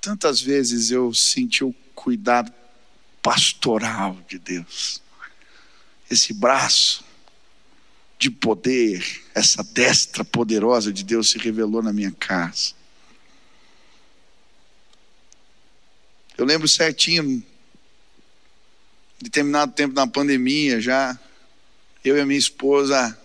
Tantas 0.00 0.40
vezes 0.40 0.92
eu 0.92 1.12
senti 1.12 1.64
o 1.64 1.74
cuidado 1.92 2.54
pastoral 3.20 4.16
de 4.28 4.38
Deus. 4.38 5.02
Esse 6.08 6.32
braço 6.32 7.04
de 8.16 8.30
poder, 8.30 9.24
essa 9.34 9.64
destra 9.64 10.24
poderosa 10.24 10.92
de 10.92 11.02
Deus 11.02 11.32
se 11.32 11.38
revelou 11.38 11.82
na 11.82 11.92
minha 11.92 12.12
casa. 12.12 12.74
Eu 16.38 16.44
lembro 16.44 16.68
certinho, 16.68 17.44
determinado 19.20 19.72
tempo 19.72 19.96
na 19.96 20.06
pandemia 20.06 20.80
já, 20.80 21.18
eu 22.04 22.16
e 22.16 22.20
a 22.20 22.26
minha 22.26 22.38
esposa, 22.38 23.18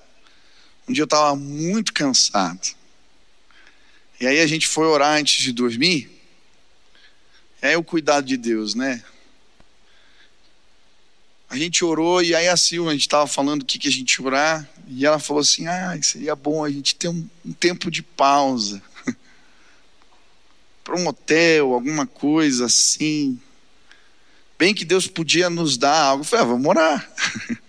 um 0.88 0.94
dia 0.94 1.02
eu 1.02 1.06
estava 1.06 1.36
muito 1.36 1.94
cansado. 1.94 2.76
E 4.20 4.26
aí 4.26 4.40
a 4.40 4.48
gente 4.48 4.68
foi 4.68 4.86
orar 4.86 5.18
antes 5.18 5.44
de 5.44 5.52
dormir. 5.52 6.10
É 7.62 7.78
o 7.78 7.84
cuidado 7.84 8.26
de 8.26 8.38
Deus, 8.38 8.76
né? 8.76 9.04
A 11.50 11.58
gente 11.58 11.84
orou 11.84 12.22
e 12.22 12.36
aí 12.36 12.48
a 12.48 12.58
Silva, 12.58 12.90
a 12.90 12.94
gente 12.94 13.02
estava 13.02 13.26
falando 13.26 13.62
o 13.62 13.66
que, 13.66 13.80
que 13.80 13.88
a 13.88 13.92
gente 13.92 14.22
orar, 14.22 14.68
e 14.88 15.06
ela 15.06 15.18
falou 15.18 15.42
assim: 15.42 15.66
ah, 15.68 15.98
seria 16.02 16.36
bom 16.36 16.64
a 16.64 16.70
gente 16.70 16.96
ter 16.96 17.08
um, 17.08 17.28
um 17.46 17.54
tempo 17.54 17.90
de 17.90 18.02
pausa. 18.02 18.82
Para 20.84 20.98
um 20.98 21.08
hotel, 21.08 21.74
alguma 21.74 22.06
coisa 22.06 22.66
assim. 22.66 23.40
Bem 24.58 24.74
que 24.74 24.84
Deus 24.84 25.08
podia 25.08 25.50
nos 25.50 25.78
dar 25.78 25.98
algo. 25.98 26.22
Eu 26.22 26.26
falei, 26.26 26.46
ah, 26.46 26.48
vamos 26.48 26.68
orar. 26.68 27.12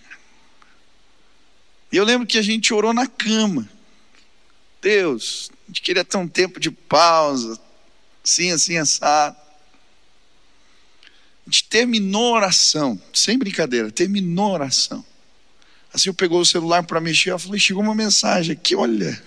E 1.91 1.97
eu 1.97 2.03
lembro 2.03 2.27
que 2.27 2.37
a 2.37 2.41
gente 2.41 2.73
orou 2.73 2.93
na 2.93 3.07
cama. 3.07 3.67
Deus, 4.81 5.51
a 5.65 5.67
gente 5.67 5.81
queria 5.81 6.05
ter 6.05 6.17
um 6.17 6.27
tempo 6.27 6.59
de 6.59 6.71
pausa, 6.71 7.59
assim, 8.23 8.51
assim, 8.51 8.77
assado. 8.77 9.35
A 11.45 11.49
gente 11.49 11.63
terminou 11.65 12.33
a 12.33 12.37
oração, 12.37 13.01
sem 13.13 13.37
brincadeira, 13.37 13.91
terminou 13.91 14.51
a 14.51 14.53
oração. 14.53 15.05
Assim 15.91 16.09
eu 16.09 16.13
pegou 16.13 16.39
o 16.39 16.45
celular 16.45 16.83
para 16.83 17.01
mexer, 17.01 17.31
eu 17.31 17.39
falei, 17.39 17.59
chegou 17.59 17.81
uma 17.81 17.95
mensagem 17.95 18.53
aqui, 18.53 18.75
olha. 18.75 19.21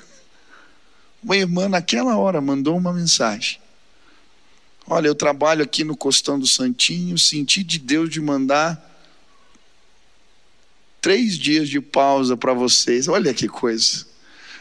Uma 1.23 1.37
irmã 1.37 1.69
naquela 1.69 2.17
hora 2.17 2.41
mandou 2.41 2.77
uma 2.77 2.93
mensagem. 2.93 3.61
Olha, 4.87 5.07
eu 5.07 5.15
trabalho 5.15 5.63
aqui 5.63 5.85
no 5.85 5.97
Costão 5.97 6.39
do 6.39 6.47
Santinho, 6.47 7.17
senti 7.19 7.63
de 7.63 7.79
Deus 7.79 8.11
de 8.11 8.21
mandar 8.21 8.92
três 11.03 11.37
dias 11.37 11.69
de 11.69 11.81
pausa 11.81 12.37
para 12.37 12.55
vocês. 12.55 13.09
Olha 13.09 13.35
que 13.35 13.49
coisa. 13.49 14.07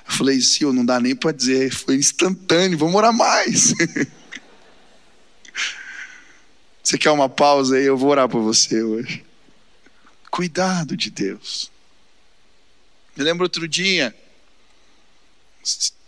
Eu 0.07 0.13
falei, 0.13 0.41
Sil, 0.41 0.73
não 0.73 0.83
dá 0.83 0.99
nem 0.99 1.15
para 1.15 1.31
dizer, 1.31 1.71
foi 1.71 1.95
instantâneo, 1.95 2.77
vamos 2.77 2.95
orar 2.95 3.13
mais. 3.13 3.73
Você 6.83 6.97
quer 6.97 7.11
uma 7.11 7.29
pausa 7.29 7.77
aí? 7.77 7.85
Eu 7.85 7.95
vou 7.95 8.09
orar 8.09 8.27
por 8.27 8.41
você 8.41 8.81
hoje. 8.81 9.23
Cuidado 10.31 10.97
de 10.97 11.11
Deus. 11.11 11.71
Me 13.15 13.23
lembro 13.23 13.43
outro 13.43 13.67
dia, 13.67 14.15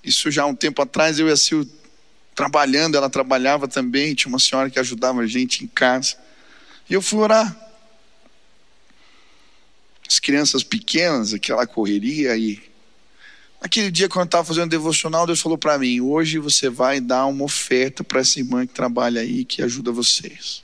isso 0.04 0.32
já 0.32 0.44
há 0.44 0.46
um 0.48 0.56
tempo 0.56 0.82
atrás, 0.82 1.20
eu 1.20 1.30
e 1.30 1.32
a 1.32 1.38
Sil 1.38 1.62
trabalhando, 2.34 2.98
ela 2.98 3.10
trabalhava 3.10 3.68
também, 3.68 4.16
tinha 4.16 4.30
uma 4.30 4.40
senhora 4.40 4.70
que 4.70 4.80
ajudava 4.80 5.22
a 5.22 5.28
gente 5.28 5.64
em 5.64 5.68
casa. 5.68 6.18
E 6.90 6.94
eu 6.94 7.02
fui 7.02 7.20
orar. 7.20 7.63
As 10.08 10.20
crianças 10.20 10.64
pequenas, 10.64 11.34
aquela 11.34 11.66
correria 11.66 12.36
e 12.38 12.62
Aquele 13.64 13.90
dia, 13.90 14.10
quando 14.10 14.24
eu 14.24 14.26
estava 14.26 14.44
fazendo 14.44 14.70
devocional, 14.70 15.26
Deus 15.26 15.40
falou 15.40 15.58
para 15.58 15.80
mim: 15.80 16.02
hoje 16.02 16.38
você 16.38 16.68
vai 16.68 17.00
dar 17.00 17.26
uma 17.28 17.46
oferta 17.46 18.04
para 18.04 18.20
essa 18.20 18.38
irmã 18.38 18.68
que 18.68 18.74
trabalha 18.74 19.22
aí, 19.22 19.46
que 19.46 19.62
ajuda 19.62 19.90
vocês. 19.90 20.62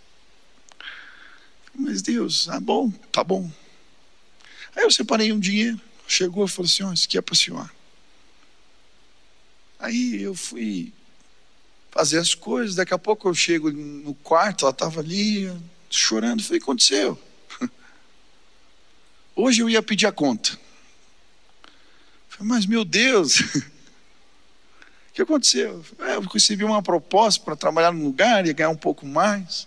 Mas 1.73 2.01
Deus, 2.01 2.49
ah, 2.49 2.59
bom, 2.59 2.91
tá 3.09 3.23
bom. 3.23 3.49
Aí 4.75 4.83
eu 4.83 4.91
separei 4.91 5.31
um 5.31 5.39
dinheiro, 5.39 5.79
chegou 6.05 6.43
e 6.43 6.49
falou 6.49 6.65
assim: 6.65 6.83
ó, 6.83 6.89
oh, 6.89 6.93
isso 6.93 7.05
aqui 7.05 7.17
é 7.17 7.21
para 7.21 7.33
a 7.33 7.37
senhora. 7.37 7.71
Aí 9.79 10.21
eu 10.21 10.35
fui 10.35 10.91
fazer 11.91 12.17
as 12.17 12.35
coisas, 12.35 12.75
daqui 12.75 12.93
a 12.93 12.99
pouco 12.99 13.29
eu 13.29 13.33
chego 13.33 13.71
no 13.71 14.13
quarto, 14.15 14.65
ela 14.65 14.71
estava 14.71 14.99
ali 14.99 15.49
chorando. 15.89 16.43
falei: 16.43 16.57
o 16.57 16.59
que 16.59 16.65
aconteceu? 16.65 17.28
Hoje 19.41 19.61
eu 19.61 19.69
ia 19.69 19.81
pedir 19.81 20.05
a 20.05 20.11
conta. 20.11 20.59
Mas, 22.41 22.65
meu 22.65 22.83
Deus, 22.83 23.39
o 23.55 25.13
que 25.13 25.21
aconteceu? 25.21 25.81
É, 25.99 26.15
eu 26.15 26.21
recebi 26.23 26.65
uma 26.65 26.83
proposta 26.83 27.41
para 27.45 27.55
trabalhar 27.55 27.93
num 27.93 28.03
lugar 28.03 28.45
e 28.45 28.53
ganhar 28.53 28.69
um 28.69 28.75
pouco 28.75 29.05
mais. 29.05 29.65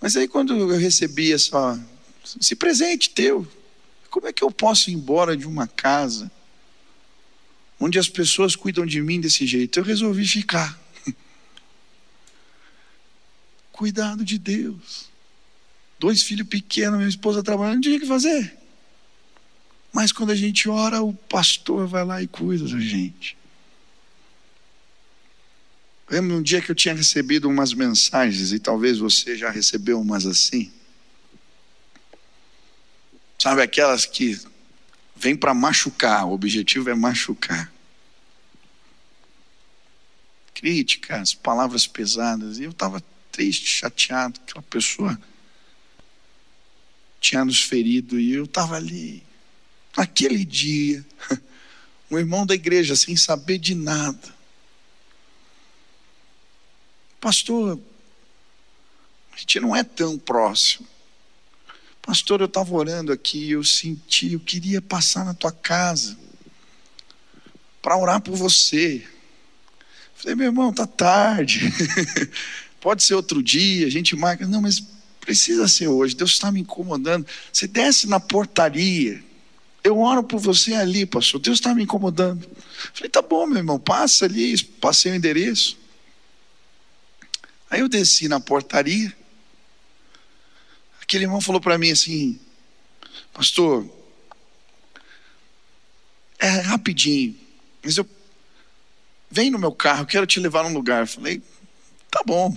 Mas 0.00 0.16
aí, 0.16 0.26
quando 0.26 0.56
eu 0.56 0.78
recebi 0.78 1.30
essa, 1.30 1.78
esse 2.40 2.56
presente 2.56 3.10
teu, 3.10 3.46
como 4.08 4.28
é 4.28 4.32
que 4.32 4.42
eu 4.42 4.50
posso 4.50 4.88
ir 4.88 4.94
embora 4.94 5.36
de 5.36 5.46
uma 5.46 5.66
casa 5.66 6.32
onde 7.78 7.98
as 7.98 8.08
pessoas 8.08 8.56
cuidam 8.56 8.86
de 8.86 9.02
mim 9.02 9.20
desse 9.20 9.46
jeito? 9.46 9.78
Eu 9.78 9.84
resolvi 9.84 10.26
ficar. 10.26 10.80
Cuidado 13.72 14.24
de 14.24 14.38
Deus. 14.38 15.12
Dois 16.04 16.22
filhos 16.22 16.46
pequenos, 16.46 16.98
minha 16.98 17.08
esposa 17.08 17.42
trabalhando, 17.42 17.76
não 17.76 17.80
tinha 17.80 17.96
o 17.96 18.00
que 18.00 18.04
fazer. 18.04 18.54
Mas 19.90 20.12
quando 20.12 20.32
a 20.32 20.34
gente 20.34 20.68
ora, 20.68 21.00
o 21.00 21.14
pastor 21.14 21.86
vai 21.86 22.04
lá 22.04 22.22
e 22.22 22.26
cuida 22.26 22.64
da 22.64 22.78
gente. 22.78 23.38
Lembro 26.10 26.36
um 26.36 26.42
dia 26.42 26.60
que 26.60 26.70
eu 26.70 26.74
tinha 26.74 26.94
recebido 26.94 27.48
umas 27.48 27.72
mensagens, 27.72 28.52
e 28.52 28.58
talvez 28.58 28.98
você 28.98 29.34
já 29.34 29.48
recebeu 29.48 29.98
umas 29.98 30.26
assim. 30.26 30.70
Sabe 33.38 33.62
aquelas 33.62 34.04
que 34.04 34.38
vêm 35.16 35.34
para 35.34 35.54
machucar, 35.54 36.26
o 36.26 36.32
objetivo 36.32 36.90
é 36.90 36.94
machucar. 36.94 37.72
Críticas, 40.52 41.32
palavras 41.32 41.86
pesadas. 41.86 42.58
E 42.58 42.64
eu 42.64 42.72
estava 42.72 43.02
triste, 43.32 43.66
chateado, 43.66 44.38
aquela 44.46 44.62
pessoa 44.64 45.18
tinha 47.30 47.44
nos 47.44 47.62
ferido, 47.62 48.18
e 48.18 48.32
eu 48.32 48.44
estava 48.44 48.76
ali 48.76 49.24
Naquele 49.96 50.44
dia, 50.44 51.04
um 52.10 52.18
irmão 52.18 52.44
da 52.44 52.54
igreja, 52.54 52.96
sem 52.96 53.16
saber 53.16 53.58
de 53.58 53.74
nada, 53.74 54.34
pastor, 57.20 57.78
a 59.32 59.36
gente 59.38 59.60
não 59.60 59.74
é 59.74 59.84
tão 59.84 60.18
próximo. 60.18 60.86
Pastor, 62.02 62.40
eu 62.40 62.46
estava 62.46 62.74
orando 62.74 63.12
aqui, 63.12 63.52
eu 63.52 63.64
senti, 63.64 64.32
eu 64.32 64.40
queria 64.40 64.82
passar 64.82 65.24
na 65.24 65.32
tua 65.32 65.52
casa 65.52 66.18
para 67.80 67.96
orar 67.96 68.20
por 68.20 68.36
você. 68.36 69.06
Falei, 70.14 70.34
meu 70.34 70.46
irmão, 70.46 70.72
tá 70.72 70.86
tarde. 70.86 71.60
Pode 72.80 73.02
ser 73.02 73.14
outro 73.14 73.42
dia, 73.42 73.86
a 73.86 73.90
gente 73.90 74.14
marca. 74.14 74.46
Não, 74.46 74.60
mas 74.60 74.82
precisa 75.24 75.66
ser 75.66 75.88
hoje. 75.88 76.14
Deus 76.14 76.32
está 76.32 76.52
me 76.52 76.60
incomodando. 76.60 77.26
Você 77.52 77.66
desce 77.66 78.06
na 78.06 78.20
portaria 78.20 79.22
eu 79.84 79.98
oro 79.98 80.24
por 80.24 80.40
você 80.40 80.72
ali, 80.74 81.04
pastor. 81.04 81.38
Deus 81.38 81.58
está 81.58 81.74
me 81.74 81.82
incomodando. 81.82 82.50
Falei, 82.94 83.10
tá 83.10 83.20
bom, 83.20 83.46
meu 83.46 83.58
irmão, 83.58 83.78
passa 83.78 84.24
ali, 84.24 84.60
passei 84.64 85.12
o 85.12 85.14
endereço. 85.14 85.78
Aí 87.68 87.80
eu 87.80 87.88
desci 87.88 88.26
na 88.26 88.40
portaria. 88.40 89.14
Aquele 91.02 91.24
irmão 91.24 91.38
falou 91.38 91.60
para 91.60 91.76
mim 91.76 91.90
assim, 91.90 92.40
pastor, 93.34 93.86
é 96.38 96.48
rapidinho, 96.48 97.36
mas 97.82 97.98
eu 97.98 98.08
vem 99.30 99.50
no 99.50 99.58
meu 99.58 99.72
carro, 99.72 100.06
quero 100.06 100.26
te 100.26 100.40
levar 100.40 100.64
num 100.64 100.72
lugar. 100.72 101.02
Eu 101.02 101.06
falei, 101.06 101.42
tá 102.10 102.22
bom. 102.24 102.56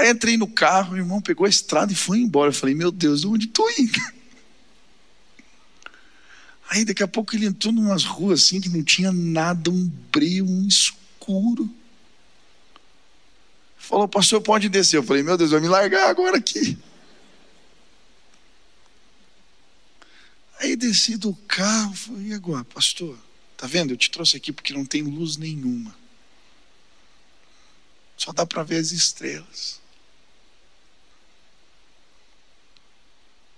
Aí 0.00 0.08
entrei 0.08 0.38
no 0.38 0.48
carro, 0.48 0.94
o 0.94 0.96
irmão 0.96 1.20
pegou 1.20 1.44
a 1.44 1.50
estrada 1.50 1.92
e 1.92 1.94
foi 1.94 2.20
embora. 2.20 2.48
Eu 2.48 2.54
falei, 2.54 2.74
meu 2.74 2.90
Deus, 2.90 3.22
onde 3.26 3.44
estou 3.44 3.68
indo? 3.78 4.00
Aí 6.70 6.86
daqui 6.86 7.02
a 7.02 7.08
pouco 7.08 7.36
ele 7.36 7.44
entrou 7.44 7.70
numas 7.70 8.04
ruas 8.04 8.44
assim 8.44 8.62
que 8.62 8.70
não 8.70 8.82
tinha 8.82 9.12
nada, 9.12 9.68
um 9.68 9.86
breu, 10.10 10.46
um 10.46 10.66
escuro. 10.66 11.68
Falou, 13.76 14.08
pastor, 14.08 14.40
pode 14.40 14.70
descer. 14.70 14.96
Eu 14.96 15.02
falei, 15.02 15.22
meu 15.22 15.36
Deus, 15.36 15.50
vai 15.50 15.60
me 15.60 15.68
largar 15.68 16.08
agora 16.08 16.38
aqui. 16.38 16.78
Aí 20.60 20.76
desci 20.76 21.18
do 21.18 21.34
carro, 21.46 21.94
falei, 21.94 22.28
e 22.28 22.32
agora, 22.32 22.64
pastor? 22.64 23.18
Tá 23.54 23.66
vendo? 23.66 23.92
Eu 23.92 23.98
te 23.98 24.10
trouxe 24.10 24.38
aqui 24.38 24.50
porque 24.50 24.72
não 24.72 24.86
tem 24.86 25.02
luz 25.02 25.36
nenhuma. 25.36 25.94
Só 28.16 28.32
dá 28.32 28.46
para 28.46 28.62
ver 28.62 28.76
as 28.76 28.92
estrelas. 28.92 29.79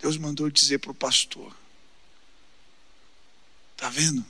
Deus 0.02 0.16
mandou 0.16 0.50
dizer 0.50 0.78
para 0.78 0.90
o 0.90 0.94
pastor: 0.94 1.56
Está 3.76 3.88
vendo? 3.88 4.26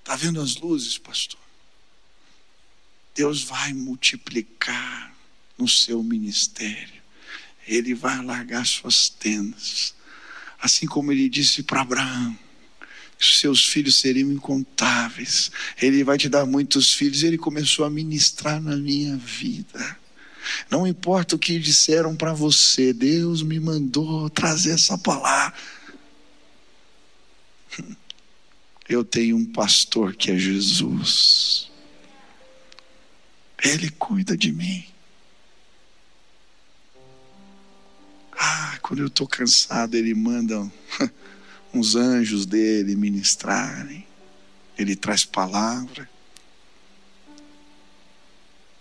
Está 0.00 0.16
vendo 0.16 0.40
as 0.40 0.56
luzes, 0.56 0.98
pastor? 0.98 1.40
Deus 3.14 3.44
vai 3.44 3.72
multiplicar 3.72 5.14
no 5.56 5.68
seu 5.68 6.02
ministério. 6.02 7.02
Ele 7.66 7.94
vai 7.94 8.22
largar 8.22 8.66
suas 8.66 9.08
tendas. 9.08 9.94
Assim 10.58 10.86
como 10.86 11.12
ele 11.12 11.28
disse 11.28 11.62
para 11.62 11.82
Abraão: 11.82 12.36
seus 13.18 13.64
filhos 13.66 13.96
seriam 13.96 14.32
incontáveis. 14.32 15.52
Ele 15.80 16.02
vai 16.02 16.18
te 16.18 16.28
dar 16.28 16.44
muitos 16.44 16.92
filhos. 16.92 17.22
Ele 17.22 17.38
começou 17.38 17.84
a 17.84 17.90
ministrar 17.90 18.60
na 18.60 18.76
minha 18.76 19.16
vida. 19.16 19.98
Não 20.70 20.86
importa 20.86 21.36
o 21.36 21.38
que 21.38 21.58
disseram 21.58 22.14
para 22.16 22.32
você, 22.32 22.92
Deus 22.92 23.42
me 23.42 23.58
mandou 23.58 24.28
trazer 24.30 24.72
essa 24.72 24.96
palavra 24.98 25.54
eu 28.88 29.04
tenho 29.04 29.36
um 29.36 29.44
pastor 29.44 30.14
que 30.14 30.30
é 30.30 30.38
Jesus. 30.38 31.70
Ele 33.62 33.90
cuida 33.90 34.36
de 34.36 34.52
mim. 34.52 34.86
Ah, 38.38 38.78
quando 38.82 39.00
eu 39.00 39.06
estou 39.06 39.26
cansado, 39.26 39.94
ele 39.94 40.14
manda 40.14 40.70
uns 41.72 41.94
anjos 41.96 42.44
dele 42.44 42.94
ministrarem. 42.94 44.06
Ele 44.78 44.94
traz 44.94 45.24
palavra. 45.24 46.08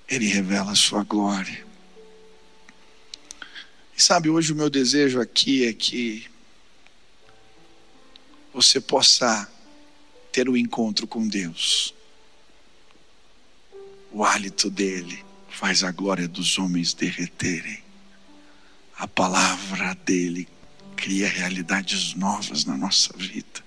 Ele 0.08 0.28
revela 0.28 0.72
a 0.72 0.76
sua 0.76 1.04
glória. 1.04 1.66
E 3.98 4.02
sabe, 4.02 4.30
hoje 4.30 4.52
o 4.52 4.56
meu 4.56 4.70
desejo 4.70 5.20
aqui 5.20 5.66
é 5.66 5.74
que 5.74 6.30
você 8.54 8.80
possa 8.80 9.50
ter 10.32 10.48
um 10.50 10.56
encontro 10.56 11.08
com 11.08 11.28
Deus. 11.28 11.94
O 14.12 14.24
hálito 14.24 14.70
dele 14.70 15.24
faz 15.50 15.84
a 15.84 15.92
glória 15.92 16.28
dos 16.28 16.58
homens 16.58 16.94
derreterem. 16.94 17.84
A 18.98 19.08
palavra 19.08 19.94
dele 20.06 20.48
cria 20.96 21.28
realidades 21.28 22.14
novas 22.14 22.66
na 22.66 22.78
nossa 22.78 23.16
vida. 23.18 23.64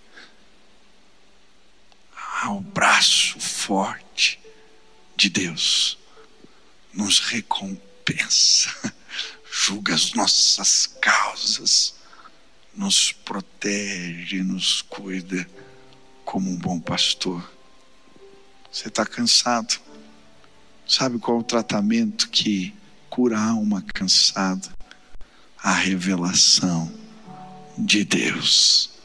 Ah, 2.16 2.53
o 2.53 2.61
braço 2.61 3.41
forte 3.41 4.39
de 5.16 5.28
Deus 5.28 5.97
nos 6.93 7.20
recompensa, 7.20 8.70
julga 9.51 9.95
as 9.95 10.12
nossas 10.14 10.86
causas, 11.01 11.95
nos 12.74 13.12
protege, 13.12 14.43
nos 14.43 14.82
cuida 14.82 15.49
como 16.24 16.51
um 16.51 16.57
bom 16.57 16.78
pastor. 16.78 17.53
Você 18.70 18.89
está 18.89 19.05
cansado? 19.05 19.80
Sabe 20.86 21.18
qual 21.18 21.39
é 21.39 21.41
o 21.41 21.45
tratamento 21.45 22.28
que 22.30 22.74
cura 23.11 23.39
a 23.39 23.51
alma 23.51 23.82
cansada? 23.95 24.68
A 25.59 25.72
revelação 25.72 26.93
de 27.76 28.05
Deus. 28.05 28.97